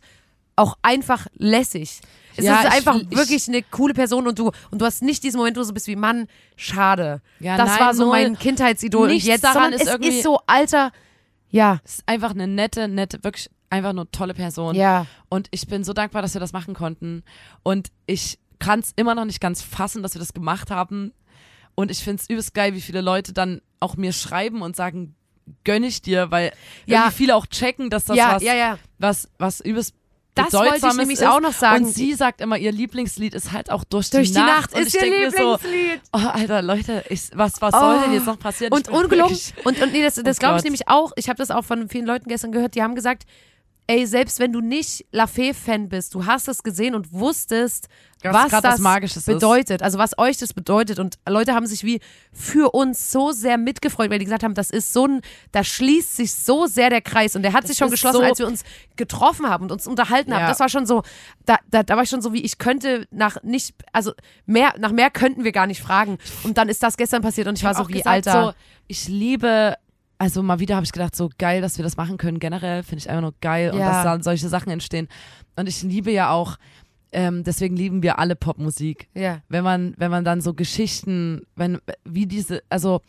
auch 0.55 0.77
einfach 0.81 1.27
lässig. 1.35 1.99
Es 2.35 2.45
Ja, 2.45 2.61
ist 2.61 2.71
einfach 2.71 2.95
ich- 2.95 3.11
wirklich 3.11 3.47
eine 3.47 3.61
coole 3.63 3.93
Person 3.93 4.27
und 4.27 4.37
du 4.39 4.51
und 4.71 4.79
du 4.81 4.85
hast 4.85 5.01
nicht 5.01 5.23
diesen 5.23 5.37
Moment, 5.37 5.57
wo 5.57 5.61
du 5.61 5.65
so 5.65 5.73
bist 5.73 5.87
wie 5.87 5.95
Mann, 5.95 6.27
schade. 6.55 7.21
Ja, 7.39 7.57
das 7.57 7.69
nein, 7.69 7.79
war 7.79 7.93
so 7.93 8.09
mein 8.09 8.37
Kindheitsidol 8.37 9.07
Nichts 9.09 9.25
und 9.25 9.31
jetzt, 9.31 9.43
daran 9.43 9.73
ist 9.73 9.81
es 9.81 9.87
irgendwie- 9.87 10.09
ist 10.19 10.23
so, 10.23 10.39
Alter, 10.47 10.91
ja, 11.49 11.79
Es 11.83 11.95
ist 11.95 12.03
einfach 12.07 12.31
eine 12.31 12.47
nette, 12.47 12.87
nette, 12.87 13.23
wirklich 13.23 13.49
einfach 13.69 13.93
nur 13.93 14.09
tolle 14.11 14.33
Person. 14.35 14.75
ja, 14.75 15.05
Und 15.29 15.47
ich 15.51 15.65
bin 15.67 15.83
so 15.83 15.93
dankbar, 15.93 16.21
dass 16.21 16.33
wir 16.35 16.39
das 16.41 16.53
machen 16.53 16.75
konnten. 16.75 17.23
Und 17.63 17.89
ich 18.05 18.37
kann 18.59 18.79
es 18.79 18.91
immer 18.95 19.15
noch 19.15 19.25
nicht 19.25 19.41
ganz 19.41 19.61
fassen, 19.63 20.03
dass 20.03 20.13
wir 20.13 20.19
das 20.19 20.33
gemacht 20.33 20.69
haben. 20.71 21.11
Und 21.75 21.89
ich 21.89 22.03
finde 22.03 22.21
es 22.21 22.29
übelst 22.29 22.53
geil, 22.53 22.75
wie 22.75 22.81
viele 22.81 23.01
Leute 23.01 23.33
dann 23.33 23.61
auch 23.79 23.95
mir 23.97 24.13
schreiben 24.13 24.61
und 24.61 24.75
sagen, 24.75 25.15
gönn 25.63 25.83
ich 25.83 26.01
dir, 26.01 26.31
weil 26.31 26.51
Ja. 26.85 27.11
viele 27.11 27.35
auch 27.35 27.45
checken, 27.47 27.89
dass 27.89 28.05
das 28.05 28.17
ja, 28.17 28.35
was, 28.35 28.43
ja, 28.43 28.53
ja, 28.55 28.77
was, 28.99 29.29
was 29.37 29.59
übelst 29.61 29.93
Das 30.35 30.51
wollte 30.53 30.77
ich 30.87 30.93
nämlich 30.95 31.19
ist. 31.19 31.27
auch 31.27 31.39
noch 31.41 31.53
sagen. 31.53 31.85
Und 31.85 31.91
sie 31.93 32.13
sagt 32.13 32.41
immer, 32.41 32.57
ihr 32.57 32.71
Lieblingslied 32.71 33.33
ist 33.33 33.51
halt 33.51 33.69
auch 33.69 33.83
durch, 33.83 34.09
Durch 34.09 34.31
die 34.31 34.37
Nacht 34.39 34.73
und 34.73 34.81
ist 34.81 34.95
ich 34.95 35.01
ihr 35.03 35.09
mir 35.09 35.31
so, 35.31 35.57
Lieblingslied. 35.57 36.01
oh, 36.13 36.17
Alter, 36.17 36.61
Leute, 36.61 37.03
ich, 37.09 37.29
was, 37.33 37.61
was 37.61 37.71
soll 37.73 37.99
denn 38.01 38.13
jetzt 38.13 38.25
noch 38.25 38.39
passieren? 38.39 38.73
Und 38.73 38.87
wirklich- 38.89 39.53
Und, 39.63 39.81
und 39.81 39.91
nee, 39.93 40.01
das, 40.01 40.15
das 40.15 40.37
Oh 40.37 40.39
glaube 40.39 40.57
ich 40.57 40.63
nämlich 40.63 40.87
auch. 40.87 41.11
Ich 41.17 41.29
habe 41.29 41.37
das 41.37 41.51
auch 41.51 41.63
von 41.63 41.87
vielen 41.89 42.05
Leuten 42.05 42.27
gestern 42.29 42.51
gehört, 42.51 42.73
die 42.75 42.81
haben 42.81 42.95
gesagt, 42.95 43.23
ey, 43.87 44.05
selbst 44.07 44.39
wenn 44.39 44.53
du 44.53 44.61
nicht 44.61 45.05
Lafay-Fan 45.11 45.89
bist, 45.89 46.13
du 46.15 46.25
hast 46.25 46.47
es 46.47 46.63
gesehen 46.63 46.95
und 46.95 47.11
wusstest, 47.11 47.89
Was 48.23 48.51
was 48.51 48.61
das 48.61 48.63
was 48.63 48.79
Magisches 48.79 49.17
ist. 49.17 49.25
bedeutet, 49.25 49.81
also 49.83 49.97
was 49.97 50.17
euch 50.17 50.37
das 50.37 50.53
bedeutet. 50.53 50.99
Und 50.99 51.19
Leute 51.27 51.53
haben 51.53 51.65
sich 51.67 51.83
wie 51.83 51.99
für 52.31 52.73
uns 52.73 53.11
so 53.11 53.31
sehr 53.33 53.57
mitgefreut, 53.57 54.09
weil 54.09 54.19
die 54.19 54.25
gesagt 54.25 54.43
haben, 54.43 54.53
das 54.53 54.69
ist 54.69 54.93
so 54.93 55.07
ein, 55.07 55.21
da 55.51 55.63
schließt 55.65 56.15
sich 56.15 56.33
so 56.33 56.65
sehr 56.65 56.89
der 56.89 57.01
Kreis. 57.01 57.35
Und 57.35 57.41
der 57.43 57.51
hat 57.51 57.67
sich 57.67 57.77
schon 57.77 57.89
geschlossen, 57.91 58.17
so- 58.19 58.23
als 58.23 58.39
wir 58.39 58.47
uns 58.47 58.63
getroffen 58.95 59.49
haben 59.49 59.65
und 59.65 59.71
uns 59.73 59.85
unterhalten 59.85 60.33
haben. 60.33 60.41
Ja. 60.43 60.47
Das 60.47 60.61
war 60.61 60.69
schon 60.69 60.85
so, 60.85 61.03
da, 61.45 61.57
da, 61.69 61.83
da 61.83 61.95
war 61.97 62.03
ich 62.03 62.09
schon 62.09 62.21
so 62.21 62.31
wie, 62.31 62.41
ich 62.41 62.57
könnte 62.57 63.05
nach 63.11 63.43
nicht, 63.43 63.75
also 63.91 64.13
mehr, 64.45 64.73
nach 64.79 64.91
mehr 64.93 65.09
könnten 65.11 65.43
wir 65.43 65.51
gar 65.51 65.67
nicht 65.67 65.81
fragen. 65.81 66.17
Und 66.43 66.57
dann 66.57 66.69
ist 66.69 66.81
das 66.83 66.95
gestern 66.95 67.21
passiert 67.21 67.47
und 67.47 67.57
ich, 67.57 67.63
war 67.65 67.75
hab 67.75 67.83
so 67.83 67.89
wie, 67.89 67.93
gesagt, 67.93 68.27
Alter. 68.27 68.45
So, 68.45 68.53
ich 68.87 69.07
liebe, 69.09 69.75
also 70.23 70.41
mal 70.41 70.59
wieder 70.59 70.75
habe 70.75 70.85
ich 70.85 70.91
gedacht, 70.93 71.15
so 71.15 71.29
geil, 71.37 71.61
dass 71.61 71.77
wir 71.77 71.83
das 71.83 71.97
machen 71.97 72.17
können. 72.17 72.39
Generell 72.39 72.81
finde 72.83 72.99
ich 72.99 73.09
einfach 73.09 73.21
nur 73.23 73.33
geil 73.41 73.71
und 73.71 73.79
Ja. 73.79 73.91
dass 73.91 74.03
da 74.03 74.23
solche 74.23 74.47
Sachen 74.47 74.71
entstehen. 74.71 75.07
Und 75.57 75.67
ich 75.67 75.83
liebe 75.83 76.11
ja 76.11 76.31
auch, 76.31 76.55
ähm, 77.11 77.43
deswegen 77.43 77.75
lieben 77.75 78.01
wir 78.03 78.19
alle 78.19 78.35
Popmusik. 78.35 79.09
ja. 79.13 79.41
Wenn 79.49 79.63
man, 79.65 79.93
wenn 79.97 80.09
man 80.11 80.23
dann 80.23 80.39
so 80.39 80.53
Geschichten, 80.53 81.41
wenn, 81.55 81.79
wie 82.05 82.25
diese, 82.25 82.63
also 82.69 83.01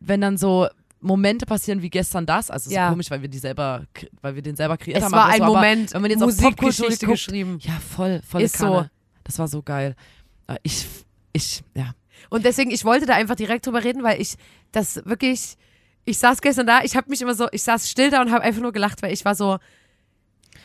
wenn 0.00 0.20
dann 0.22 0.38
so 0.38 0.68
Momente 1.00 1.44
passieren 1.46 1.82
wie 1.82 1.90
gestern 1.90 2.24
das, 2.24 2.50
also 2.50 2.70
Ja. 2.70 2.86
so 2.86 2.92
komisch, 2.92 3.10
weil 3.10 3.20
wir 3.22 3.28
die 3.28 3.38
selber, 3.38 3.84
weil 4.22 4.34
wir 4.34 4.42
den 4.42 4.56
selber 4.56 4.76
kreiert 4.78 4.98
Es 4.98 5.04
haben. 5.04 5.12
war 5.12 5.24
aber 5.24 5.32
ein 5.32 5.38
so, 5.38 5.44
aber 5.44 5.54
Moment, 5.54 5.92
wenn 5.94 6.00
man 6.02 6.10
jetzt 6.10 6.20
Musikgeschichte 6.20 7.06
geschrieben. 7.06 7.58
Ja, 7.60 7.74
voll, 7.74 8.22
voll 8.26 8.40
Ist 8.42 8.56
so. 8.56 8.86
Das 9.22 9.38
war 9.38 9.48
so 9.48 9.62
geil. 9.62 9.94
Äh, 10.46 10.56
Ich, 10.62 10.86
ich, 11.34 11.62
ja. 11.74 11.92
Und 12.30 12.44
deswegen, 12.46 12.70
ich 12.70 12.84
wollte 12.84 13.04
da 13.06 13.14
einfach 13.14 13.36
direkt 13.36 13.66
drüber 13.66 13.84
reden, 13.84 14.02
weil 14.02 14.18
ich 14.20 14.34
das 14.72 14.96
wirklich, 15.04 15.56
ich 16.08 16.18
saß 16.18 16.40
gestern 16.40 16.66
da, 16.66 16.82
ich 16.82 16.96
habe 16.96 17.10
mich 17.10 17.20
immer 17.20 17.34
so, 17.34 17.48
ich 17.52 17.62
saß 17.62 17.88
still 17.88 18.10
da 18.10 18.22
und 18.22 18.32
habe 18.32 18.42
einfach 18.42 18.62
nur 18.62 18.72
gelacht, 18.72 19.02
weil 19.02 19.12
ich 19.12 19.24
war 19.24 19.34
so, 19.34 19.58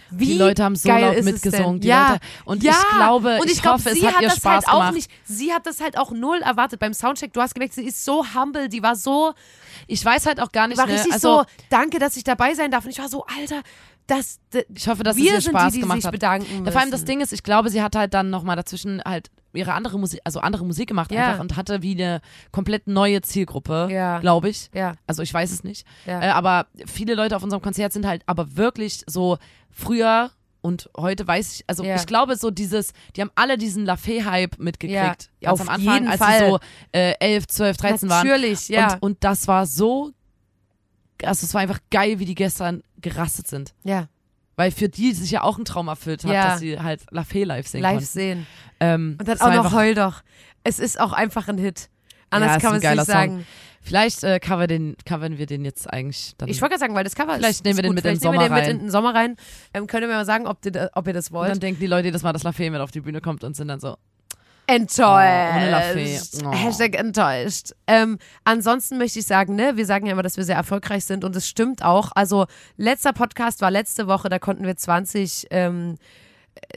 wie 0.10 0.25
die 0.27 0.38
Leute 0.38 0.63
haben 0.63 0.75
so 0.75 0.88
geil 0.88 1.15
laut 1.15 1.23
mitgesungen. 1.23 1.82
ja, 1.82 2.12
Leute, 2.12 2.21
und 2.45 2.63
ja. 2.63 2.71
ich 2.71 2.95
glaube, 2.95 3.38
und 3.41 3.47
ich, 3.47 3.53
ich, 3.53 3.62
glaub, 3.62 3.75
hoffe, 3.75 3.89
es 3.89 3.99
sie 3.99 4.08
hat, 4.08 4.15
hat 4.15 4.21
ihr 4.21 4.29
das 4.29 4.38
Spaß 4.38 4.51
halt 4.53 4.65
gemacht. 4.65 4.89
auch 4.89 4.93
nicht, 4.93 5.12
sie 5.25 5.53
hat 5.53 5.65
das 5.65 5.82
halt 5.82 5.97
auch 5.97 6.12
null 6.12 6.41
erwartet 6.41 6.79
beim 6.79 6.93
Soundcheck. 6.93 7.34
Du 7.34 7.41
hast 7.41 7.56
gemerkt, 7.56 7.73
sie 7.73 7.84
ist 7.84 8.06
so 8.06 8.23
humble, 8.34 8.69
die 8.69 8.84
war 8.84 8.95
so, 8.95 9.34
Ich 9.88 10.03
weiß 10.03 10.25
halt 10.27 10.39
auch 10.39 10.51
gar 10.51 10.67
nicht, 10.67 10.77
war 10.77 10.86
ne, 10.86 10.93
richtig 10.93 11.13
also, 11.13 11.39
so, 11.39 11.45
danke, 11.69 11.99
dass 11.99 12.15
ich 12.15 12.23
dabei 12.23 12.53
sein 12.53 12.71
darf. 12.71 12.86
Und 12.86 12.91
ich 12.91 12.99
war 12.99 13.10
so, 13.10 13.25
Alter, 13.25 13.62
das, 14.08 14.39
ich 14.73 14.88
hoffe, 14.88 15.03
dass 15.03 15.17
wir 15.17 15.25
es 15.25 15.32
ihr 15.32 15.41
sind 15.41 15.51
Spaß 15.51 15.71
die, 15.71 15.77
die 15.77 15.82
gemacht 15.82 15.97
sich 15.97 16.06
hat. 16.06 16.12
bedanken 16.12 16.60
müssen. 16.60 16.71
Vor 16.71 16.82
allem 16.82 16.91
das 16.91 17.06
Ding 17.06 17.21
ist, 17.21 17.34
ich 17.34 17.43
glaube, 17.43 17.69
sie 17.69 17.82
hat 17.82 17.95
halt 17.95 18.13
dann 18.13 18.29
nochmal 18.29 18.56
dazwischen 18.56 19.01
halt 19.03 19.29
ihre 19.53 19.73
andere 19.73 19.99
Musik, 19.99 20.19
also 20.23 20.39
andere 20.39 20.65
Musik 20.65 20.87
gemacht 20.89 21.11
Ja. 21.11 21.27
einfach 21.29 21.41
und 21.41 21.55
hatte 21.55 21.81
wie 21.81 21.93
eine 21.93 22.21
komplett 22.51 22.87
neue 22.87 23.21
Zielgruppe, 23.21 23.87
Ja. 23.91 24.19
glaube 24.19 24.49
ich. 24.49 24.69
Ja, 24.73 24.93
Also 25.07 25.21
ich 25.21 25.33
weiß 25.33 25.51
es 25.51 25.63
nicht. 25.63 25.85
Äh, 26.05 26.13
aber 26.27 26.67
viele 26.85 27.15
Leute 27.15 27.35
auf 27.35 27.43
unserem 27.43 27.61
Konzert 27.61 27.93
sind 27.93 28.05
halt 28.05 28.23
aber 28.25 28.55
wirklich 28.57 29.03
so 29.07 29.37
früher 29.69 30.31
und 30.61 30.89
heute 30.97 31.27
weiß 31.27 31.55
ich, 31.55 31.63
also 31.67 31.83
Ja. 31.83 31.95
ich 31.95 32.05
glaube 32.05 32.35
so 32.37 32.49
dieses, 32.49 32.93
die 33.15 33.21
haben 33.21 33.31
alle 33.35 33.57
diesen 33.57 33.85
Lafay-Hype 33.85 34.59
mitgekriegt. 34.59 35.29
Ja, 35.41 35.51
auf 35.51 35.59
am 35.61 35.69
Anfang, 35.69 35.93
jeden 35.93 36.07
als 36.07 36.19
Fall. 36.19 36.39
sie 36.39 36.45
so 36.49 36.59
äh, 36.93 37.13
11, 37.19 37.47
12, 37.47 37.77
13 37.77 38.09
waren. 38.09 38.25
Natürlich, 38.27 38.69
ja. 38.69 38.93
Und, 38.93 39.03
und 39.03 39.17
das 39.23 39.47
war 39.47 39.65
so, 39.65 40.11
also 41.23 41.45
es 41.45 41.53
war 41.53 41.61
einfach 41.61 41.79
geil, 41.91 42.19
wie 42.19 42.25
die 42.25 42.35
gestern 42.35 42.81
gerastet 43.01 43.47
sind. 43.47 43.73
ja, 43.83 44.07
Weil 44.55 44.71
für 44.71 44.87
die 44.89 45.13
sich 45.13 45.31
ja 45.31 45.41
auch 45.43 45.57
ein 45.57 45.65
Traum 45.65 45.87
erfüllt 45.87 46.23
hat, 46.23 46.31
Ja. 46.31 46.47
dass 46.49 46.59
sie 46.59 46.79
halt 46.79 47.01
Lafay 47.11 47.43
live 47.43 47.67
singen 47.67 47.81
live 47.83 47.93
konnten. 47.93 48.05
sehen. 48.05 48.47
Ähm, 48.79 49.17
Und 49.19 49.27
dann 49.27 49.41
auch 49.41 49.53
noch 49.63 49.73
Heul 49.73 49.95
doch. 49.95 50.21
Es 50.63 50.79
ist 50.79 50.99
auch 50.99 51.11
einfach 51.13 51.47
ein 51.47 51.57
Hit. 51.57 51.89
Anders 52.29 52.51
Ja, 52.53 52.59
kann 52.59 52.71
man 52.71 52.81
es 52.81 52.83
nicht 52.89 52.95
Song. 52.97 53.05
sagen. 53.05 53.45
Vielleicht 53.85 54.23
äh, 54.23 54.39
cover 54.39 54.65
den, 54.67 54.95
covern 55.05 55.37
wir 55.37 55.45
den 55.45 55.65
jetzt 55.65 55.91
eigentlich 55.91 56.33
dann. 56.37 56.47
Ich 56.47 56.61
wollte 56.61 56.73
gerade 56.73 56.79
sagen, 56.79 56.95
weil 56.95 57.03
das 57.03 57.15
Cover 57.15 57.33
Vielleicht 57.35 57.55
ist, 57.55 57.65
nehmen 57.65 57.77
wir 57.77 57.83
den 57.83 57.93
mit 57.95 58.05
in 58.05 58.11
den 58.11 58.19
Vielleicht 58.19 58.23
nehmen 58.23 58.33
wir 58.33 58.39
Sommer 58.39 58.47
den 58.49 58.53
mit 58.53 58.63
rein. 58.63 58.71
in 58.71 58.79
den 58.79 58.91
Sommer 58.91 59.13
rein. 59.15 59.35
Ähm, 59.73 59.87
könnt 59.87 60.03
ihr 60.03 60.07
mir 60.07 60.13
mal 60.13 60.25
sagen, 60.25 60.47
ob, 60.47 60.65
ihr, 60.65 60.89
ob 60.93 61.05
ihr 61.07 61.13
das 61.13 61.27
und 61.29 61.33
wollt? 61.35 61.51
dann 61.51 61.59
denken 61.59 61.81
die 61.81 61.87
Leute 61.87 62.05
jedes 62.07 62.23
Mal, 62.23 62.31
dass 62.31 62.43
Lafay 62.43 62.69
mit 62.69 62.79
auf 62.79 62.91
die 62.91 63.01
Bühne 63.01 63.19
kommt 63.19 63.43
und 63.43 63.55
sind 63.57 63.67
dann 63.67 63.79
so, 63.81 63.97
Enttäuscht. 64.75 66.36
Oh. 66.43 66.47
Oh. 66.47 66.51
Hashtag 66.51 66.95
enttäuscht. 66.95 67.71
Ähm, 67.88 68.17
ansonsten 68.43 68.97
möchte 68.97 69.19
ich 69.19 69.25
sagen, 69.25 69.55
ne, 69.55 69.77
wir 69.77 69.86
sagen 69.86 70.05
ja 70.05 70.13
immer, 70.13 70.23
dass 70.23 70.38
wir 70.38 70.43
sehr 70.43 70.55
erfolgreich 70.55 71.05
sind 71.05 71.23
und 71.23 71.36
es 71.36 71.47
stimmt 71.47 71.83
auch. 71.83 72.12
Also 72.15 72.45
letzter 72.77 73.13
Podcast 73.13 73.62
war 73.62 73.71
letzte 73.71 74.07
Woche, 74.07 74.29
da 74.29 74.39
konnten 74.39 74.65
wir 74.65 74.75
20 74.75 75.47
ähm, 75.51 75.97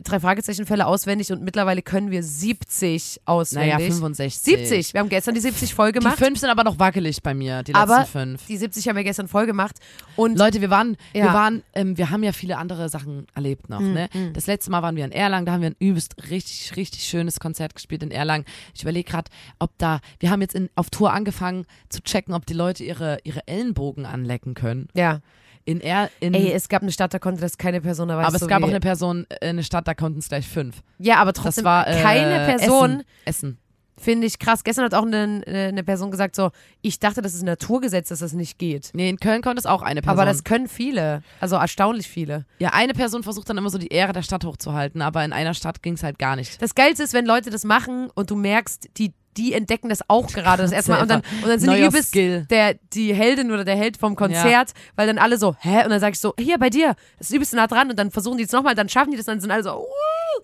drei 0.05 0.21
Fragezeichen-Fälle 0.21 0.87
auswendig 0.87 1.33
und 1.33 1.43
mittlerweile 1.43 1.83
können 1.83 2.11
wir 2.11 2.23
70 2.23 3.21
auswendig. 3.25 3.73
naja, 3.75 3.87
65. 3.87 4.39
70. 4.43 4.95
Wir 4.95 5.01
haben 5.01 5.09
gestern 5.09 5.35
die 5.35 5.41
70 5.41 5.75
voll 5.75 5.93
Die 5.93 5.99
gemacht. 5.99 6.19
fünf 6.19 6.39
sind 6.39 6.51
aber 6.51 6.65
noch 6.65 6.79
wackelig 6.79 7.23
bei 7.23 7.35
mir, 7.35 7.63
die 7.63 7.73
letzten 7.73 7.91
Aber 7.91 8.05
fünf. 8.07 8.47
Die 8.47 8.57
70 8.57 8.89
haben 8.89 8.97
wir 8.97 9.05
gestern 9.05 9.29
voll 9.29 9.47
gemacht. 9.47 9.77
Und 10.17 10.39
Leute, 10.39 10.61
wir 10.61 10.71
waren, 10.71 10.97
Ja. 11.15 11.25
wir 11.27 11.33
waren, 11.35 11.63
ähm, 11.75 11.97
wir 11.97 12.11
haben 12.11 12.23
ja 12.23 12.33
viele 12.33 12.59
andere 12.59 12.89
Sachen 12.89 13.27
erlebt 13.35 13.69
noch, 13.69 13.81
ne? 13.81 14.09
Das 14.33 14.47
letzte 14.47 14.71
Mal 14.71 14.83
waren 14.83 14.97
wir 14.97 15.05
in 15.05 15.13
Erlangen, 15.13 15.47
da 15.47 15.53
haben 15.53 15.63
wir 15.63 15.71
ein 15.71 15.77
übelst 15.79 16.17
richtig, 16.31 16.77
richtig 16.77 17.05
schönes 17.05 17.41
Konzert 17.41 17.75
gespielt 17.75 18.03
in 18.03 18.11
Erlangen. 18.11 18.45
Ich 18.75 18.83
überlege 18.83 19.09
gerade, 19.11 19.31
ob 19.59 19.71
da, 19.79 20.01
wir 20.21 20.31
haben 20.31 20.41
jetzt 20.41 20.55
in, 20.55 20.69
auf 20.75 20.91
Tour 20.91 21.13
angefangen 21.13 21.67
zu 21.89 22.03
checken, 22.03 22.35
ob 22.35 22.47
die 22.47 22.55
Leute 22.55 22.85
ihre, 22.85 23.19
ihre 23.25 23.47
Ellenbogen 23.47 24.07
anlecken 24.07 24.55
können. 24.55 24.89
ja, 24.95 25.21
In 25.67 25.81
Er, 25.81 26.11
in, 26.21 26.33
ey, 26.33 26.53
es 26.53 26.69
gab 26.69 26.83
eine 26.83 26.93
Stadt, 26.93 27.13
da 27.13 27.19
konnte 27.19 27.41
das 27.41 27.59
keine 27.59 27.81
Person, 27.81 28.07
da 28.09 28.17
weißt 28.17 28.29
aber 28.29 28.37
es 28.37 28.41
du 28.41 28.47
gab 28.47 28.63
auch 28.63 28.69
eine 28.69 28.79
Person, 28.79 29.27
äh, 29.29 29.49
eine 29.49 29.65
Stadt, 29.65 29.89
da 29.89 29.95
konnten 29.95 30.21
es 30.21 30.29
gleich 30.29 30.47
fünf. 30.47 30.77
Ja, 30.99 31.17
aber 31.17 31.33
Das 31.33 31.43
trotzdem 31.43 31.65
war 31.65 31.89
äh, 31.89 32.01
keine 32.03 32.47
Person, 32.57 32.91
Essen. 32.93 33.05
Essen. 33.25 33.59
Finde 33.99 34.27
ich 34.27 34.39
krass. 34.39 34.63
Gestern 34.65 34.85
hat 34.85 34.95
auch 34.95 35.07
eine, 35.07 35.43
eine 35.47 35.83
Person 35.83 36.11
gesagt, 36.11 36.37
so, 36.37 36.51
ich 36.83 36.99
dachte, 37.01 37.23
das 37.23 37.35
ist 37.35 37.43
ein 37.43 37.47
Naturgesetz, 37.47 38.09
dass 38.09 38.19
das 38.21 38.33
nicht 38.33 38.59
geht. 38.59 38.91
Nee, 38.95 39.09
in 39.09 39.19
Köln 39.19 39.43
konnte 39.43 39.59
es 39.59 39.67
auch 39.67 39.83
eine 39.83 40.03
Person. 40.03 40.19
Aber 40.19 40.27
das 40.27 40.45
können 40.45 40.69
viele. 40.69 41.23
Also 41.41 41.57
erstaunlich 41.57 42.07
viele. 42.09 42.45
ja, 42.59 42.71
eine 42.73 42.93
Person 42.93 43.23
versucht 43.23 43.49
dann 43.49 43.59
immer 43.59 43.71
so 43.71 43.79
die 43.79 43.89
Ehre 43.89 44.13
der 44.13 44.23
Stadt 44.23 44.45
hochzuhalten, 44.45 45.03
aber 45.03 45.25
in 45.25 45.33
einer 45.33 45.55
Stadt 45.55 45.83
ging 45.83 45.95
es 45.95 46.03
halt 46.03 46.19
gar 46.19 46.37
nicht. 46.37 46.61
Das 46.61 46.75
Geilste 46.75 47.03
ist, 47.03 47.15
wenn 47.15 47.27
Leute 47.27 47.51
das 47.51 47.65
machen 47.65 48.11
und 48.15 48.31
du 48.31 48.37
merkst, 48.37 48.89
die, 48.99 49.13
die 49.37 49.53
entdecken 49.55 49.89
das 49.89 50.01
auch 50.09 50.27
gerade 50.29 50.63
das 50.63 50.73
erstmal 50.73 51.03
und 51.03 51.11
dann, 51.11 51.21
und 51.43 51.49
dann 51.49 51.59
sind 51.59 51.71
die 51.71 51.79
Neuer 51.79 51.89
übelst 51.89 52.09
Skill. 52.09 52.47
der, 52.51 52.75
die 52.93 53.15
Heldin 53.15 53.51
oder 53.53 53.65
der 53.65 53.77
Held 53.77 53.97
vom 53.97 54.15
Konzert, 54.17 54.73
weil 54.95 55.07
dann 55.07 55.19
alle 55.19 55.37
so, 55.39 55.55
hä? 55.61 55.85
Und 55.85 55.91
dann 55.91 56.01
sag 56.01 56.15
ich 56.15 56.21
so, 56.21 56.35
hier 56.39 56.59
bei 56.59 56.71
dir, 56.71 56.95
das 57.19 57.29
ist 57.29 57.35
übelst 57.35 57.53
nah 57.55 57.67
dran 57.67 57.91
und 57.91 57.99
dann 57.99 58.11
versuchen 58.11 58.39
die 58.39 58.45
es 58.45 58.53
nochmal, 58.53 58.75
dann 58.75 58.89
schaffen 58.89 59.11
die 59.11 59.17
das, 59.17 59.27
dann 59.27 59.41
sind 59.41 59.51
alle 59.51 59.63
so, 59.63 59.71
Wuh! 59.71 60.43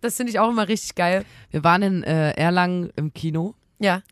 Das 0.00 0.16
finde 0.16 0.30
ich 0.30 0.38
auch 0.38 0.50
immer 0.50 0.68
richtig 0.68 0.94
geil. 0.94 1.24
Wir 1.50 1.64
waren 1.64 1.82
in 1.82 2.02
äh, 2.04 2.32
Erlangen 2.32 2.90
im 2.96 3.12
Kino. 3.14 3.54
Ja. 3.78 4.02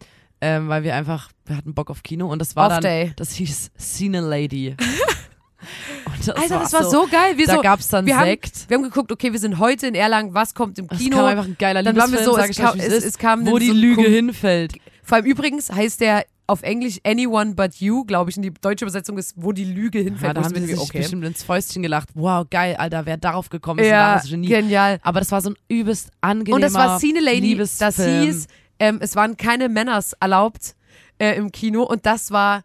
ähm, 0.41 0.69
weil 0.69 0.83
wir 0.83 0.95
einfach, 0.95 1.31
wir 1.47 1.57
hatten 1.57 1.73
Bock 1.75 1.91
auf 1.91 2.03
Kino 2.03 2.27
und 2.31 2.39
das 2.39 2.55
war 2.57 2.67
Off 2.67 2.73
dann, 2.75 2.83
Day. 2.83 3.13
das 3.17 3.33
hieß 3.33 3.71
Cine 3.79 4.21
Lady. 4.21 4.77
und 6.07 6.19
das 6.29 6.29
Alter, 6.37 6.59
das 6.59 6.73
war 6.73 6.85
so 6.91 7.07
geil. 7.11 7.37
Wir 7.39 7.47
da 7.47 7.55
so, 7.57 7.63
gab's 7.63 7.89
dann 7.89 8.05
wir 8.07 8.19
haben, 8.19 8.27
Sekt. 8.27 8.69
wir 8.69 8.77
haben 8.77 8.83
geguckt, 8.85 9.11
okay, 9.11 9.33
wir 9.33 9.39
sind 9.39 9.59
heute 9.59 9.87
in 9.87 9.95
Erlangen, 9.95 10.35
was 10.35 10.55
kommt 10.55 10.79
im 10.79 10.87
Es 10.91 10.99
Kino? 10.99 11.17
kam 11.17 11.27
einfach 11.27 11.45
ein 11.47 11.57
geiler 11.59 11.83
Dann 11.83 11.97
waren 11.97 12.13
wir 12.13 12.23
so, 12.25 12.37
es 12.37 12.57
kam- 12.57 12.79
es- 12.79 13.05
es 13.05 13.17
kam 13.19 13.47
wo 13.47 13.53
so 13.53 13.59
die 13.59 13.71
ein 13.71 13.77
Lüge 13.77 14.03
hinfällt. 14.03 14.75
Vor 15.03 15.17
allem 15.17 15.27
übrigens 15.27 15.71
heißt 15.73 16.01
der 16.01 16.25
auf 16.47 16.63
Englisch 16.63 16.99
Anyone 17.05 17.55
But 17.55 17.77
You, 17.77 18.05
glaube 18.05 18.31
ich, 18.31 18.37
und 18.37 18.43
die 18.43 18.53
deutsche 18.53 18.85
Übersetzung 18.85 19.17
ist, 19.17 19.33
wo 19.37 19.53
die 19.53 19.65
Lüge 19.65 19.99
Ja, 19.99 20.05
hinfällt. 20.05 20.37
da 20.37 20.41
Wo 20.41 20.45
haben 20.45 20.53
mir 20.61 20.67
sich 20.67 20.79
okay. 20.79 20.99
bestimmt 20.99 21.25
ins 21.25 21.43
Fäustchen 21.43 21.83
gelacht. 21.83 22.11
Wow, 22.15 22.47
geil, 22.51 22.77
Alter, 22.77 23.07
wer 23.07 23.17
darauf 23.17 23.49
gekommen 23.49 23.79
ist, 23.81 23.87
war 23.87 23.91
Ja, 23.93 24.15
das 24.17 24.29
Genie. 24.29 24.49
genial. 24.49 24.99
Aber 25.03 25.21
das 25.21 25.33
war 25.33 25.41
so 25.41 25.51
ein 25.51 25.57
übelst 25.69 26.11
angenehmer 26.21 26.57
Und 26.57 26.61
das 26.63 26.75
war 26.75 26.99
Cine 26.99 27.21
Lady, 27.21 27.57
das 27.57 27.97
hieß, 27.97 28.47
ähm, 28.79 28.99
es 29.01 29.17
waren 29.17 29.37
keine 29.39 29.69
Männers 29.71 30.13
erlaubt 30.21 30.75
äh, 31.19 31.35
im 31.37 31.51
Kino 31.51 31.83
und 31.85 32.05
das 32.07 32.31
war 32.31 32.63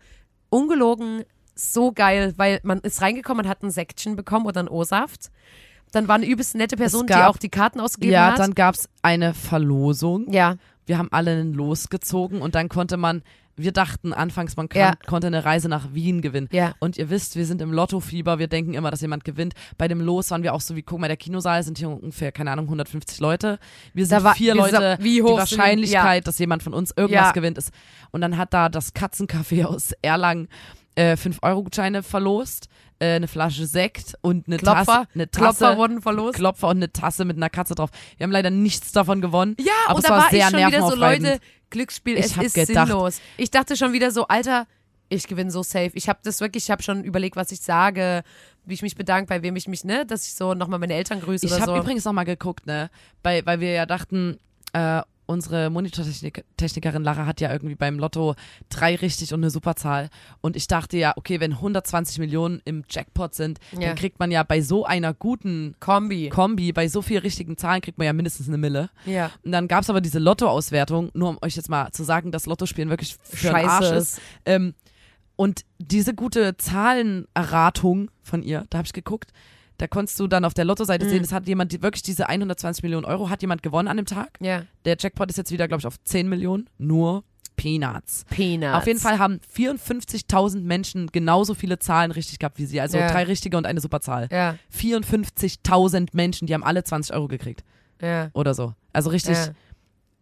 ungelogen 0.49 1.23
so 1.55 1.91
geil, 1.91 2.33
weil 2.37 2.59
man 2.63 2.79
ist 2.79 3.01
reingekommen, 3.01 3.43
man 3.45 3.49
hat 3.49 3.63
ein 3.63 3.71
Sektchen 3.71 4.15
bekommen 4.15 4.45
oder 4.45 4.59
einen 4.61 4.69
O-Saft. 4.69 5.29
Dann 5.91 6.07
war 6.07 6.15
eine 6.15 6.25
übelst 6.25 6.55
nette 6.55 6.77
Person, 6.77 7.07
die 7.07 7.13
gab- 7.13 7.29
auch 7.29 7.37
die 7.37 7.49
Karten 7.49 7.79
ausgegeben 7.79 8.13
Ja, 8.13 8.31
hat. 8.31 8.39
dann 8.39 8.55
gab's 8.55 8.87
eine 9.01 9.33
Verlosung. 9.33 10.31
ja, 10.31 10.55
Wir 10.85 10.97
haben 10.97 11.09
alle 11.11 11.31
einen 11.31 11.53
losgezogen 11.53 12.41
und 12.41 12.55
dann 12.55 12.69
konnte 12.69 12.97
man, 12.97 13.21
wir 13.59 13.71
dachten 13.71 14.13
anfangs, 14.13 14.55
man 14.57 14.69
kann, 14.69 14.79
Ja. 14.79 14.93
konnte 15.05 15.27
eine 15.27 15.45
Reise 15.45 15.69
nach 15.69 15.93
Wien 15.93 16.21
gewinnen. 16.21 16.47
ja. 16.51 16.73
Und 16.79 16.97
ihr 16.97 17.09
wisst, 17.09 17.35
wir 17.35 17.45
sind 17.45 17.61
im 17.61 17.71
Lottofieber, 17.73 18.39
wir 18.39 18.47
denken 18.47 18.73
immer, 18.73 18.91
dass 18.91 19.01
jemand 19.01 19.23
gewinnt. 19.25 19.53
Bei 19.77 19.87
dem 19.87 20.01
Los 20.01 20.31
waren 20.31 20.43
wir 20.43 20.53
auch 20.53 20.61
so 20.61 20.75
wie, 20.75 20.81
guck 20.81 20.99
mal, 20.99 21.07
der 21.07 21.17
Kinosaal 21.17 21.61
sind 21.63 21.77
hier 21.77 21.89
ungefähr, 21.89 22.31
keine 22.31 22.51
Ahnung, 22.51 22.65
150 22.67 23.19
Leute. 23.19 23.59
Wir 23.93 24.05
sind 24.05 24.23
war- 24.23 24.35
vier 24.35 24.55
Leute, 24.55 24.97
sind- 24.97 25.03
wie 25.03 25.15
die 25.15 25.21
hoch 25.23 25.39
sind 25.39 25.51
die- 25.51 25.57
Wahrscheinlichkeit, 25.57 26.27
dass 26.27 26.39
jemand 26.39 26.63
von 26.63 26.73
uns 26.73 26.91
irgendwas 26.95 27.27
Ja. 27.27 27.31
gewinnt 27.31 27.57
ist. 27.57 27.71
Und 28.11 28.21
dann 28.21 28.37
hat 28.37 28.53
da 28.53 28.69
das 28.69 28.93
Katzencafé 28.95 29.65
aus 29.65 29.91
Erlangen 30.01 30.47
äh, 30.95 31.13
5-Euro-Gutscheine 31.13 32.03
verlost, 32.03 32.67
äh, 32.99 33.13
eine 33.15 33.27
Flasche 33.27 33.65
Sekt 33.65 34.15
und 34.21 34.47
eine 34.47 34.57
Klopfer, 34.57 34.85
Tasse. 34.85 35.07
Eine 35.15 35.31
Tasse 35.31 35.57
Klopfer 35.57 35.77
wurden 35.77 36.01
verlost. 36.01 36.35
Klopfer 36.35 36.67
und 36.69 36.77
eine 36.77 36.91
Tasse 36.91 37.25
mit 37.25 37.37
einer 37.37 37.49
Katze 37.49 37.75
drauf. 37.75 37.89
Wir 38.17 38.23
haben 38.25 38.31
leider 38.31 38.49
nichts 38.49 38.91
davon 38.91 39.21
gewonnen. 39.21 39.55
Ja, 39.59 39.71
aber 39.87 39.95
und 39.95 40.01
es 40.03 40.07
da 40.07 40.13
war 40.15 40.23
war 40.23 40.29
sehr 40.29 40.39
ich 40.47 40.51
schon 40.51 40.67
wieder 40.67 40.81
so. 40.89 40.95
Leute, 40.95 41.39
Glücksspiel, 41.69 42.17
Ich 42.17 42.25
es 42.25 42.37
ist 42.37 42.53
gedacht- 42.55 42.87
sinnlos. 42.87 43.21
Ich 43.37 43.51
dachte 43.51 43.77
schon 43.77 43.93
wieder 43.93 44.11
so, 44.11 44.27
Alter, 44.27 44.67
ich 45.07 45.27
gewinne 45.27 45.49
so 45.51 45.63
safe. 45.63 45.91
Ich 45.93 46.09
habe 46.09 46.19
das 46.23 46.39
wirklich, 46.41 46.65
ich 46.65 46.71
habe 46.71 46.83
schon 46.83 47.03
überlegt, 47.03 47.35
was 47.35 47.51
ich 47.51 47.61
sage, 47.61 48.23
wie 48.65 48.73
ich 48.73 48.81
mich 48.81 48.95
bedanke, 48.95 49.27
bei 49.29 49.41
wem 49.41 49.55
ich 49.55 49.67
mich, 49.67 49.83
ne, 49.83 50.05
dass 50.05 50.25
ich 50.27 50.35
so 50.35 50.53
nochmal 50.53 50.77
meine 50.79 50.93
Eltern 50.93 51.21
grüße 51.21 51.45
Ich 51.45 51.51
oder 51.53 51.61
habe 51.61 51.71
so. 51.75 51.77
übrigens 51.79 52.05
noch 52.05 52.13
mal 52.13 52.25
geguckt, 52.25 52.67
ne, 52.67 52.89
bei, 53.23 53.43
weil 53.45 53.59
wir 53.59 53.71
ja 53.71 53.85
dachten, 53.87 54.37
äh, 54.73 55.01
unsere 55.29 55.69
Monitortechnikerin 55.69 57.03
Lara 57.03 57.27
hat 57.27 57.39
ja 57.39 57.51
irgendwie 57.51 57.75
beim 57.75 57.99
Lotto 57.99 58.33
drei 58.69 58.95
richtig 58.95 59.31
und 59.31 59.41
eine 59.41 59.51
Superzahl. 59.51 60.09
Und 60.41 60.55
ich 60.55 60.65
dachte 60.67 60.97
ja, 60.97 61.13
okay, 61.15 61.39
wenn 61.39 61.51
120 61.53 62.17
Millionen 62.17 62.61
im 62.65 62.83
Jackpot 62.89 63.35
sind, 63.35 63.59
Ja. 63.73 63.81
dann 63.89 63.95
kriegt 63.95 64.17
man 64.19 64.31
ja 64.31 64.41
bei 64.41 64.61
so 64.61 64.85
einer 64.85 65.13
guten 65.13 65.75
Kombi. 65.79 66.29
Kombi, 66.29 66.73
bei 66.73 66.87
so 66.87 67.03
vielen 67.03 67.21
richtigen 67.21 67.57
Zahlen 67.57 67.81
kriegt 67.81 67.99
man 67.99 68.05
ja 68.07 68.13
mindestens 68.13 68.47
eine 68.47 68.57
Mille. 68.57 68.89
Ja. 69.05 69.29
Und 69.43 69.51
dann 69.51 69.67
gab 69.67 69.83
es 69.83 69.89
aber 69.91 70.01
diese 70.01 70.17
Lotto-Auswertung, 70.17 71.11
nur 71.13 71.29
um 71.29 71.37
euch 71.43 71.55
jetzt 71.55 71.69
mal 71.69 71.91
zu 71.91 72.03
sagen, 72.03 72.31
dass 72.31 72.47
Lottospielen 72.47 72.89
wirklich 72.89 73.15
für 73.21 73.47
den 73.49 73.55
Arsch 73.67 73.85
Scheiße 73.85 73.95
ist. 73.95 74.21
Ähm, 74.45 74.73
und 75.35 75.61
diese 75.77 76.15
gute 76.15 76.57
Zahlenerratung 76.57 78.09
von 78.23 78.41
ihr, 78.41 78.65
da 78.71 78.79
habe 78.79 78.87
ich 78.87 78.93
geguckt, 78.93 79.31
da 79.79 79.87
konntest 79.87 80.19
du 80.19 80.27
dann 80.27 80.45
auf 80.45 80.53
der 80.53 80.65
Lottoseite 80.65 81.05
Mhm. 81.05 81.09
sehen, 81.09 81.23
es 81.23 81.33
hat 81.33 81.47
jemand, 81.47 81.81
wirklich 81.81 82.03
diese 82.03 82.29
120 82.29 82.83
Millionen 82.83 83.05
Euro, 83.05 83.29
hat 83.29 83.41
jemand 83.41 83.63
gewonnen 83.63 83.87
an 83.87 83.97
dem 83.97 84.05
Tag. 84.05 84.37
Ja. 84.39 84.63
Der 84.85 84.95
Jackpot 84.99 85.29
ist 85.31 85.37
jetzt 85.37 85.51
wieder, 85.51 85.67
glaube 85.67 85.79
ich, 85.81 85.87
auf 85.87 85.99
10 86.03 86.29
Millionen. 86.29 86.69
Nur 86.77 87.23
Peanuts. 87.55 88.23
Peanuts. 88.29 88.73
Auf 88.77 88.87
jeden 88.87 88.99
Fall 88.99 89.19
haben 89.19 89.41
54.000 89.53 90.61
Menschen 90.63 91.07
genauso 91.11 91.55
viele 91.55 91.77
Zahlen 91.79 92.11
richtig 92.11 92.39
gehabt 92.39 92.57
wie 92.57 92.65
sie. 92.65 92.79
Also 92.79 92.97
Ja. 92.97 93.11
drei 93.11 93.23
richtige 93.23 93.57
und 93.57 93.65
eine 93.65 93.81
Superzahl. 93.81 94.29
Ja, 94.31 94.55
54.000 94.69 96.09
Menschen, 96.13 96.47
die 96.47 96.53
haben 96.53 96.63
alle 96.63 96.83
20 96.83 97.13
Euro 97.15 97.27
gekriegt. 97.27 97.63
ja. 98.01 98.29
Oder 98.33 98.53
so. 98.53 98.73
Also 98.93 99.09
richtig. 99.09 99.37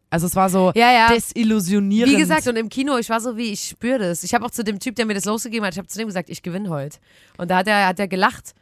Also 0.10 0.26
es 0.26 0.36
war 0.36 0.50
so 0.50 0.72
Ja, 0.74 0.92
ja. 0.92 1.14
desillusionierend. 1.14 2.12
Wie 2.14 2.18
gesagt, 2.18 2.48
und 2.48 2.56
im 2.56 2.70
Kino, 2.70 2.98
ich 2.98 3.10
war 3.10 3.20
so 3.22 3.36
wie, 3.38 3.52
ich 3.52 3.62
spüre 3.66 4.00
das. 4.00 4.24
Ich 4.24 4.34
habe 4.34 4.46
auch 4.46 4.52
zu 4.52 4.64
dem 4.64 4.80
Typ, 4.80 4.96
der 4.96 5.06
mir 5.06 5.14
das 5.14 5.26
losgegeben 5.26 5.66
hat, 5.66 5.74
ich 5.74 5.78
habe 5.78 5.88
zu 5.88 5.98
dem 6.00 6.08
gesagt, 6.08 6.30
ich 6.30 6.42
gewinne 6.42 6.70
heute. 6.70 6.98
Und 7.38 7.52
da 7.52 7.58
hat 7.58 7.68
er, 7.68 7.86
hat 7.88 8.00
er 8.00 8.08
gelacht. 8.08 8.54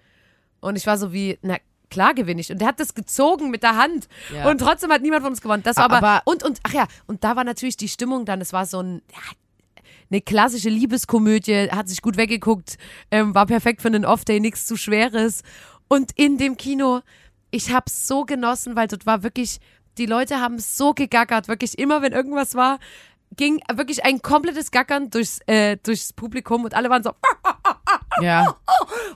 Und 0.59 0.75
ich 0.75 0.87
war 0.87 0.97
so 0.97 1.13
wie, 1.13 1.37
na 1.41 1.57
klar 1.89 2.13
gewinne 2.13 2.41
ich. 2.41 2.51
Und 2.51 2.59
der 2.59 2.69
hat 2.69 2.79
das 2.79 2.93
gezogen 2.93 3.51
mit 3.51 3.63
der 3.63 3.77
Hand. 3.77 4.07
Ja. 4.33 4.49
Und 4.49 4.59
trotzdem 4.59 4.91
hat 4.91 5.01
niemand 5.01 5.21
von 5.21 5.31
uns 5.31 5.41
gewonnen. 5.41 5.63
Das 5.63 5.77
war 5.77 5.85
aber, 5.85 5.97
Aber- 5.97 6.21
und, 6.25 6.43
und, 6.43 6.59
ach 6.63 6.73
ja, 6.73 6.87
und 7.07 7.23
da 7.23 7.35
war 7.35 7.43
natürlich 7.43 7.77
die 7.77 7.87
Stimmung 7.87 8.25
dann, 8.25 8.41
es 8.41 8.53
war 8.53 8.65
so 8.65 8.81
ein, 8.81 9.01
ja, 9.13 9.21
eine 10.11 10.21
klassische 10.21 10.69
Liebeskomödie, 10.69 11.69
hat 11.71 11.89
sich 11.89 12.01
gut 12.01 12.17
weggeguckt, 12.17 12.77
ähm, 13.11 13.33
war 13.33 13.45
perfekt 13.45 13.81
für 13.81 13.87
einen 13.87 14.05
Off-Day, 14.05 14.39
nichts 14.39 14.65
zu 14.65 14.77
Schweres. 14.77 15.41
Und 15.87 16.11
in 16.15 16.37
dem 16.37 16.57
Kino, 16.57 17.01
ich 17.51 17.71
hab's 17.73 18.07
so 18.07 18.23
genossen, 18.23 18.75
weil 18.75 18.87
dort 18.87 19.05
war 19.05 19.23
wirklich, 19.23 19.59
die 19.97 20.05
Leute 20.05 20.39
haben 20.41 20.59
so 20.59 20.93
gegackert, 20.93 21.47
wirklich 21.47 21.79
immer, 21.79 22.01
wenn 22.01 22.13
irgendwas 22.13 22.55
war, 22.55 22.79
ging 23.35 23.61
wirklich 23.73 24.05
ein 24.05 24.21
komplettes 24.21 24.71
Gackern 24.71 25.09
durchs, 25.09 25.39
äh, 25.47 25.77
durchs 25.77 26.13
Publikum 26.13 26.63
und 26.63 26.73
alle 26.73 26.89
waren 26.89 27.03
so, 27.03 27.11
ja. 28.21 28.55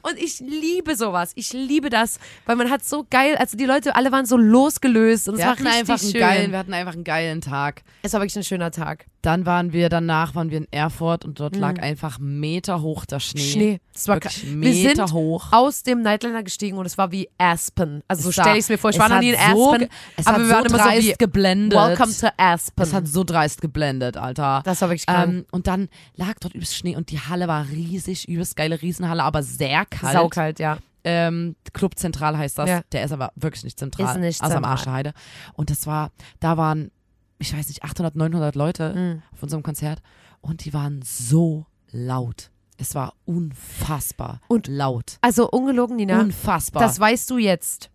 und 0.02 0.18
ich 0.18 0.40
liebe 0.40 0.96
sowas. 0.96 1.32
Ich 1.36 1.54
liebe 1.54 1.90
das, 1.90 2.20
weil 2.46 2.56
man 2.56 2.70
hat 2.70 2.84
so 2.84 3.06
geil, 3.10 3.36
also 3.38 3.58
die 3.58 3.66
Leute 3.66 3.96
alle 3.96 4.12
waren 4.12 4.26
so 4.26 4.38
losgelöst 4.38 5.28
und 5.30 5.36
es 5.36 5.40
Wir 5.40 5.46
war 5.46 5.52
hatten, 5.54 5.64
richtig 5.68 5.80
einfach 5.80 6.02
einen 6.04 6.12
schön. 6.12 6.20
geilen, 6.22 6.52
wir 6.52 6.60
hatten 6.60 6.74
einfach 6.74 6.94
einen 6.94 7.04
geilen 7.04 7.42
Tag. 7.42 7.84
es 8.04 8.14
war 8.14 8.22
wirklich 8.22 8.36
ein 8.38 8.44
schöner 8.44 8.72
Tag. 8.72 9.06
Dann 9.22 9.46
waren 9.46 9.74
wir 9.74 9.90
danach, 9.90 10.34
waren 10.36 10.50
wir 10.50 10.60
in 10.60 10.68
Erfurt 10.72 11.26
und 11.26 11.40
dort 11.40 11.56
lag 11.58 11.80
einfach 11.80 12.20
Meter 12.20 12.82
hoch 12.82 13.06
der 13.06 13.20
Schnee. 13.20 13.42
Mhm. 13.42 13.52
Schnee. 13.52 13.80
Das 13.94 14.08
war 14.08 14.16
Wirklich 14.16 14.44
Meter 14.46 14.62
Wir 14.62 14.90
sind 14.96 15.14
hoch. 15.14 15.48
aus 15.52 15.84
dem 15.84 16.02
Nightliner 16.02 16.42
gestiegen 16.44 16.78
und 16.78 16.86
es 16.86 16.98
war 16.98 17.12
wie 17.12 17.30
Aspen. 17.38 18.02
Also 18.08 18.24
so 18.24 18.32
stelle 18.32 18.54
ich 18.54 18.60
es 18.60 18.70
mir 18.70 18.78
vor. 18.78 18.92
Ich 18.92 18.96
es 18.96 19.02
war 19.02 19.10
noch 19.10 19.20
nie 19.20 19.32
in 19.32 19.36
so 19.36 19.72
Aspen, 19.74 19.90
es 20.16 20.26
aber 20.28 20.36
hat 20.38 20.42
wir 20.42 20.48
so 20.48 20.54
waren 20.54 20.66
immer 20.68 20.78
so 20.78 20.84
dreist 20.86 21.08
wie 21.08 21.14
geblendet. 21.18 21.80
Welcome 21.80 22.14
to 22.14 22.28
Aspen. 22.38 22.84
Es 22.84 22.94
hat 22.94 23.08
so 23.08 23.24
dreist 23.26 23.62
geblendet, 23.62 24.16
Alter. 24.16 24.62
das 24.64 24.82
war 24.82 24.90
wirklich 24.90 25.06
krank. 25.06 25.34
ähm, 25.34 25.46
und 25.52 25.68
dann 25.68 25.90
lag 26.16 26.36
dort 26.40 26.54
übelst 26.56 26.76
Schnee 26.76 26.96
und 26.96 27.12
die 27.12 27.20
Halle 27.20 27.48
war 27.50 27.68
riesig, 27.70 28.28
übelst 28.30 28.56
geile 28.56 28.82
Riesenhalle, 28.82 29.24
aber 29.24 29.44
sehr 29.44 29.86
kalt. 29.86 30.14
Saukalt, 30.14 30.60
ja. 30.60 30.78
Ähm, 31.04 31.56
Club 31.74 31.98
Zentral 31.98 32.38
heißt 32.38 32.58
das. 32.58 32.70
Ja. 32.70 32.82
Der 32.92 33.04
ist 33.04 33.12
aber 33.12 33.32
wirklich 33.36 33.64
nicht 33.64 33.80
zentral. 33.80 34.16
Ist 34.16 34.22
nicht 34.22 34.42
außer 34.42 34.56
am 34.56 34.64
zentral. 34.64 34.72
Arsch 34.72 34.84
der 34.84 34.94
Heide. 34.94 35.14
Und 35.54 35.70
das 35.70 35.88
war, 35.88 36.12
da 36.40 36.58
waren, 36.58 36.92
ich 37.40 37.56
weiß 37.58 37.68
nicht, 37.70 37.84
800, 37.84 38.16
900 38.16 38.56
Leute 38.56 38.94
Mhm. 38.94 39.22
auf 39.34 39.42
unserem 39.44 39.64
Konzert 39.64 40.02
und 40.42 40.66
die 40.66 40.74
waren 40.74 41.02
so 41.02 41.66
laut. 41.92 42.52
Es 42.78 42.96
war 42.96 43.14
unfassbar 43.26 44.40
Und- 44.48 44.68
laut. 44.68 45.18
Also 45.22 45.50
ungelogen, 45.50 45.96
Nina. 45.98 46.20
Unfassbar. 46.22 46.82
Das 46.82 47.00
weißt 47.00 47.30
du 47.30 47.38
jetzt. 47.38 47.90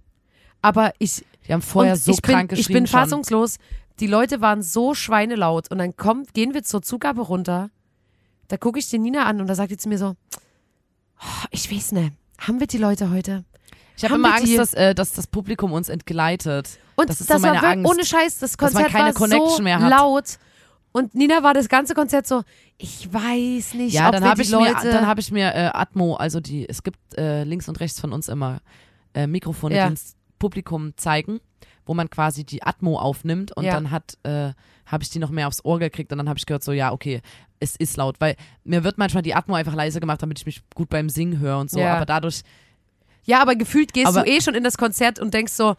Aber 0.60 0.92
ich, 0.98 1.24
die 1.46 1.52
haben 1.52 1.62
vorher 1.62 1.96
so 1.96 2.10
ich 2.12 2.20
bin, 2.22 2.34
krank 2.34 2.52
ich 2.52 2.58
geschrien 2.58 2.74
bin 2.74 2.86
schon. 2.86 3.00
fassungslos. 3.00 3.56
Die 4.00 4.06
Leute 4.06 4.40
waren 4.40 4.62
so 4.62 4.94
schweinelaut 4.94 5.70
und 5.70 5.78
dann 5.78 5.96
kommt, 5.96 6.34
gehen 6.34 6.52
wir 6.52 6.64
zur 6.64 6.82
Zugabe 6.82 7.20
runter. 7.22 7.70
Da 8.48 8.56
gucke 8.56 8.78
ich 8.78 8.88
die 8.90 8.98
Nina 8.98 9.24
an 9.24 9.40
und 9.40 9.46
da 9.46 9.54
sagt 9.54 9.70
die 9.70 9.76
zu 9.76 9.88
mir 9.88 9.98
so, 9.98 10.16
oh, 11.20 11.46
ich 11.50 11.70
weiß 11.70 11.92
nicht, 11.92 12.12
haben 12.38 12.60
wir 12.60 12.66
die 12.66 12.78
Leute 12.78 13.10
heute? 13.10 13.44
Ich 13.96 14.04
habe 14.04 14.14
immer 14.16 14.34
Angst, 14.34 14.56
dass, 14.58 14.74
äh, 14.74 14.94
dass 14.94 15.12
das 15.12 15.26
Publikum 15.26 15.72
uns 15.72 15.88
entgleitet. 15.88 16.78
Und 16.96 17.08
Das 17.08 17.20
ist 17.20 17.30
das 17.30 17.40
so 17.40 17.46
meine 17.48 17.62
war 17.62 17.70
Angst. 17.70 17.90
ohne 17.90 18.04
Scheiß, 18.04 18.38
das 18.38 18.58
Konzert 18.58 18.88
keine 18.88 19.14
war 19.14 19.28
so 19.28 19.62
laut. 19.88 20.38
Und 20.92 21.14
Nina 21.14 21.42
war 21.42 21.54
das 21.54 21.68
ganze 21.68 21.94
Konzert 21.94 22.26
so, 22.26 22.42
ich 22.78 23.12
weiß 23.12 23.74
nicht, 23.74 23.94
Ja, 23.94 24.06
ob 24.06 24.12
dann 24.12 24.24
habe 24.24 24.36
die 24.36 24.42
ich, 24.48 24.50
mir- 24.54 24.58
Leute... 24.72 24.90
dann 24.92 25.06
hab 25.08 25.18
ich 25.18 25.32
mir 25.32 25.52
äh, 25.52 25.70
Atmo, 25.72 26.14
also 26.14 26.38
die, 26.38 26.68
es 26.68 26.84
gibt 26.84 26.98
äh, 27.18 27.42
links 27.42 27.68
und 27.68 27.80
rechts 27.80 28.00
von 28.00 28.12
uns 28.12 28.28
immer 28.28 28.60
äh, 29.12 29.26
Mikrofone, 29.26 29.74
Ja. 29.74 29.86
die 29.86 29.90
ins 29.92 30.14
Publikum 30.38 30.96
zeigen, 30.96 31.40
wo 31.84 31.94
man 31.94 32.10
quasi 32.10 32.44
die 32.44 32.62
Atmo 32.62 32.96
aufnimmt 32.98 33.50
und 33.56 33.64
Ja. 33.64 33.72
dann 33.74 33.90
hat, 33.90 34.18
äh, 34.22 34.52
habe 34.86 35.02
ich 35.02 35.10
die 35.10 35.18
noch 35.18 35.30
mehr 35.30 35.48
aufs 35.48 35.64
Ohr 35.64 35.80
gekriegt 35.80 36.12
und 36.12 36.18
dann 36.18 36.28
habe 36.28 36.38
ich 36.38 36.46
gehört 36.46 36.62
so, 36.62 36.70
ja, 36.70 36.92
okay, 36.92 37.22
es 37.58 37.74
ist 37.74 37.96
laut, 37.96 38.20
weil 38.20 38.36
mir 38.62 38.84
wird 38.84 38.96
manchmal 38.96 39.22
die 39.24 39.34
Atmo 39.34 39.54
einfach 39.56 39.74
leise 39.74 39.98
gemacht, 39.98 40.22
damit 40.22 40.38
ich 40.38 40.46
mich 40.46 40.62
gut 40.76 40.90
beim 40.90 41.08
Singen 41.08 41.40
höre 41.40 41.58
und 41.58 41.70
so, 41.72 41.80
Ja. 41.80 41.96
aber 41.96 42.06
dadurch, 42.06 42.42
ja, 43.24 43.40
aber 43.40 43.54
gefühlt 43.56 43.92
gehst 43.92 44.06
Aber- 44.08 44.22
du 44.22 44.30
eh 44.30 44.40
schon 44.40 44.54
in 44.54 44.64
das 44.64 44.76
Konzert 44.76 45.18
und 45.18 45.34
denkst 45.34 45.52
so, 45.52 45.74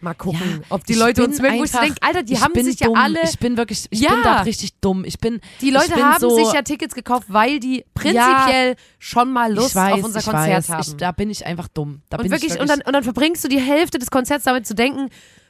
mal 0.00 0.14
gucken, 0.14 0.60
Ja, 0.60 0.66
ob 0.68 0.84
die 0.84 0.94
Leute 0.94 1.24
uns 1.24 1.40
mögen. 1.40 1.58
Wo 1.58 1.64
ich 1.64 1.72
so 1.72 1.78
einfach- 1.78 1.94
denk, 1.96 2.06
Alter, 2.06 2.22
die 2.22 2.38
haben 2.40 2.54
sich 2.62 2.76
dumm, 2.76 2.94
ja 2.94 3.02
alle... 3.02 3.20
ich 3.24 3.38
bin 3.40 3.56
wirklich, 3.56 3.86
ich 3.90 4.00
Ja. 4.00 4.10
bin 4.14 4.22
da 4.22 4.42
richtig 4.42 4.74
dumm, 4.80 5.04
ich 5.04 5.18
bin, 5.18 5.40
Die 5.60 5.70
Leute 5.70 5.92
bin 5.94 6.04
haben 6.04 6.20
so, 6.20 6.30
sich 6.36 6.52
ja 6.52 6.62
Tickets 6.62 6.94
gekauft, 6.94 7.26
weil 7.28 7.58
die 7.58 7.84
prinzipiell 7.94 8.76
schon 9.00 9.32
mal 9.32 9.52
Lust 9.52 9.74
weiß, 9.74 9.94
auf 9.94 10.04
unser 10.04 10.22
Konzert 10.22 10.48
weiß, 10.48 10.68
haben. 10.68 10.80
Ich, 10.86 10.96
da 10.96 11.10
bin 11.10 11.30
ich 11.30 11.44
einfach 11.46 11.66
dumm, 11.68 12.02
da 12.10 12.16
und 12.16 12.22
bin 12.22 12.30
wirklich, 12.32 12.54
ich 12.54 12.60
und 12.60 12.70
dann, 12.70 12.80
und 12.82 12.92
dann 12.92 13.02
verbringst 13.02 13.42
du 13.42 13.48
die 13.48 13.60
Hälfte 13.60 13.98
des 13.98 14.10
Konzerts 14.12 14.44
damit 14.44 14.66
zu 14.68 14.74
denken, 14.76 15.08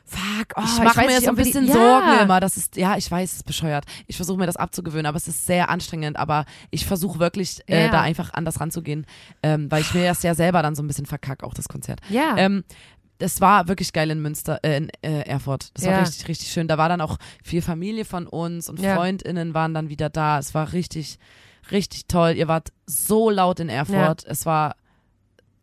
fuck, 0.09 0.55
oh, 0.57 0.63
ich 0.65 0.83
mache 0.83 1.01
mir 1.03 1.07
nicht, 1.09 1.23
so 1.25 1.31
ein 1.31 1.37
wir 1.37 1.45
die- 1.45 1.51
bisschen 1.51 1.67
ja. 1.67 1.73
Sorgen 1.75 2.19
immer. 2.23 2.41
Das 2.41 2.57
ist, 2.57 2.77
ja, 2.77 2.97
ich 2.97 3.11
weiß, 3.11 3.31
es 3.31 3.37
ist 3.39 3.47
bescheuert. 3.47 3.85
Ich 4.07 4.17
versuche 4.17 4.39
mir 4.39 4.47
das 4.47 4.57
abzugewöhnen, 4.57 5.07
aber 5.07 5.17
es 5.17 5.29
ist 5.29 5.47
sehr 5.47 5.69
anstrengend. 5.69 6.17
Aber 6.17 6.45
ich 6.71 6.87
versuche 6.87 7.19
wirklich, 7.19 7.61
äh, 7.69 7.85
Ja. 7.87 7.91
da 7.91 8.01
einfach 8.01 8.33
anders 8.35 8.61
ranzugehen, 8.61 9.07
ähm, 9.43 9.71
weil 9.71 9.83
ich 9.83 9.93
mir 9.95 10.05
das 10.09 10.23
ja 10.23 10.35
selber 10.35 10.63
dann 10.63 10.75
so 10.75 10.83
ein 10.83 10.87
bisschen 10.87 11.07
verkacke, 11.07 11.47
auch 11.47 11.55
das 11.55 11.69
Konzert. 11.69 12.01
Ja. 12.09 12.35
Ähm, 12.37 12.65
das 13.19 13.41
war 13.41 13.67
wirklich 13.67 13.93
geil 13.93 14.11
in 14.11 14.21
Münster, 14.23 14.61
äh, 14.63 14.77
in 14.77 14.91
äh, 15.03 15.23
Erfurt. 15.23 15.71
Das 15.75 15.85
war 15.85 15.93
Ja. 15.93 15.99
richtig, 16.01 16.29
richtig 16.29 16.53
schön. 16.53 16.69
Da 16.69 16.79
war 16.79 16.89
dann 16.89 17.01
auch 17.01 17.19
viel 17.43 17.63
Familie 17.63 18.05
von 18.05 18.27
uns 18.29 18.69
und 18.69 18.81
Ja. 18.81 18.95
FreundInnen 18.95 19.55
waren 19.55 19.75
dann 19.75 19.89
wieder 19.89 20.09
da. 20.09 20.39
Es 20.39 20.55
war 20.55 20.73
richtig, 20.73 21.19
richtig 21.73 22.07
toll. 22.07 22.35
Ihr 22.37 22.47
wart 22.49 22.69
so 22.87 23.29
laut 23.29 23.59
in 23.61 23.69
Erfurt. 23.69 24.25
Es 24.25 24.47
war 24.47 24.77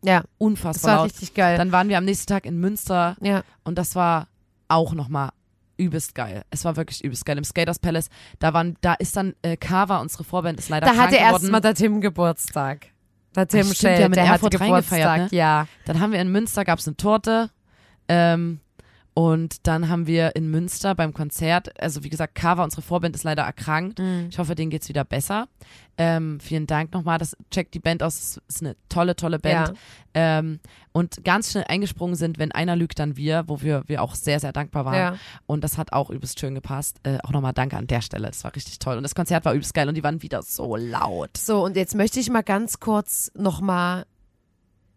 ja, 0.04 0.20
das 0.20 0.28
unfassbar 0.38 0.90
war 0.90 0.96
laut. 0.98 1.06
richtig 1.06 1.32
geil. 1.34 1.56
Dann 1.56 1.72
waren 1.72 1.88
wir 1.88 1.96
am 1.98 2.04
nächsten 2.04 2.26
Tag 2.28 2.44
in 2.46 2.58
Münster 2.60 3.16
ja. 3.22 3.42
und 3.64 3.76
das 3.78 3.94
war 3.96 4.28
auch 4.68 4.94
nochmal 4.94 5.30
übelst 5.76 6.14
geil. 6.14 6.42
Es 6.50 6.64
war 6.64 6.76
wirklich 6.76 7.04
übelst 7.04 7.24
geil. 7.26 7.38
Im 7.38 7.44
Skaters 7.44 7.78
Palace, 7.78 8.08
da 8.38 8.54
waren, 8.54 8.76
da 8.80 8.94
ist 8.94 9.16
dann 9.16 9.34
äh, 9.42 9.56
Kava, 9.56 9.98
unsere 9.98 10.24
Vorband, 10.24 10.58
ist 10.58 10.68
leider 10.68 10.86
Da 10.86 10.92
krank 10.92 11.08
hatte 11.08 11.16
erstmal 11.16 11.60
der 11.60 11.74
Tim 11.74 12.00
Geburtstag. 12.00 12.88
Der 13.34 13.46
Tim 13.46 13.60
Ach, 13.60 13.74
stimmt, 13.74 13.76
Schell, 13.76 14.08
der 14.10 14.28
hatte 14.28 14.46
Erfurt 14.46 14.52
Geburtstag, 14.52 15.18
ne? 15.18 15.28
ja. 15.32 15.66
Dann 15.84 16.00
haben 16.00 16.12
wir 16.12 16.20
in 16.20 16.32
Münster, 16.32 16.64
gab 16.64 16.78
es 16.78 16.86
eine 16.86 16.96
Torte. 16.96 17.50
Ähm, 18.08 18.60
und 19.18 19.66
dann 19.66 19.88
haben 19.88 20.06
wir 20.06 20.36
in 20.36 20.50
Münster 20.50 20.94
beim 20.94 21.14
Konzert, 21.14 21.80
also 21.80 22.04
wie 22.04 22.10
gesagt, 22.10 22.34
Kava, 22.34 22.62
unsere 22.62 22.82
Vorband, 22.82 23.16
ist 23.16 23.24
leider 23.24 23.44
erkrankt. 23.44 23.98
Mhm. 23.98 24.26
Ich 24.28 24.38
hoffe, 24.38 24.54
denen 24.54 24.68
geht's 24.68 24.90
wieder 24.90 25.04
besser. 25.04 25.48
Ähm, 25.96 26.38
vielen 26.38 26.66
Dank 26.66 26.92
nochmal. 26.92 27.16
Das 27.16 27.34
checkt 27.50 27.72
die 27.72 27.78
Band 27.78 28.02
aus. 28.02 28.38
Ist 28.46 28.60
eine 28.60 28.76
tolle, 28.90 29.16
tolle 29.16 29.38
Band. 29.38 29.68
Ja. 29.68 30.38
Ähm, 30.38 30.60
und 30.92 31.24
ganz 31.24 31.50
schnell 31.50 31.64
eingesprungen 31.66 32.14
sind, 32.14 32.38
wenn 32.38 32.52
einer 32.52 32.76
lügt, 32.76 32.98
dann 32.98 33.16
wir, 33.16 33.44
wo 33.46 33.62
wir, 33.62 33.84
wir 33.86 34.02
auch 34.02 34.14
sehr, 34.14 34.38
sehr 34.38 34.52
dankbar 34.52 34.84
waren. 34.84 34.94
Ja. 34.94 35.16
Und 35.46 35.64
das 35.64 35.78
hat 35.78 35.94
auch 35.94 36.10
übelst 36.10 36.38
schön 36.38 36.54
gepasst. 36.54 36.98
Äh, 37.04 37.16
auch 37.22 37.30
nochmal 37.30 37.54
danke 37.54 37.78
an 37.78 37.86
der 37.86 38.02
Stelle. 38.02 38.26
Das 38.26 38.44
war 38.44 38.54
richtig 38.54 38.80
toll. 38.80 38.98
Und 38.98 39.02
das 39.02 39.14
Konzert 39.14 39.46
war 39.46 39.54
übelst 39.54 39.72
geil 39.72 39.88
und 39.88 39.94
die 39.94 40.04
waren 40.04 40.20
wieder 40.20 40.42
so 40.42 40.76
laut. 40.76 41.38
So, 41.38 41.64
und 41.64 41.74
jetzt 41.74 41.94
möchte 41.94 42.20
ich 42.20 42.28
mal 42.28 42.42
ganz 42.42 42.80
kurz 42.80 43.32
nochmal 43.34 44.04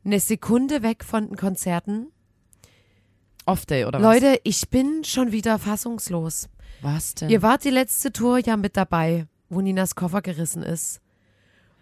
eine 0.04 0.20
Sekunde 0.20 0.84
weg 0.84 1.06
von 1.06 1.30
den 1.30 1.38
Konzerten. 1.38 2.12
Off-Day 3.50 3.86
oder 3.86 4.00
Leute, 4.00 4.40
ich 4.44 4.70
bin 4.70 5.04
schon 5.04 5.32
wieder 5.32 5.60
fassungslos. 5.60 6.48
was? 6.82 6.94
Was 6.94 7.16
denn? 7.16 7.30
Ihr 7.30 7.42
wart 7.42 7.64
die 7.64 7.70
letzte 7.72 8.12
Tour 8.12 8.40
ja 8.40 8.56
mit 8.58 8.78
dabei, 8.78 9.28
wo 9.50 9.62
Ninas 9.62 9.96
Koffer 9.96 10.22
gerissen 10.22 10.64
ist. 10.64 11.02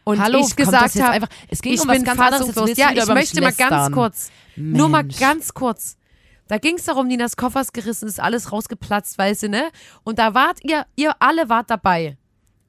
Und 0.04 0.20
Hallo, 0.22 0.40
ich 0.40 0.56
gesagt 0.56 1.00
habe, 1.00 1.28
es 1.50 1.62
ging 1.62 1.74
ich 1.74 1.82
um 1.82 1.90
was 1.90 1.98
bin 1.98 2.06
ganz 2.06 2.20
anderes. 2.20 2.78
Ja, 2.78 2.92
ich 2.92 3.06
möchte 3.08 3.42
mal 3.42 3.52
ganz 3.52 3.92
kurz, 3.92 4.32
nur 4.56 4.88
mal 4.88 5.04
Mensch. 5.04 5.20
ganz 5.20 5.54
kurz. 5.54 5.98
Da 6.48 6.58
ging 6.58 6.78
es 6.78 6.86
darum, 6.86 7.08
Ninas 7.08 7.36
Koffers 7.36 7.74
gerissen 7.74 8.08
ist, 8.08 8.22
alles 8.22 8.54
rausgeplatzt, 8.54 9.18
weißt 9.18 9.44
du, 9.44 9.50
ne? 9.50 9.70
Und 10.06 10.18
da 10.18 10.34
wart 10.34 10.60
ihr, 10.64 10.86
ihr 10.96 11.14
alle 11.20 11.50
wart 11.50 11.70
dabei. 11.70 12.18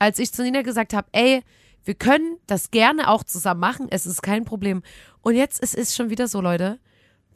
Als 0.00 0.18
ich 0.18 0.32
zu 0.32 0.42
Nina 0.42 0.62
gesagt 0.62 0.92
habe, 0.94 1.06
ey, 1.12 1.44
Wir 1.88 1.94
können 1.94 2.37
das 2.46 2.70
gerne 2.70 3.08
auch 3.08 3.24
zusammen 3.24 3.61
machen. 3.61 3.87
Es 3.88 4.04
ist 4.04 4.22
kein 4.22 4.44
Problem. 4.44 4.82
Und 5.22 5.37
jetzt 5.37 5.62
es 5.62 5.72
ist 5.72 5.94
schon 5.96 6.11
wieder 6.11 6.28
so, 6.28 6.42
Leute. 6.42 6.78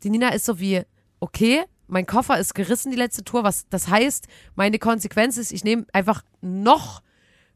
Die 0.05 0.11
Nina 0.11 0.29
ist 0.29 0.45
so 0.45 0.61
wie, 0.61 0.83
okay, 1.23 1.65
mein 1.87 2.05
Koffer 2.05 2.39
ist 2.39 2.55
gerissen 2.55 2.91
die 2.91 2.97
letzte 2.97 3.23
Tour. 3.25 3.45
Was 3.45 3.69
das 3.69 3.89
heißt, 3.89 4.27
meine 4.57 4.79
Konsequenz 4.79 5.37
ist, 5.37 5.53
ich 5.53 5.63
nehme 5.63 5.87
einfach 5.93 6.23
noch 6.41 7.01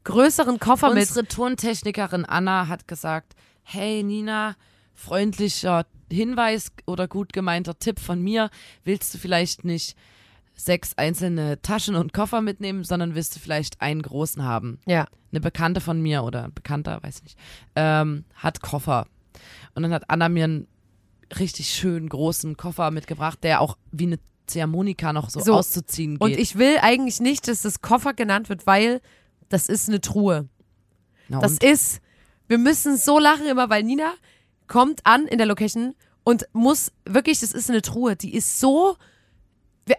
größeren 0.05 0.61
Koffer 0.61 0.95
mit. 0.95 1.09
Unsere 1.09 1.27
Tontechnikerin 1.27 2.25
Anna 2.25 2.69
hat 2.69 2.87
gesagt, 2.87 3.35
hey 3.63 4.05
Nina, 4.05 4.55
freundlicher 4.95 5.85
Hinweis 6.11 6.71
oder 6.87 7.09
gut 7.09 7.33
gemeinter 7.33 7.77
Tipp 7.79 7.99
von 7.99 8.23
mir, 8.23 8.51
willst 8.85 9.13
du 9.13 9.19
vielleicht 9.19 9.65
nicht 9.65 9.97
sechs 10.55 10.97
einzelne 10.97 11.61
Taschen 11.61 11.97
und 11.97 12.13
Koffer 12.13 12.41
mitnehmen, 12.41 12.85
sondern 12.85 13.17
willst 13.17 13.35
du 13.35 13.41
vielleicht 13.41 13.83
einen 13.83 14.01
großen 14.01 14.45
haben? 14.45 14.79
Ja. 14.87 15.07
Eine 15.33 15.41
Bekannte 15.41 15.81
von 15.81 16.01
mir 16.01 16.23
oder 16.23 16.45
ein 16.45 16.55
Bekannter, 16.55 17.03
weiß 17.03 17.25
nicht, 17.25 17.37
ähm, 17.75 18.25
hat 18.37 18.63
Koffer. 18.63 19.07
Und 19.75 19.83
dann 19.83 19.93
hat 19.93 20.09
Anna 20.09 20.29
mir 20.29 20.45
einen 20.45 20.69
richtig 21.39 21.69
schönen 21.73 22.09
großen 22.09 22.57
Koffer 22.57 22.91
mitgebracht, 22.91 23.39
der 23.43 23.61
auch 23.61 23.77
wie 23.93 24.07
eine 24.07 24.19
Ziehharmonika 24.47 25.13
noch 25.13 25.29
so, 25.31 25.41
So. 25.41 25.55
auszuziehen 25.55 26.13
geht. 26.19 26.21
Und 26.21 26.31
ich 26.33 26.57
will 26.57 26.79
eigentlich 26.81 27.21
nicht, 27.21 27.49
dass 27.49 27.63
das 27.63 27.81
Koffer 27.83 28.15
genannt 28.15 28.49
wird, 28.49 28.67
weil 28.67 29.01
das 29.49 29.69
ist 29.69 29.89
eine 29.89 30.01
Truhe. 30.01 30.49
Na 31.29 31.41
Das 31.41 31.53
und? 31.53 31.65
ist, 31.65 32.01
wir 32.49 32.59
müssen 32.59 32.97
so 32.97 33.19
lachen 33.19 33.47
immer, 33.47 33.69
weil 33.71 33.83
Nina 33.83 34.13
kommt 34.69 35.01
an 35.05 35.27
in 35.27 35.39
der 35.39 35.47
Location 35.47 35.95
und 36.25 36.47
muss 36.53 36.93
wirklich, 37.05 37.41
das 37.41 37.53
ist 37.53 37.71
eine 37.71 37.83
Truhe, 37.83 38.15
die 38.17 38.35
ist 38.35 38.61
so, 38.61 38.97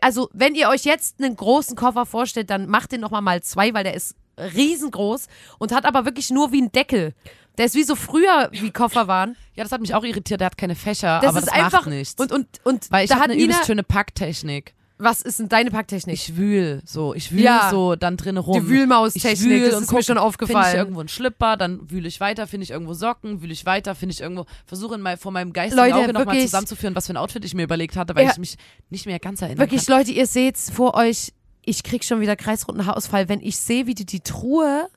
also 0.01 0.29
wenn 0.33 0.55
ihr 0.55 0.69
euch 0.69 0.83
jetzt 0.83 1.21
einen 1.21 1.35
großen 1.35 1.75
Koffer 1.75 2.05
vorstellt, 2.05 2.49
dann 2.49 2.67
macht 2.67 2.91
den 2.91 3.01
nochmal 3.01 3.21
mal 3.21 3.41
zwei, 3.43 3.73
weil 3.73 3.83
der 3.83 3.93
ist 3.93 4.15
riesengroß 4.37 5.27
und 5.59 5.71
hat 5.73 5.85
aber 5.85 6.05
wirklich 6.05 6.29
nur 6.29 6.51
wie 6.51 6.61
ein 6.61 6.71
Deckel. 6.71 7.13
Der 7.57 7.65
ist 7.65 7.75
wie 7.75 7.83
so 7.83 7.95
früher, 7.95 8.49
wie 8.51 8.71
Koffer 8.71 9.07
waren. 9.07 9.35
Ja, 9.55 9.63
das 9.63 9.71
hat 9.71 9.81
mich 9.81 9.95
auch 9.95 10.03
irritiert. 10.03 10.39
Der 10.41 10.45
hat 10.47 10.57
keine 10.57 10.75
Fächer, 10.75 11.19
Das 11.21 11.29
aber 11.29 11.39
ist 11.39 11.47
das 11.47 11.53
einfach 11.53 11.71
macht 11.81 11.87
nichts. 11.87 12.21
und 12.21 12.31
und 12.31 12.47
und 12.63 12.91
Weil 12.91 13.05
ich 13.05 13.09
da 13.09 13.15
habe 13.15 13.23
hat 13.23 13.29
eine 13.31 13.39
Nina, 13.39 13.53
übelst 13.53 13.65
schöne 13.65 13.83
Packtechnik. 13.83 14.73
was 14.99 15.21
ist 15.21 15.39
denn 15.39 15.49
deine 15.49 15.69
Packtechnik? 15.71 16.13
Ich 16.15 16.35
wühl 16.37 16.81
so, 16.85 17.13
ich 17.13 17.31
wühl 17.31 17.41
Ja. 17.41 17.69
so 17.71 17.95
dann 17.95 18.17
drin 18.17 18.37
rum. 18.37 18.59
Die 18.61 18.67
Wühlmaustechnik, 18.69 19.63
das 19.65 19.73
und 19.75 19.83
ist 19.83 19.91
mir 19.91 19.97
guck, 19.97 20.05
schon 20.05 20.15
Finde 20.15 20.19
ich 20.21 20.25
aufgefallen. 20.25 20.75
irgendwo 20.77 20.99
einen 21.01 21.09
Schlipper, 21.09 21.55
dann 21.57 21.89
wühle 21.89 22.07
ich 22.07 22.19
weiter, 22.19 22.47
finde 22.47 22.63
ich 22.63 22.71
irgendwo 22.71 22.93
Socken, 22.93 23.41
wühle 23.41 23.53
ich 23.53 23.65
weiter, 23.65 23.95
finde 23.95 24.13
ich 24.13 24.21
irgendwo, 24.21 24.45
versuche 24.65 24.97
mein, 24.97 25.17
vor 25.17 25.31
meinem 25.31 25.53
geistigen 25.53 25.81
Leute, 25.83 25.95
Auge 26.03 26.13
nochmal 26.13 26.39
zusammenzuführen, 26.41 26.95
was 26.95 27.07
für 27.07 27.13
ein 27.13 27.17
Outfit 27.17 27.43
ich 27.45 27.53
mir 27.53 27.63
überlegt 27.63 27.95
hatte, 27.95 28.15
weil 28.15 28.25
Ja. 28.25 28.31
ich 28.31 28.37
mich 28.37 28.57
nicht 28.89 29.05
mehr 29.05 29.19
ganz 29.19 29.41
erinnern 29.41 29.59
Wirklich, 29.59 29.85
kann. 29.85 29.97
Leute, 29.99 30.11
ihr 30.11 30.25
seht's 30.27 30.69
vor 30.71 30.93
euch. 30.95 31.33
Ich 31.63 31.83
krieg 31.83 32.03
schon 32.05 32.21
wieder 32.21 32.35
kreisrunden 32.35 32.85
Haarausfall, 32.85 33.27
wenn 33.29 33.41
ich 33.41 33.57
sehe, 33.57 33.87
wie 33.87 33.93
die 33.95 34.05
die 34.05 34.21
Truhe, 34.21 34.87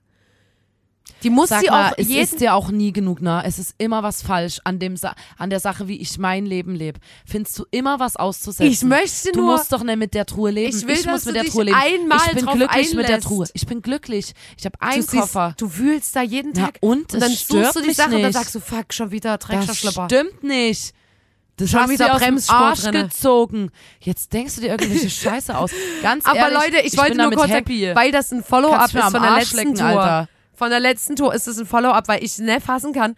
die 1.22 1.30
muss 1.30 1.48
Sag 1.50 1.60
sie 1.60 1.66
mal, 1.70 1.90
auch 1.90 1.94
es 1.98 2.08
jeden 2.08 2.22
ist 2.22 2.40
dir 2.40 2.54
auch 2.54 2.70
nie 2.70 2.92
genug, 2.92 3.20
ne? 3.20 3.42
Es 3.44 3.58
ist 3.58 3.74
immer 3.78 4.02
was 4.02 4.22
falsch 4.22 4.60
an 4.64 4.78
dem 4.78 4.96
Sa 4.96 5.14
an 5.38 5.50
der 5.50 5.60
Sache, 5.60 5.86
wie 5.88 5.96
ich 6.00 6.18
mein 6.18 6.46
Leben 6.46 6.74
lebe. 6.74 6.98
Findest 7.26 7.58
du 7.58 7.64
immer 7.70 8.00
was 8.00 8.16
auszusetzen? 8.16 8.70
Ich 8.70 8.82
möchte 8.82 9.32
Du 9.32 9.40
nur- 9.42 9.56
musst 9.56 9.72
doch 9.72 9.82
nicht 9.82 9.96
mit 9.98 10.14
der 10.14 10.26
Truhe 10.26 10.50
leben. 10.50 10.76
Ich 10.76 10.86
will, 10.86 10.94
muss 10.96 11.04
dass 11.04 11.24
mit 11.26 11.36
du 11.36 11.40
der 11.42 11.50
Truhe 11.50 11.64
leben. 11.64 11.76
einmal 11.76 12.18
ich 12.26 12.32
bin 12.34 12.46
glücklich 12.46 12.94
mit 12.94 13.04
der 13.08 13.14
einlässt. 13.16 13.28
Truhe. 13.28 13.46
Ich 13.54 13.66
bin 13.66 13.82
glücklich. 13.82 14.32
Ich 14.58 14.64
habe 14.64 14.76
du 14.80 14.86
einen 14.86 15.02
siehst, 15.02 15.12
Koffer. 15.14 15.54
Du 15.58 15.76
wühlst 15.76 16.14
da 16.16 16.22
jeden 16.22 16.52
Na 16.54 16.66
Tag. 16.66 16.78
und? 16.80 17.12
und 17.14 17.20
dann 17.20 17.30
suchst 17.30 17.76
du 17.76 17.80
die 17.82 17.92
Sache 17.92 18.06
und 18.08 18.12
dann 18.14 18.22
nicht. 18.22 18.32
sagst 18.34 18.54
du, 18.54 18.60
fuck, 18.60 18.92
schon 18.92 19.10
wieder 19.10 19.36
Das 19.38 19.46
Dreckschlapper. 19.48 20.06
stimmt 20.06 20.42
nicht. 20.42 20.94
Das 21.56 21.68
Schon 21.70 21.80
hast 21.80 21.90
wieder 21.90 22.08
du 22.08 22.18
Bremsspur 22.18 22.56
Arsch 22.56 22.90
gezogen. 22.90 23.70
Jetzt 24.00 24.32
denkst 24.32 24.54
du 24.54 24.60
dir 24.62 24.68
irgendwelche 24.68 25.10
Scheiße 25.10 25.58
aus. 25.58 25.70
Ganz 26.02 26.24
Aber 26.24 26.38
ehrlich, 26.38 26.58
Leute, 26.58 26.78
ich, 26.86 26.96
wollte 26.96 27.10
bin 27.16 27.22
nur 27.22 27.32
kurz 27.32 27.50
happy. 27.50 27.90
weil 27.94 28.10
das 28.12 28.32
ein 28.32 28.42
Follow-up 28.42 28.94
ist 28.94 28.98
von 29.02 29.12
der 29.22 29.32
letzten 29.36 29.74
Tour. 29.74 29.84
Alter. 29.86 30.28
Von 30.60 30.68
der 30.68 30.78
letzten 30.80 31.16
Tour 31.16 31.32
ist 31.34 31.48
es 31.48 31.56
ein 31.58 31.64
Follow-up, 31.64 32.06
weil 32.06 32.22
ich 32.22 32.36
nicht 32.36 32.62
fassen 32.62 32.92
kann, 32.92 33.16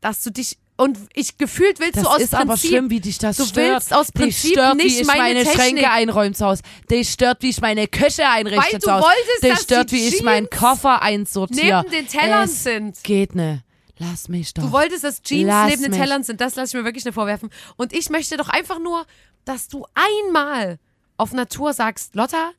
dass 0.00 0.22
du 0.22 0.30
dich 0.30 0.58
und 0.76 0.96
ich 1.12 1.38
gefühlt 1.38 1.80
willst 1.80 1.96
das 1.96 2.04
du 2.04 2.08
aus 2.08 2.20
ist 2.20 2.30
Prinzip 2.30 2.40
aber 2.48 2.56
schlimm, 2.56 2.90
wie 2.90 3.00
dich 3.00 3.18
das 3.18 3.36
du 3.36 3.44
stört. 3.44 3.74
willst 3.74 3.92
aus 3.92 4.12
Prinzip 4.12 4.52
stört, 4.52 4.76
nicht 4.76 4.96
wie 4.96 5.00
ich 5.00 5.06
meine 5.08 5.42
meine. 5.42 5.46
Schränke 5.50 5.90
einräume 5.90 6.32
zu 6.32 6.46
Hause. 6.46 6.62
Dich 6.88 7.10
stört, 7.10 7.42
wie 7.42 7.48
ich 7.48 7.60
meine 7.60 7.88
Küche 7.88 8.28
einrichte 8.28 8.62
Weil 8.64 8.78
du 8.78 8.86
zu 8.86 8.92
Hause. 8.92 9.04
wolltest, 9.06 9.42
Dich 9.42 9.58
stört, 9.58 9.90
wie 9.90 10.06
ich 10.06 10.22
meinen 10.22 10.48
Jeans 10.48 10.60
Koffer 10.62 11.02
einsortiere. 11.02 11.82
neben 11.82 11.90
den 11.90 12.06
Tellern 12.06 12.44
es 12.44 12.62
sind. 12.62 13.02
Geht 13.02 13.34
ne. 13.34 13.64
Lass 13.98 14.28
mich 14.28 14.54
doch. 14.54 14.62
Du 14.62 14.70
wolltest, 14.70 15.02
dass 15.02 15.20
Jeans 15.20 15.48
Lass 15.48 15.70
neben 15.70 15.82
den 15.82 15.90
mich. 15.90 16.00
Tellern 16.00 16.22
sind. 16.22 16.40
Das 16.40 16.54
lasse 16.54 16.76
ich 16.76 16.80
mir 16.80 16.84
wirklich 16.84 17.04
nicht 17.04 17.14
vorwerfen. 17.14 17.50
Und 17.74 17.92
ich 17.92 18.08
möchte 18.08 18.36
doch 18.36 18.48
einfach 18.50 18.78
nur, 18.78 19.04
dass 19.44 19.66
du 19.66 19.84
einmal 19.94 20.78
auf 21.16 21.32
Natur 21.32 21.72
sagst, 21.72 22.14
Lotta, 22.14 22.52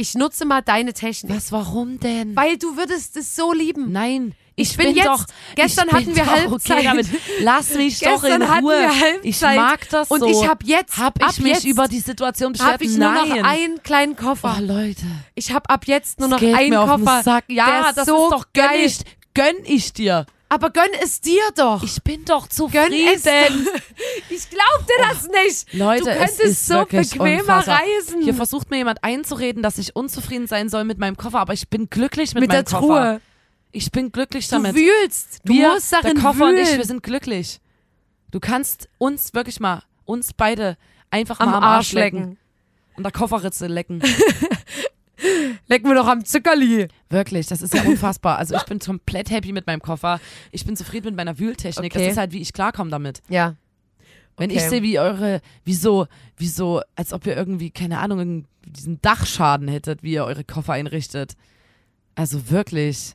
ich 0.00 0.14
nutze 0.14 0.44
mal 0.44 0.62
deine 0.62 0.92
Technik. 0.94 1.34
Was, 1.36 1.50
warum 1.52 1.98
denn? 1.98 2.34
Weil 2.36 2.56
du 2.56 2.76
würdest 2.76 3.16
es 3.16 3.34
so 3.34 3.52
lieben. 3.52 3.90
Nein, 3.90 4.32
Ich 4.54 4.70
ich, 4.70 4.76
bin 4.76 4.94
jetzt- 4.94 5.06
doch. 5.08 5.24
gestern 5.56 5.88
bin 5.88 5.96
hatten 5.96 6.14
wir 6.16 6.24
Halbzeit. 6.26 6.76
Okay 6.78 6.84
damit. 6.84 7.06
Lass 7.40 7.74
mich 7.74 7.98
doch 7.98 8.22
in 8.22 8.40
Ruhe. 8.42 8.88
ich 9.24 9.40
mag 9.40 9.88
das 9.90 10.08
Und 10.08 10.20
so. 10.20 10.26
ich 10.28 10.48
habe 10.48 10.64
jetzt, 10.64 10.96
Hab 10.98 11.20
ab 11.22 11.30
ich 11.32 11.40
mich 11.40 11.52
jetzt, 11.54 11.64
über 11.64 11.88
die 11.88 11.98
Situation 11.98 12.52
beschwert? 12.52 12.74
hab 12.74 12.80
ich 12.80 12.96
nur 12.96 13.10
Nein. 13.12 13.28
noch 13.28 13.44
einen 13.44 13.82
kleinen 13.82 14.14
Koffer. 14.14 14.56
Oh, 14.58 14.62
Leute. 14.62 15.04
Ich 15.34 15.50
habe 15.52 15.68
ab 15.68 15.82
jetzt 15.86 16.20
nur 16.20 16.28
noch 16.28 16.40
einen 16.40 16.74
Koffer. 16.74 17.42
Ja, 17.48 17.82
der 17.82 17.92
das 17.92 18.06
so 18.06 18.26
ist 18.26 18.32
doch 18.32 18.46
gönn 18.52 18.70
ich, 18.84 18.98
gönn 19.34 19.56
ich 19.64 19.92
dir. 19.92 20.26
Aber 20.50 20.70
gönn 20.70 20.88
es 21.02 21.20
dir 21.20 21.42
doch. 21.56 21.82
Ich 21.82 22.02
bin 22.02 22.24
doch 22.24 22.48
gönn 22.48 22.92
es 22.92 23.22
zufrieden. 23.22 23.68
Ich 24.30 24.48
glaub 24.48 24.86
dir 24.86 25.02
das 25.08 25.28
nicht. 25.28 25.74
Leute, 25.74 26.04
du 26.04 26.10
es 26.10 26.16
könntest 26.18 26.40
ist 26.40 26.66
so 26.66 26.84
bequemer 26.84 27.40
unfassbar. 27.56 27.80
reisen. 27.80 28.22
Hier 28.22 28.34
versucht 28.34 28.70
mir 28.70 28.78
jemand 28.78 29.02
einzureden, 29.04 29.62
dass 29.62 29.76
ich 29.78 29.94
unzufrieden 29.96 30.46
sein 30.46 30.68
soll 30.68 30.84
mit 30.84 30.98
meinem 30.98 31.16
Koffer, 31.16 31.40
aber 31.40 31.52
ich 31.52 31.68
bin 31.68 31.90
glücklich 31.90 32.34
mit, 32.34 32.42
mit 32.42 32.50
meinem 32.50 32.64
der 32.64 32.72
Koffer. 32.80 32.86
Truhe. 32.86 33.20
Ich 33.72 33.90
bin 33.92 34.10
glücklich 34.12 34.48
Du 34.48 34.56
damit. 34.56 34.74
wühlst. 34.74 35.40
Du 35.44 35.52
wir, 35.52 35.68
musst 35.74 35.92
darin 35.92 36.14
der 36.14 36.22
Koffer 36.24 36.46
wühlen. 36.46 36.56
und 36.56 36.62
ich, 36.62 36.76
wir 36.78 36.84
sind 36.86 37.02
glücklich. 37.02 37.60
Du 38.30 38.40
kannst 38.40 38.88
uns 38.98 39.34
wirklich 39.34 39.60
mal, 39.60 39.82
uns 40.06 40.32
beide 40.32 40.76
einfach 41.10 41.40
am 41.40 41.50
mal 41.50 41.56
am 41.58 41.64
Arsch 41.64 41.92
lecken. 41.92 42.38
Und 42.96 43.02
der 43.04 43.12
Kofferritze 43.12 43.66
lecken. 43.66 44.02
Lecken 45.66 45.88
wir 45.88 45.94
doch 45.94 46.06
am 46.06 46.24
Zuckerli. 46.24 46.88
Wirklich, 47.10 47.46
das 47.46 47.62
ist 47.62 47.74
ja 47.74 47.82
unfassbar. 47.86 48.38
Also 48.38 48.54
ich 48.56 48.62
bin 48.64 48.78
komplett 48.78 49.30
happy 49.30 49.52
mit 49.52 49.66
meinem 49.66 49.80
Koffer. 49.82 50.20
Ich 50.52 50.64
bin 50.64 50.76
zufrieden 50.76 51.06
mit 51.06 51.16
meiner 51.16 51.38
Wühltechnik. 51.38 51.92
Okay. 51.92 52.04
Das 52.04 52.12
ist 52.12 52.18
halt, 52.18 52.32
wie 52.32 52.40
ich 52.40 52.52
klarkomme 52.52 52.90
damit. 52.90 53.22
Ja. 53.28 53.56
Wenn 54.36 54.50
Okay. 54.50 54.58
ich 54.60 54.68
sehe, 54.68 54.82
wie 54.82 54.98
eure, 55.00 55.40
wie 55.64 55.74
so, 55.74 56.06
wie 56.36 56.46
so, 56.46 56.80
als 56.94 57.12
ob 57.12 57.26
ihr 57.26 57.36
irgendwie, 57.36 57.70
keine 57.70 57.98
Ahnung, 57.98 58.46
diesen 58.64 59.00
Dachschaden 59.02 59.66
hättet, 59.66 60.02
wie 60.04 60.12
ihr 60.12 60.24
eure 60.24 60.44
Koffer 60.44 60.74
einrichtet. 60.74 61.34
Also 62.14 62.50
wirklich. 62.50 63.14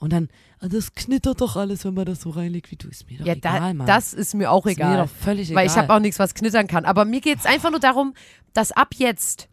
Und 0.00 0.12
dann, 0.12 0.28
ah, 0.58 0.66
das 0.68 0.94
knittert 0.94 1.40
doch 1.40 1.56
alles, 1.56 1.84
wenn 1.84 1.94
man 1.94 2.06
das 2.06 2.22
so 2.22 2.30
reinlegt, 2.30 2.70
wie 2.72 2.76
du. 2.76 2.88
Ist 2.88 3.08
mir 3.08 3.18
doch 3.18 3.26
Ja, 3.26 3.34
egal, 3.34 3.60
da, 3.60 3.74
Mann. 3.74 3.86
das 3.86 4.14
ist 4.14 4.34
mir 4.34 4.50
auch 4.50 4.66
ist 4.66 4.72
egal. 4.72 4.96
mir 4.96 5.02
doch 5.04 5.10
völlig 5.10 5.50
egal. 5.50 5.60
weil 5.62 5.66
ich 5.68 5.76
habe 5.76 5.92
auch 5.94 6.00
nichts, 6.00 6.18
was 6.18 6.34
knittern 6.34 6.66
kann. 6.66 6.84
Aber 6.84 7.04
mir 7.04 7.20
geht's 7.20 7.46
einfach 7.46 7.70
nur 7.70 7.80
darum, 7.80 8.14
dass 8.54 8.72
ab 8.72 8.88
jetzt 8.96 9.46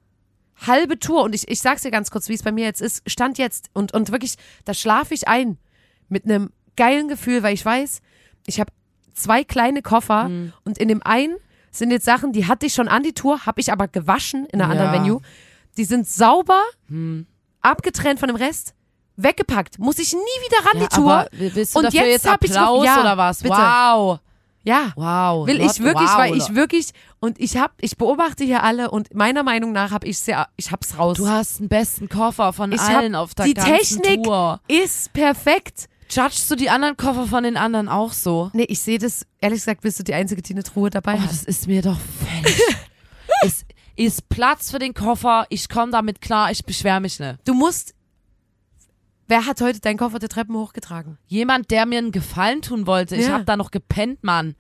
halbe 0.65 0.98
Tour, 1.00 1.24
und 1.24 1.36
ich, 1.36 1.48
ich 1.50 1.60
sag's 1.60 1.84
dir 1.84 1.91
ganz 1.91 2.10
kurz, 2.12 2.30
wie 2.30 2.34
es 2.34 2.43
bei 2.43 2.52
mir 2.52 2.65
jetzt 2.65 2.82
ist, 2.82 3.02
stand 3.10 3.38
jetzt 3.38 3.70
und, 3.74 3.93
und 3.93 4.12
wirklich, 4.12 4.36
da 4.65 4.74
schlafe 4.74 5.13
ich 5.13 5.28
ein 5.28 5.58
mit 6.10 6.26
einem 6.26 6.52
geilen 6.76 7.08
Gefühl, 7.08 7.43
weil 7.43 7.54
ich 7.54 7.63
weiß, 7.65 8.02
ich 8.46 8.60
habe 8.60 8.72
zwei 9.13 9.43
kleine 9.43 9.82
Koffer 9.82 10.30
Mhm. 10.30 10.54
und 10.63 10.78
in 10.78 10.88
dem 10.88 11.04
einen 11.04 11.36
sind 11.72 11.91
jetzt 11.91 12.06
Sachen, 12.06 12.32
die 12.34 12.48
hatte 12.48 12.65
ich 12.65 12.74
schon 12.74 12.88
an 12.88 13.04
die 13.04 13.13
Tour, 13.13 13.46
habe 13.46 13.60
ich 13.62 13.72
aber 13.72 13.88
gewaschen 13.88 14.46
in 14.48 14.62
einer 14.62 14.74
Ja. 14.74 14.82
anderen 14.82 15.04
Venue. 15.04 15.22
Die 15.78 15.84
sind 15.86 16.08
sauber, 16.08 16.62
Hm. 16.88 17.28
abgetrennt 17.62 18.20
von 18.20 18.28
dem 18.30 18.36
Rest, 18.36 18.74
weggepackt. 19.15 19.78
Muss 19.80 20.00
ich 20.00 20.13
nie 20.13 20.20
wieder 20.20 20.65
ran 20.70 20.82
ja, 20.82 20.88
die 20.88 20.96
Tour. 20.96 21.13
aber 21.13 21.30
willst 21.32 21.76
du 21.76 21.80
Und 21.80 21.86
dafür 21.86 22.02
jetzt 22.02 22.26
jetzt, 22.26 22.28
Applaus 22.28 22.82
ge- 22.82 22.86
ja, 22.88 23.00
oder 23.02 23.17
was? 23.17 23.41
bitte. 23.43 23.56
Wow. 23.56 24.20
Ja. 24.68 24.92
Wow. 24.96 25.48
Will 25.48 25.62
ich 25.62 25.80
wirklich, 25.80 26.10
wow, 26.10 26.18
weil 26.18 26.36
ich 26.36 26.54
wirklich 26.54 26.92
und 27.20 27.40
ich 27.40 27.58
hab, 27.58 27.72
ich 27.82 27.98
beobachte 27.98 28.44
hier 28.44 28.64
alle 28.64 28.92
und 28.92 29.14
meiner 29.16 29.42
Meinung 29.44 29.72
nach 29.72 29.92
habe 29.92 30.06
ich 30.08 30.20
sehr, 30.20 30.48
ich 30.58 30.72
hab's 30.72 30.98
raus. 30.98 31.18
Du 31.18 31.28
hast 31.28 31.60
den 31.60 31.70
besten 31.70 32.10
Koffer 32.10 32.54
von 32.54 32.72
Ich 32.72 32.82
allen 32.82 33.16
auf 33.16 33.34
der 33.34 33.46
die 33.46 33.54
ganzen 33.54 34.02
Technik- 34.02 34.24
Tour. 34.26 34.60
ist 34.68 35.14
perfekt. 35.14 35.88
Judgst 36.10 36.50
du 36.52 36.56
die 36.56 36.70
anderen 36.70 36.96
Koffer 36.96 37.28
von 37.28 37.44
den 37.44 37.58
anderen 37.58 37.90
auch 37.90 38.14
so? 38.14 38.50
Nee, 38.54 38.64
ich 38.70 38.80
sehe 38.80 38.98
das, 38.98 39.26
ehrlich 39.42 39.60
gesagt, 39.60 39.82
bist 39.82 40.00
du 40.00 40.04
die 40.04 40.14
Einzige, 40.14 40.42
die 40.42 40.54
eine 40.54 40.64
Truhe 40.64 40.90
dabei 40.90 41.16
Oh, 41.16 41.20
hat. 41.22 41.30
das 41.30 41.44
ist 41.44 41.68
mir 41.68 41.82
doch 41.82 41.98
völlig. 42.26 42.62
es 43.44 43.66
ist 43.98 44.30
Platz 44.30 44.72
für 44.72 44.80
den 44.80 44.94
Koffer. 44.94 45.46
Ich 45.50 45.68
komme 45.68 45.92
damit 45.92 46.22
klar. 46.22 46.52
Ich 46.52 46.64
beschwere 46.64 47.02
mich 47.02 47.20
nicht. 47.20 47.40
Du 47.46 47.54
musst. 47.54 47.94
Wer 49.28 49.46
hat 49.46 49.60
heute 49.62 49.80
deinen 49.82 49.98
Koffer 49.98 50.19
der 50.19 50.30
Treppen 50.30 50.56
hochgetragen? 50.56 51.17
Jemand, 51.28 51.69
der 51.71 51.86
mir 51.86 51.98
einen 52.00 52.12
Gefallen 52.12 52.62
tun 52.62 52.88
wollte. 52.88 53.15
Ich 53.15 53.28
Ja. 53.28 53.34
habe 53.34 53.46
da 53.46 53.58
noch 53.58 53.71
gepennt, 53.71 54.23
Mann. 54.23 54.56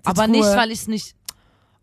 Die 0.00 0.06
Aber 0.06 0.24
Truhe. 0.24 0.30
nicht, 0.32 0.56
weil 0.56 0.70
ich 0.70 0.80
es 0.80 0.88
nicht. 0.88 1.14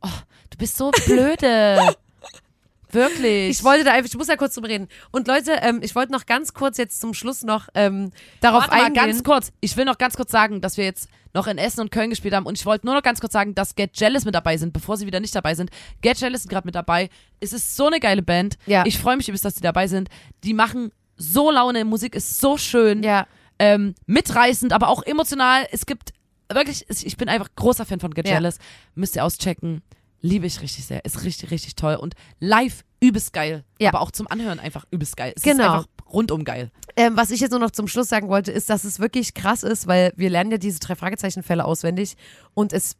Oh, 0.02 0.08
du 0.50 0.58
bist 0.58 0.78
so 0.78 0.92
blöde. 1.06 1.96
Wirklich. 2.92 3.50
Ich 3.52 3.64
wollte 3.64 3.84
da 3.84 3.94
einfach, 3.94 4.10
ich 4.10 4.18
muss 4.18 4.28
ja 4.28 4.36
kurz 4.36 4.56
drüber 4.56 4.68
reden. 4.68 4.88
Und 5.12 5.28
Leute, 5.28 5.52
ähm, 5.62 5.80
ich 5.84 5.94
wollte 5.96 6.12
noch 6.12 6.26
ganz 6.26 6.56
kurz 6.56 6.78
jetzt 6.78 7.00
zum 7.00 7.14
Schluss 7.14 7.44
noch 7.44 7.68
ähm, 7.76 8.12
darauf 8.42 8.64
Warte 8.64 8.76
mal, 8.76 8.86
eingehen. 8.86 9.06
ganz 9.06 9.24
kurz. 9.24 9.52
Ich 9.62 9.78
will 9.78 9.86
noch 9.86 10.00
ganz 10.00 10.16
kurz 10.16 10.32
sagen, 10.32 10.60
dass 10.60 10.76
wir 10.78 10.86
jetzt 10.86 11.08
noch 11.36 11.46
in 11.46 11.60
Essen 11.60 11.82
und 11.82 11.92
Köln 11.92 12.10
gespielt 12.10 12.34
haben. 12.34 12.48
Und 12.48 12.58
ich 12.58 12.66
wollte 12.66 12.88
nur 12.88 12.96
noch 12.96 13.04
ganz 13.04 13.20
kurz 13.22 13.34
sagen, 13.34 13.54
dass 13.54 13.76
Get 13.76 13.92
Jealous 14.00 14.26
mit 14.26 14.34
dabei 14.34 14.58
sind, 14.58 14.74
bevor 14.74 14.98
sie 14.98 15.06
wieder 15.06 15.20
nicht 15.20 15.36
dabei 15.36 15.54
sind. 15.54 15.70
Get 16.02 16.20
Jealous 16.20 16.42
sind 16.42 16.50
gerade 16.50 16.66
mit 16.68 16.74
dabei. 16.74 17.12
Es 17.40 17.54
ist 17.54 17.76
so 17.76 17.86
eine 17.86 18.00
geile 18.00 18.24
Band. 18.24 18.58
Ja. 18.66 18.84
Ich 18.88 18.98
freue 18.98 19.18
mich 19.18 19.28
übrigens, 19.28 19.44
dass 19.44 19.54
die 19.54 19.62
dabei 19.62 19.86
sind. 19.88 20.10
Die 20.44 20.56
machen 20.56 20.92
so 21.20 21.52
Laune, 21.52 21.86
Musik 21.86 22.16
ist 22.16 22.40
so 22.42 22.58
schön, 22.58 23.04
Ja. 23.04 23.28
ähm, 23.60 23.94
mitreißend, 24.08 24.74
aber 24.74 24.88
auch 24.88 25.04
emotional. 25.04 25.68
Es 25.72 25.86
gibt 25.86 26.14
wirklich, 26.52 26.86
ich 26.90 27.18
bin 27.18 27.30
einfach 27.30 27.50
großer 27.56 27.86
Fan 27.86 28.00
von 28.00 28.14
Get 28.14 28.28
Ja. 28.28 28.36
Jealous. 28.36 28.58
Müsst 28.96 29.16
ihr 29.16 29.24
auschecken. 29.26 29.84
Liebe 30.22 30.48
ich 30.48 30.62
richtig 30.62 30.86
sehr. 30.86 31.06
Ist 31.06 31.24
richtig, 31.24 31.52
richtig 31.52 31.76
toll. 31.76 31.96
Und 31.96 32.16
live 32.40 32.84
übelst 33.00 33.32
geil. 33.34 33.64
Ja. 33.80 33.90
Aber 33.90 34.02
auch 34.02 34.12
zum 34.12 34.28
Anhören 34.28 34.60
einfach 34.60 34.86
übelst 34.92 35.16
geil. 35.16 35.34
Es 35.36 35.44
Genau. 35.44 35.64
ist 35.64 35.70
einfach 35.70 35.86
rundum 36.12 36.44
geil. 36.44 36.72
Ähm, 36.98 37.16
was 37.16 37.32
ich 37.32 37.40
jetzt 37.40 37.52
nur 37.52 37.60
noch 37.60 37.72
zum 37.72 37.88
Schluss 37.88 38.10
sagen 38.10 38.28
wollte, 38.30 38.52
ist, 38.52 38.70
dass 38.70 38.84
es 38.84 39.00
wirklich 39.00 39.34
krass 39.34 39.64
ist, 39.64 39.88
weil 39.88 40.12
wir 40.18 40.30
lernen 40.30 40.52
ja 40.52 40.58
diese 40.58 40.80
drei 40.80 40.96
Fragezeichen-Fälle 40.96 41.64
auswendig 41.64 42.16
und 42.54 42.74
es 42.74 42.96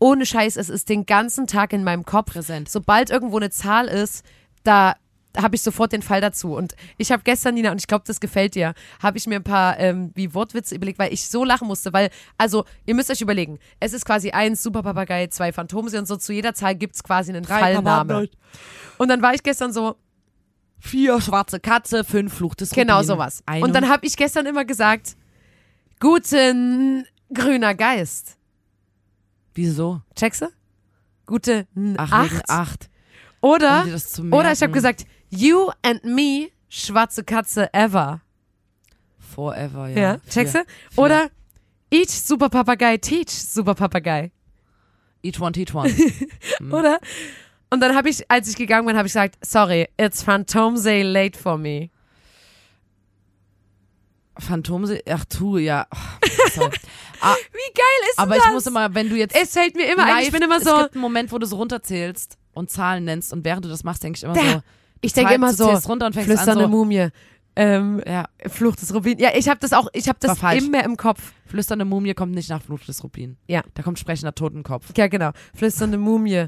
ohne 0.00 0.26
Scheiß, 0.26 0.56
es 0.56 0.68
ist 0.68 0.88
den 0.88 1.06
ganzen 1.06 1.46
Tag 1.46 1.72
in 1.72 1.84
meinem 1.84 2.04
Kopf. 2.04 2.32
Präsent. 2.32 2.68
Sobald 2.68 3.10
irgendwo 3.10 3.36
eine 3.36 3.50
Zahl 3.50 3.86
ist, 3.86 4.24
da 4.64 4.94
habe 5.36 5.54
ich 5.56 5.62
sofort 5.62 5.92
den 5.92 6.02
Fall 6.02 6.20
dazu. 6.20 6.54
Und 6.54 6.74
ich 6.98 7.10
habe 7.12 7.22
gestern, 7.24 7.54
Nina, 7.54 7.70
und 7.72 7.78
ich 7.80 7.86
glaube, 7.86 8.04
das 8.06 8.20
gefällt 8.20 8.54
dir, 8.54 8.74
habe 9.02 9.18
ich 9.18 9.26
mir 9.26 9.36
ein 9.36 9.44
paar 9.44 9.78
ähm, 9.78 10.10
wie 10.14 10.34
Wortwitze 10.34 10.74
überlegt, 10.74 10.98
weil 10.98 11.12
ich 11.12 11.28
so 11.28 11.44
lachen 11.44 11.68
musste, 11.68 11.92
weil, 11.92 12.10
also, 12.38 12.64
ihr 12.86 12.94
müsst 12.94 13.10
euch 13.10 13.20
überlegen, 13.20 13.58
es 13.80 13.92
ist 13.92 14.04
quasi 14.04 14.30
eins 14.30 14.62
Superpapagei, 14.62 15.28
zwei 15.28 15.52
Phantomse 15.52 15.98
und 15.98 16.06
so, 16.06 16.16
zu 16.16 16.32
jeder 16.32 16.54
Zahl 16.54 16.74
gibt 16.74 16.94
es 16.96 17.02
quasi 17.02 17.30
einen 17.32 17.44
Fallname. 17.44 18.28
Und 18.98 19.08
dann 19.08 19.22
war 19.22 19.34
ich 19.34 19.42
gestern 19.42 19.72
so, 19.72 19.96
Vier 20.84 21.20
schwarze 21.20 21.60
Katze, 21.60 22.02
fünf 22.02 22.34
Fluch 22.34 22.56
des 22.56 22.70
Genau 22.70 23.04
sowas. 23.04 23.44
Eine- 23.46 23.64
Und 23.64 23.72
dann 23.72 23.88
habe 23.88 24.04
ich 24.04 24.16
gestern 24.16 24.46
immer 24.46 24.64
gesagt, 24.64 25.14
guten 26.00 27.06
grüner 27.32 27.74
Geist. 27.76 28.36
Wieso? 29.54 30.02
Checkst 30.16 30.42
du? 30.42 30.46
Gute 31.26 31.66
Ach, 31.96 32.10
acht. 32.12 32.50
acht. 32.50 32.90
Oder, 33.40 33.84
oder 34.32 34.52
ich 34.52 34.60
habe 34.62 34.72
gesagt, 34.72 35.06
you 35.32 35.70
and 35.82 36.04
me, 36.04 36.50
schwarze 36.68 37.24
Katze 37.24 37.72
ever. 37.72 38.20
Forever, 39.18 39.88
ja. 39.88 39.98
Ja, 40.00 40.16
checkst 40.28 40.54
du? 40.54 40.64
Oder 40.96 41.30
each 41.90 42.10
super 42.10 42.48
Papagei, 42.48 42.98
teach 42.98 43.30
super 43.30 43.74
Papagei. 43.74 44.30
Each 45.22 45.40
one, 45.40 45.52
teach 45.52 45.74
one. 45.74 45.90
Oder? 46.70 46.98
Und 47.70 47.80
dann 47.80 47.94
habe 47.96 48.10
ich, 48.10 48.30
als 48.30 48.48
ich 48.48 48.56
gegangen 48.56 48.86
bin, 48.86 48.96
habe 48.96 49.06
ich 49.06 49.12
gesagt, 49.12 49.36
sorry, 49.44 49.88
it's 49.96 50.22
Phantomse 50.22 51.02
late 51.02 51.38
for 51.38 51.56
me. 51.56 51.88
Phantomse, 54.38 55.00
ach 55.08 55.24
tu, 55.26 55.58
ja. 55.58 55.86
Sorry. 56.52 56.70
ah, 57.20 57.34
Wie 57.52 57.72
geil 57.74 58.10
ist 58.10 58.18
aber 58.18 58.34
das? 58.36 58.44
ich 58.46 58.50
muss 58.52 58.66
immer, 58.66 58.94
wenn 58.94 59.08
du 59.08 59.16
jetzt 59.16 59.34
es 59.36 59.52
fällt 59.52 59.76
mir 59.76 59.90
immer 59.92 60.04
ein, 60.04 60.08
live, 60.16 60.24
ich 60.26 60.32
bin 60.32 60.42
immer 60.42 60.56
es 60.56 60.64
so, 60.64 60.76
gibt 60.76 60.94
einen 60.94 61.02
Moment, 61.02 61.30
wo 61.32 61.38
du 61.38 61.46
so 61.46 61.56
runterzählst 61.56 62.36
und 62.52 62.70
Zahlen 62.70 63.04
nennst 63.04 63.32
und 63.32 63.44
während 63.44 63.64
du 63.64 63.68
das 63.68 63.84
machst, 63.84 64.02
denke 64.02 64.16
ich 64.16 64.22
immer 64.24 64.34
Da. 64.34 64.40
so. 64.52 64.62
Ich 65.02 65.12
denke 65.12 65.34
immer 65.34 65.52
so, 65.52 65.68
runter 65.68 66.06
und 66.06 66.14
fängst 66.14 66.30
an 66.30 66.36
flüsternde 66.36 66.64
so, 66.64 66.70
Mumie. 66.70 67.08
Ähm, 67.54 68.02
ja, 68.06 68.28
Flucht 68.46 68.80
des 68.80 68.94
Rubin. 68.94 69.18
Ja, 69.18 69.30
ich 69.34 69.48
habe 69.48 69.60
das 69.60 69.74
auch, 69.74 69.88
ich 69.92 70.08
habe 70.08 70.18
das 70.20 70.38
immer 70.54 70.84
im 70.84 70.96
Kopf. 70.96 71.32
flüsternde 71.44 71.84
Mumie 71.84 72.14
kommt 72.14 72.32
nicht 72.32 72.48
nach 72.48 72.62
Fluch 72.62 72.80
des 72.80 73.04
Rubin. 73.04 73.36
Ja. 73.46 73.62
Da 73.74 73.82
kommt 73.82 73.98
sprechender 73.98 74.34
Totenkopf. 74.34 74.86
Ja, 74.96 75.08
genau. 75.08 75.32
Flüsternde 75.54 75.98
Mumie. 75.98 76.46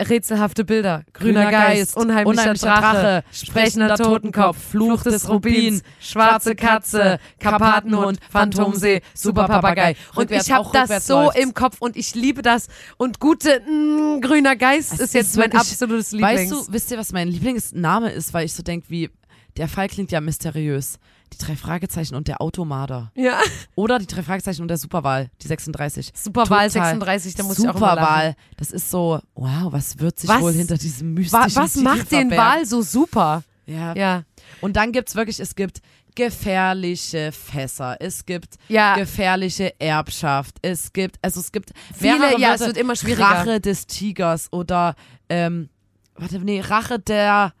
Rätselhafte 0.00 0.64
Bilder, 0.64 1.04
grüner, 1.12 1.50
Geist, 1.50 1.96
unheimlicher, 1.96 2.54
Drache, 2.54 3.24
sprechender 3.32 3.96
Totenkopf, 3.96 4.56
Fluch 4.70 5.02
des 5.02 5.28
Rubins, 5.28 5.82
schwarze 5.98 6.54
Katze, 6.54 7.18
Karpatenhund, 7.40 8.20
Phantomsee, 8.30 9.02
Superpapagei. 9.14 9.96
Und 10.14 10.30
ich 10.30 10.52
habe 10.52 10.68
das 10.72 11.06
so 11.06 11.22
läuft's. 11.24 11.40
im 11.40 11.54
Kopf 11.54 11.76
und 11.80 11.96
ich 11.96 12.14
liebe 12.14 12.42
das. 12.42 12.68
Und 12.98 13.18
gute 13.18 13.60
mm, 13.60 14.20
grüner 14.20 14.54
Geist 14.54 14.92
Es 14.94 15.00
ist 15.00 15.14
jetzt 15.14 15.28
ist 15.30 15.36
mein 15.36 15.52
wirklich- 15.52 15.60
absolutes 15.60 16.12
Lieblings. 16.12 16.52
Weißt 16.52 16.68
du, 16.68 16.72
wisst 16.72 16.90
ihr, 16.92 16.98
was 16.98 17.12
mein 17.12 17.28
Lieblingsname 17.28 18.10
ist? 18.10 18.32
Weil 18.32 18.46
ich 18.46 18.54
so 18.54 18.62
denke, 18.62 18.88
wie, 18.90 19.10
der 19.56 19.68
Fall 19.68 19.88
klingt 19.88 20.12
ja 20.12 20.20
mysteriös. 20.20 20.98
Die 21.34 21.44
drei 21.44 21.56
Fragezeichen 21.56 22.14
und 22.14 22.28
der 22.28 22.40
Automader. 22.40 23.10
ja, 23.14 23.38
Oder 23.74 23.98
die 23.98 24.06
drei 24.06 24.22
Fragezeichen 24.22 24.62
und 24.62 24.68
der 24.68 24.78
Superwahl, 24.78 25.30
die 25.42 25.48
36. 25.48 26.12
Superwahl 26.14 26.68
Total. 26.68 26.90
36, 26.90 27.34
da 27.34 27.42
muss 27.42 27.58
ich 27.58 27.68
auch. 27.68 27.74
Superwahl. 27.74 28.34
Das 28.56 28.70
ist 28.70 28.90
so, 28.90 29.20
wow, 29.34 29.72
was 29.72 29.98
wird 29.98 30.18
sich 30.18 30.28
Was- 30.30 30.40
wohl 30.40 30.52
hinter 30.52 30.76
diesem 30.76 31.14
mystischen 31.14 31.56
was 31.56 31.72
Titel 31.72 31.84
macht 31.84 32.10
den 32.12 32.28
verbergen? 32.30 32.36
Wahl 32.36 32.66
so 32.66 32.82
super? 32.82 33.42
Ja. 33.66 33.94
Ja, 33.96 34.22
Und 34.60 34.76
dann 34.76 34.92
gibt's 34.92 35.14
wirklich, 35.14 35.40
es 35.40 35.54
gibt 35.54 35.80
gefährliche 36.14 37.32
Fässer, 37.32 37.96
es 38.00 38.26
gibt 38.26 38.56
ja. 38.68 38.94
gefährliche 38.96 39.72
Erbschaft, 39.80 40.56
es 40.62 40.92
gibt, 40.92 41.16
also 41.22 41.40
es 41.40 41.52
gibt 41.52 41.70
Viele, 41.94 42.18
mehrere 42.18 42.40
ja, 42.40 42.54
es 42.54 42.60
wird 42.60 42.76
immer 42.76 42.96
schwieriger. 42.96 43.24
Rache 43.24 43.60
des 43.60 43.86
Tigers 43.86 44.52
oder, 44.52 44.94
ähm, 45.28 45.68
warte, 46.16 46.38
nee, 46.40 46.60
Rache 46.60 46.98
der, 46.98 47.52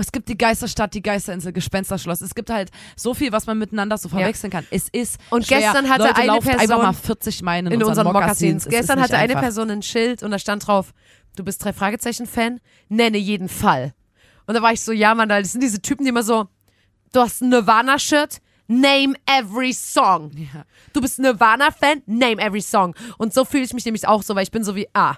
oh, 0.00 0.02
es 0.02 0.12
gibt 0.12 0.28
die 0.28 0.38
Geisterstadt, 0.38 0.94
die 0.94 1.02
Geisterinsel, 1.02 1.52
Gespensterschloss. 1.52 2.20
Es 2.22 2.34
gibt 2.34 2.50
halt 2.50 2.70
so 2.96 3.14
viel, 3.14 3.32
was 3.32 3.46
man 3.46 3.58
miteinander 3.58 3.98
so 3.98 4.08
verwechseln 4.08 4.50
kann. 4.50 4.66
Es 4.70 4.88
ist 4.88 5.18
Und 5.30 5.46
schwer. 5.46 5.60
gestern 5.60 5.88
hatte 5.88 6.04
Leute, 6.04 6.16
eine 6.16 6.26
lauft 6.26 6.48
einfach 6.48 6.58
Person 6.58 6.82
mal 6.82 6.92
40 6.92 7.42
Meilen 7.42 7.66
in, 7.66 7.72
in 7.74 7.82
unseren 7.84 8.06
Mokassins. 8.06 8.62
Es 8.62 8.66
ist 8.66 8.78
Gestern 8.78 9.00
hatte 9.00 9.16
eine 9.16 9.34
einfach. 9.34 9.42
Person 9.42 9.70
ein 9.70 9.82
Schild 9.82 10.22
und 10.22 10.30
da 10.30 10.38
stand 10.38 10.66
drauf, 10.66 10.92
du 11.36 11.44
bist 11.44 11.64
drei 11.64 11.72
Fragezeichen-Fan, 11.72 12.60
nenne 12.88 13.18
jeden 13.18 13.48
Fall. 13.48 13.94
Und 14.46 14.54
da 14.54 14.62
war 14.62 14.72
ich 14.72 14.80
so, 14.80 14.92
ja 14.92 15.14
Mann, 15.14 15.28
das 15.28 15.52
sind 15.52 15.62
diese 15.62 15.80
Typen, 15.80 16.04
die 16.04 16.10
immer 16.10 16.22
so, 16.22 16.48
du 17.12 17.20
hast 17.20 17.42
ein 17.42 17.50
Nirvana-Shirt, 17.50 18.40
name 18.66 19.14
every 19.26 19.72
song. 19.72 20.30
Ja. 20.34 20.64
Du 20.92 21.00
bist 21.00 21.18
Nirvana-Fan, 21.18 22.02
name 22.06 22.40
every 22.40 22.62
song. 22.62 22.94
Und 23.18 23.34
so 23.34 23.44
fühle 23.44 23.64
ich 23.64 23.74
mich 23.74 23.84
nämlich 23.84 24.08
auch 24.08 24.22
so, 24.22 24.34
weil 24.34 24.44
ich 24.44 24.50
bin 24.50 24.64
so 24.64 24.74
wie, 24.74 24.88
ah, 24.94 25.16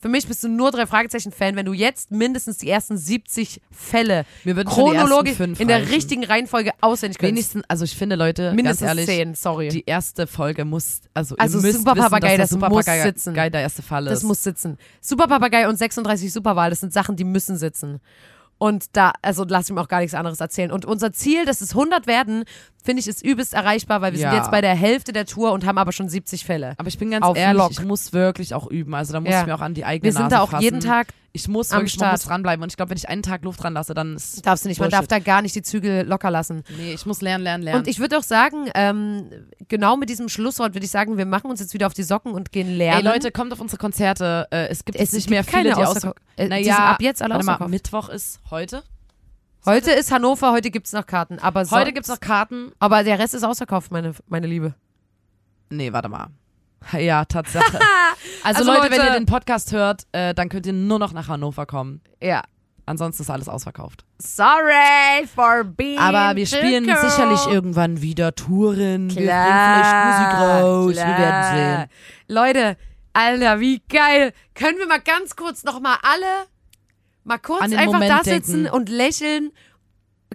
für 0.00 0.08
mich 0.08 0.26
bist 0.28 0.44
du 0.44 0.48
nur 0.48 0.70
drei 0.70 0.86
Fragezeichen-Fan, 0.86 1.56
wenn 1.56 1.66
du 1.66 1.72
jetzt 1.72 2.10
mindestens 2.10 2.58
die 2.58 2.70
ersten 2.70 2.96
70 2.96 3.60
Fälle 3.70 4.24
Mir 4.44 4.54
würden 4.56 4.68
chronologisch 4.68 5.40
in 5.40 5.68
der 5.68 5.78
reichen. 5.80 5.92
richtigen 5.92 6.24
Reihenfolge 6.24 6.70
auswendig 6.80 7.18
können. 7.18 7.32
Wenigstens, 7.32 7.64
also 7.68 7.84
ich 7.84 7.96
finde, 7.96 8.16
Leute, 8.16 8.52
Mindestens 8.52 8.86
ganz 8.86 8.98
ehrlich, 8.98 9.06
10, 9.06 9.34
sorry. 9.34 9.68
die 9.68 9.84
erste 9.86 10.26
Folge 10.26 10.64
muss, 10.64 11.00
also, 11.14 11.34
Also 11.38 11.58
ihr 11.58 11.64
wissen, 11.64 11.84
dass 11.84 11.94
das 11.96 12.20
der 12.20 12.68
muss 12.68 12.84
sitzen. 12.86 13.34
Geil, 13.34 13.50
der 13.50 13.60
erste 13.62 13.82
Fall 13.82 14.04
Das 14.04 14.18
ist. 14.18 14.24
muss 14.24 14.42
sitzen. 14.42 14.78
Superpapagei 15.00 15.68
und 15.68 15.76
36 15.76 16.32
Superwahl, 16.32 16.70
das 16.70 16.80
sind 16.80 16.92
Sachen, 16.92 17.16
die 17.16 17.24
müssen 17.24 17.56
sitzen. 17.56 18.00
Und 18.58 18.96
da, 18.96 19.12
also 19.22 19.44
lass 19.48 19.68
ich 19.68 19.74
mir 19.74 19.80
auch 19.80 19.86
gar 19.88 20.00
nichts 20.00 20.14
anderes 20.14 20.40
erzählen. 20.40 20.72
Und 20.72 20.84
unser 20.84 21.12
Ziel, 21.12 21.44
dass 21.44 21.60
es 21.60 21.70
100 21.74 22.08
werden, 22.08 22.42
finde 22.82 23.00
ich, 23.00 23.06
ist 23.06 23.24
übelst 23.24 23.54
erreichbar, 23.54 24.00
weil 24.02 24.12
wir 24.14 24.18
Ja. 24.20 24.30
sind 24.30 24.38
jetzt 24.40 24.50
bei 24.50 24.60
der 24.60 24.74
Hälfte 24.74 25.12
der 25.12 25.26
Tour 25.26 25.52
und 25.52 25.64
haben 25.64 25.78
aber 25.78 25.92
schon 25.92 26.08
70 26.08 26.44
Fälle. 26.44 26.74
aber 26.76 26.88
ich 26.88 26.98
bin 26.98 27.10
ganz 27.12 27.24
Auf 27.24 27.36
ehrlich, 27.36 27.56
Lock. 27.62 27.70
ich 27.70 27.82
muss 27.84 28.12
wirklich 28.12 28.54
auch 28.54 28.66
üben. 28.68 28.94
Also 28.94 29.12
da 29.12 29.20
muss 29.20 29.30
Ja. 29.30 29.40
ich 29.42 29.46
mir 29.46 29.54
auch 29.54 29.60
an 29.60 29.74
die 29.74 29.84
eigene 29.84 30.04
Wir 30.04 30.12
sind 30.12 30.22
Nase 30.22 30.34
da 30.34 30.40
auch 30.42 30.50
fassen. 30.50 30.62
jeden 30.64 30.80
Tag, 30.80 31.08
Ich 31.42 31.48
muss 31.48 31.70
am 31.70 31.78
wirklich, 31.80 31.98
man 31.98 32.10
muss 32.10 32.20
Start. 32.22 32.30
dranbleiben. 32.32 32.62
Und 32.62 32.72
ich 32.72 32.76
glaube, 32.76 32.90
wenn 32.90 32.96
ich 32.98 33.08
einen 33.08 33.22
Tag 33.22 33.42
Luft 33.44 33.62
dran 33.62 33.72
lasse, 33.74 33.94
dann 33.94 34.16
ist, 34.16 34.44
darfst 34.46 34.64
du 34.64 34.68
nicht, 34.68 34.80
man 34.80 34.90
darf 34.90 35.06
Bullshit. 35.08 35.12
da 35.12 35.18
gar 35.30 35.42
nicht 35.42 35.54
die 35.54 35.62
Zügel 35.62 36.06
locker 36.06 36.30
lassen. 36.30 36.62
nee, 36.76 36.92
ich 36.92 37.06
muss 37.06 37.20
lernen, 37.20 37.44
lernen, 37.44 37.64
lernen. 37.64 37.80
Und 37.80 37.88
ich 37.88 37.98
würde 38.00 38.18
auch 38.18 38.22
sagen, 38.22 38.68
ähm, 38.74 39.30
genau 39.68 39.96
mit 39.96 40.08
diesem 40.08 40.28
Schlusswort 40.28 40.74
würde 40.74 40.84
ich 40.84 40.90
sagen, 40.90 41.16
wir 41.16 41.26
machen 41.26 41.50
uns 41.50 41.60
jetzt 41.60 41.74
wieder 41.74 41.86
auf 41.86 41.94
die 41.94 42.02
Socken 42.02 42.32
und 42.32 42.52
gehen 42.52 42.76
lernen. 42.76 43.06
Ey 43.06 43.12
Leute, 43.12 43.30
kommt 43.30 43.52
auf 43.52 43.60
unsere 43.60 43.78
Konzerte. 43.78 44.46
Äh, 44.50 44.68
es 44.68 44.84
gibt 44.84 44.98
es 44.98 45.12
nicht 45.12 45.24
gibt 45.24 45.30
mehr 45.30 45.44
viele, 45.44 45.70
keine 45.70 45.74
die 45.74 45.84
ausverkauft. 45.84 46.16
äh, 46.36 46.48
Naja, 46.48 46.76
ab 46.92 47.02
jetzt 47.02 47.22
alle 47.22 47.34
warte 47.34 47.46
mal. 47.64 47.68
Mittwoch 47.68 48.08
ist 48.08 48.40
heute. 48.50 48.82
Heute 49.66 49.90
ist 49.90 50.10
Hannover, 50.12 50.52
heute 50.52 50.70
gibt 50.70 50.86
es 50.86 50.92
noch 50.92 51.06
Karten. 51.06 51.38
Aber 51.40 51.60
Heute 51.60 51.68
sonst- 51.68 51.94
gibt's 51.94 52.08
noch 52.08 52.20
Karten. 52.20 52.72
Aber 52.78 53.04
der 53.04 53.18
Rest 53.18 53.34
ist 53.34 53.42
ausverkauft, 53.44 53.90
meine, 53.90 54.14
meine 54.28 54.46
Liebe. 54.46 54.74
Nee, 55.70 55.92
warte 55.92 56.08
mal. 56.08 56.28
Ja, 56.92 57.24
Tatsache. 57.24 57.78
Also, 58.44 58.60
Also, 58.60 58.72
Leute, 58.72 58.82
Leute- 58.88 58.90
wenn 59.02 59.06
ihr 59.06 59.12
den 59.18 59.26
Podcast 59.26 59.72
hört, 59.72 60.02
äh, 60.12 60.32
dann 60.34 60.48
könnt 60.48 60.64
ihr 60.66 60.72
nur 60.72 60.98
noch 60.98 61.12
nach 61.12 61.28
Hannover 61.28 61.66
kommen. 61.66 62.00
Ja. 62.22 62.42
Ansonsten 62.86 63.22
ist 63.22 63.30
alles 63.30 63.48
ausverkauft. 63.48 64.04
Sorry 64.18 65.26
for 65.34 65.64
being 65.64 65.98
Aber 65.98 66.34
wir 66.36 66.46
spielen 66.46 66.88
cool. 66.88 66.96
sicherlich 67.10 67.46
irgendwann 67.46 68.00
wieder 68.00 68.34
Touren. 68.34 69.08
Wir 69.10 69.14
bringen 69.16 69.26
Klar, 69.26 69.84
vielleicht 69.84 70.04
Musik 70.06 70.40
raus. 70.40 70.92
klar. 70.92 71.06
Wir 71.08 71.18
werden 71.24 71.56
sehen. 71.88 71.90
Leute, 72.28 72.76
Alter, 73.12 73.60
wie 73.60 73.82
geil. 73.88 74.32
Können 74.54 74.78
wir 74.78 74.86
mal 74.86 75.00
ganz 75.00 75.36
kurz 75.36 75.64
noch 75.64 75.80
mal 75.80 75.96
alle 76.02 76.46
mal 77.24 77.38
kurz 77.38 77.62
einfach 77.62 77.84
Moment 77.84 78.10
da 78.10 78.24
sitzen 78.24 78.62
denken. 78.64 78.70
und 78.76 78.88
lächeln? 78.88 79.50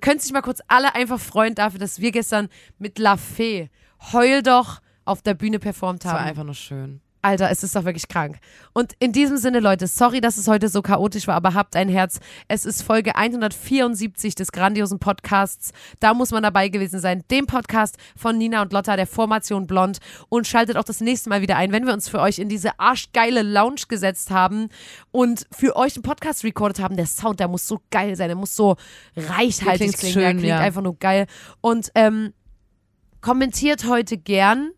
Können 0.01 0.19
sich 0.19 0.31
mal 0.33 0.41
kurz 0.41 0.59
alle 0.67 0.93
einfach 0.93 1.19
freuen 1.19 1.55
dafür, 1.55 1.79
dass 1.79 1.99
wir 1.99 2.11
gestern 2.11 2.49
mit 2.77 2.99
La 2.99 3.17
Fee 3.17 3.69
Heul 4.11 4.43
doch 4.43 4.79
auf 5.05 5.21
der 5.21 5.33
Bühne 5.33 5.59
performt 5.59 6.03
Das 6.03 6.11
war 6.11 6.19
haben. 6.19 6.29
einfach 6.29 6.43
nur 6.43 6.55
schön. 6.55 7.01
Alter, 7.25 7.49
es 7.49 7.63
ist 7.63 7.73
doch 7.73 7.85
wirklich 7.85 8.09
krank. 8.09 8.37
Und 8.73 8.93
in 8.99 9.13
diesem 9.13 9.37
Sinne, 9.37 9.61
Leute, 9.61 9.87
sorry, 9.87 10.19
dass 10.19 10.35
es 10.35 10.49
heute 10.49 10.67
so 10.67 10.81
chaotisch 10.81 11.25
war, 11.25 11.35
aber 11.35 11.53
habt 11.53 11.77
ein 11.77 11.87
Herz. 11.87 12.19
Es 12.49 12.65
ist 12.65 12.81
Folge 12.81 13.15
174 13.15 14.35
des 14.35 14.51
grandiosen 14.51 14.99
Podcasts. 14.99 15.71
Da 16.01 16.13
muss 16.13 16.31
man 16.31 16.43
dabei 16.43 16.67
gewesen 16.67 16.99
sein. 16.99 17.23
Dem 17.31 17.47
Podcast 17.47 17.95
von 18.17 18.37
Nina 18.37 18.61
und 18.61 18.73
Lotta, 18.73 18.97
der 18.97 19.07
Formation 19.07 19.67
Blond. 19.67 19.99
Und 20.27 20.47
schaltet 20.47 20.75
auch 20.75 20.83
das 20.83 20.99
nächste 20.99 21.29
Mal 21.29 21.41
wieder 21.41 21.55
ein, 21.55 21.71
wenn 21.71 21.85
wir 21.85 21.93
uns 21.93 22.09
für 22.09 22.19
euch 22.19 22.39
in 22.39 22.49
diese 22.49 22.77
arschgeile 22.77 23.41
Lounge 23.41 23.83
gesetzt 23.87 24.29
haben 24.29 24.67
und 25.11 25.47
für 25.49 25.77
euch 25.77 25.95
einen 25.95 26.03
Podcast 26.03 26.43
recorded 26.43 26.79
haben. 26.79 26.97
Der 26.97 27.07
Sound, 27.07 27.39
der 27.39 27.47
muss 27.47 27.65
so 27.65 27.79
geil 27.89 28.17
sein. 28.17 28.27
Der 28.27 28.35
muss 28.35 28.53
so 28.53 28.75
reichhaltig 29.15 29.93
klingen. 29.93 30.13
schön, 30.13 30.23
der 30.23 30.31
klingt 30.33 30.47
ja. 30.47 30.59
einfach 30.59 30.81
nur 30.81 30.99
geil. 30.99 31.27
Und 31.61 31.89
ähm, 31.95 32.33
kommentiert 33.21 33.87
heute 33.87 34.17
gern 34.17 34.71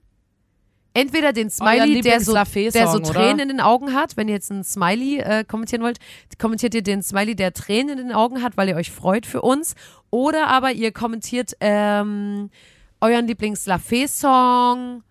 entweder 0.95 1.33
den 1.33 1.51
Smiley, 1.51 2.01
der 2.01 2.21
so, 2.21 2.33
der 2.33 2.87
so 2.87 2.99
Tränen 2.99 3.33
oder? 3.35 3.43
in 3.43 3.49
den 3.49 3.61
Augen 3.61 3.93
hat. 3.93 4.17
Wenn 4.17 4.27
ihr 4.27 4.33
jetzt 4.33 4.49
einen 4.49 4.63
Smiley 4.63 5.19
äh, 5.19 5.43
kommentieren 5.43 5.83
wollt, 5.83 5.99
kommentiert 6.39 6.73
ihr 6.73 6.81
den 6.81 7.03
Smiley, 7.03 7.35
der 7.35 7.53
Tränen 7.53 7.99
in 7.99 8.07
den 8.07 8.15
Augen 8.15 8.41
hat, 8.41 8.57
weil 8.57 8.69
ihr 8.69 8.75
euch 8.75 8.89
freut 8.89 9.27
für 9.27 9.41
uns. 9.41 9.75
Oder 10.09 10.47
aber 10.47 10.71
ihr 10.71 10.91
kommentiert 10.91 11.55
ähm, 11.59 12.49
euren 13.01 13.27
Lieblings-Lafayette-Song. 13.27 15.03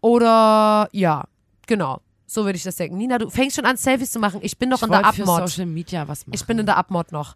Oder 0.00 0.88
ja, 0.92 1.24
genau. 1.66 2.00
So 2.26 2.44
würde 2.44 2.56
ich 2.56 2.62
das 2.62 2.76
denken. 2.76 2.96
Nina, 2.96 3.18
du 3.18 3.28
fängst 3.28 3.56
schon 3.56 3.66
an, 3.66 3.76
Selfies 3.76 4.12
zu 4.12 4.20
machen. 4.20 4.40
Ich 4.42 4.56
bin 4.56 4.68
noch 4.68 4.78
Ich 4.78 4.84
in 4.84 4.90
der 4.90 5.04
Abmod. 5.04 5.48
Social 5.48 5.66
Media 5.66 6.08
was 6.08 6.26
machen. 6.26 6.34
Ich 6.34 6.44
bin 6.46 6.58
in 6.58 6.66
der 6.66 6.76
Abmod 6.76 7.12
noch. 7.12 7.34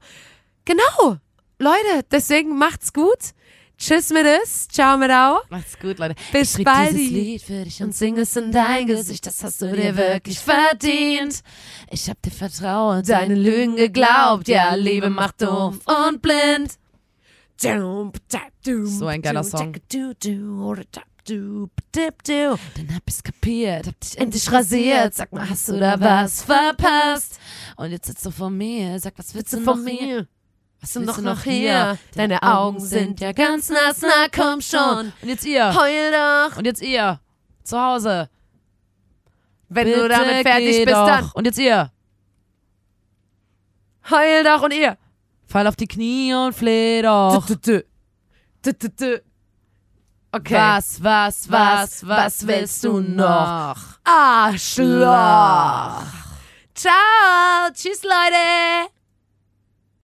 Genau. 0.64 1.18
Leute, 1.58 2.06
deswegen 2.10 2.56
macht's 2.56 2.92
gut. 2.92 3.34
Tschüss 3.76 4.10
mit 4.10 4.24
es. 4.24 4.68
Ciao 4.68 4.96
mit 4.96 5.10
au. 5.10 5.40
Macht's 5.50 5.78
gut, 5.78 5.98
Leute. 5.98 6.14
Bis 6.32 6.56
ich 6.58 6.64
bald. 6.64 6.92
dieses 6.92 7.10
Lied 7.10 7.42
für 7.42 7.64
dich 7.64 7.82
und 7.82 7.94
sing 7.94 8.16
es 8.18 8.36
in 8.36 8.52
dein 8.52 8.86
Gesicht, 8.86 9.26
das 9.26 9.42
hast 9.42 9.60
du 9.62 9.72
dir 9.74 9.96
wirklich 9.96 10.38
verdient. 10.38 11.40
Ich 11.90 12.08
hab 12.08 12.20
dir 12.22 12.30
vertraut, 12.30 13.08
Deine 13.08 13.34
Lügen 13.34 13.76
geglaubt, 13.76 14.48
ja, 14.48 14.74
Liebe 14.74 15.10
macht 15.10 15.42
doof 15.42 15.78
und 15.84 16.22
blind. 16.22 16.78
So 18.86 19.06
ein 19.06 19.22
geiler 19.22 19.42
Song. 19.44 19.72
Dann 22.76 22.94
hab 22.94 23.02
ich's 23.06 23.22
kapiert, 23.22 23.86
hab 23.86 24.00
dich 24.00 24.18
endlich 24.18 24.52
rasiert. 24.52 25.14
Sag 25.14 25.32
mal, 25.32 25.48
hast 25.48 25.68
du 25.68 25.78
da 25.78 25.98
was 25.98 26.42
verpasst? 26.42 27.38
Und 27.76 27.90
jetzt 27.90 28.06
sitzt 28.06 28.24
du 28.26 28.30
vor 28.30 28.50
mir, 28.50 28.98
sag, 29.00 29.14
was 29.18 29.34
willst 29.34 29.52
du 29.52 29.60
von 29.60 29.82
mir? 29.84 30.26
Was 30.84 30.92
du 30.92 31.00
noch 31.00 31.16
noch 31.18 31.42
hier? 31.44 31.98
Deine 32.14 32.42
Augen 32.42 32.78
sind 32.78 33.18
ja 33.18 33.32
ganz 33.32 33.70
nass, 33.70 34.02
na 34.02 34.26
komm 34.30 34.60
schon. 34.60 35.12
Und 35.22 35.28
jetzt 35.28 35.46
ihr. 35.46 35.74
Heul 35.74 36.12
doch, 36.12 36.58
Und 36.58 36.66
jetzt 36.66 36.82
ihr. 36.82 37.20
Zu 37.62 37.80
Hause. 37.80 38.28
wenn 39.70 39.86
Bitte 39.86 40.00
du 40.02 40.08
damit 40.08 40.46
fertig 40.46 40.84
bist, 40.84 40.94
doch. 40.94 41.06
dann 41.06 41.30
Und 41.32 41.46
jetzt 41.46 41.58
ihr. 41.58 41.90
heul 44.10 44.44
doch 44.44 44.60
und 44.62 44.74
ihr. 44.74 44.98
Fall 45.46 45.66
auf 45.66 45.76
die 45.76 45.86
Knie 45.86 46.34
und 46.34 46.52
fleh 46.54 47.00
doch. 47.00 47.42
Okay. 50.32 50.54
Was, 50.54 51.02
was, 51.02 51.50
was, 51.50 52.06
was 52.06 52.46
willst 52.46 52.84
du 52.84 53.00
noch? 53.00 53.76
Arschloch. 54.04 56.02
Ciao. 56.74 57.70
Tschüss, 57.72 58.02
Leute. 58.02 58.93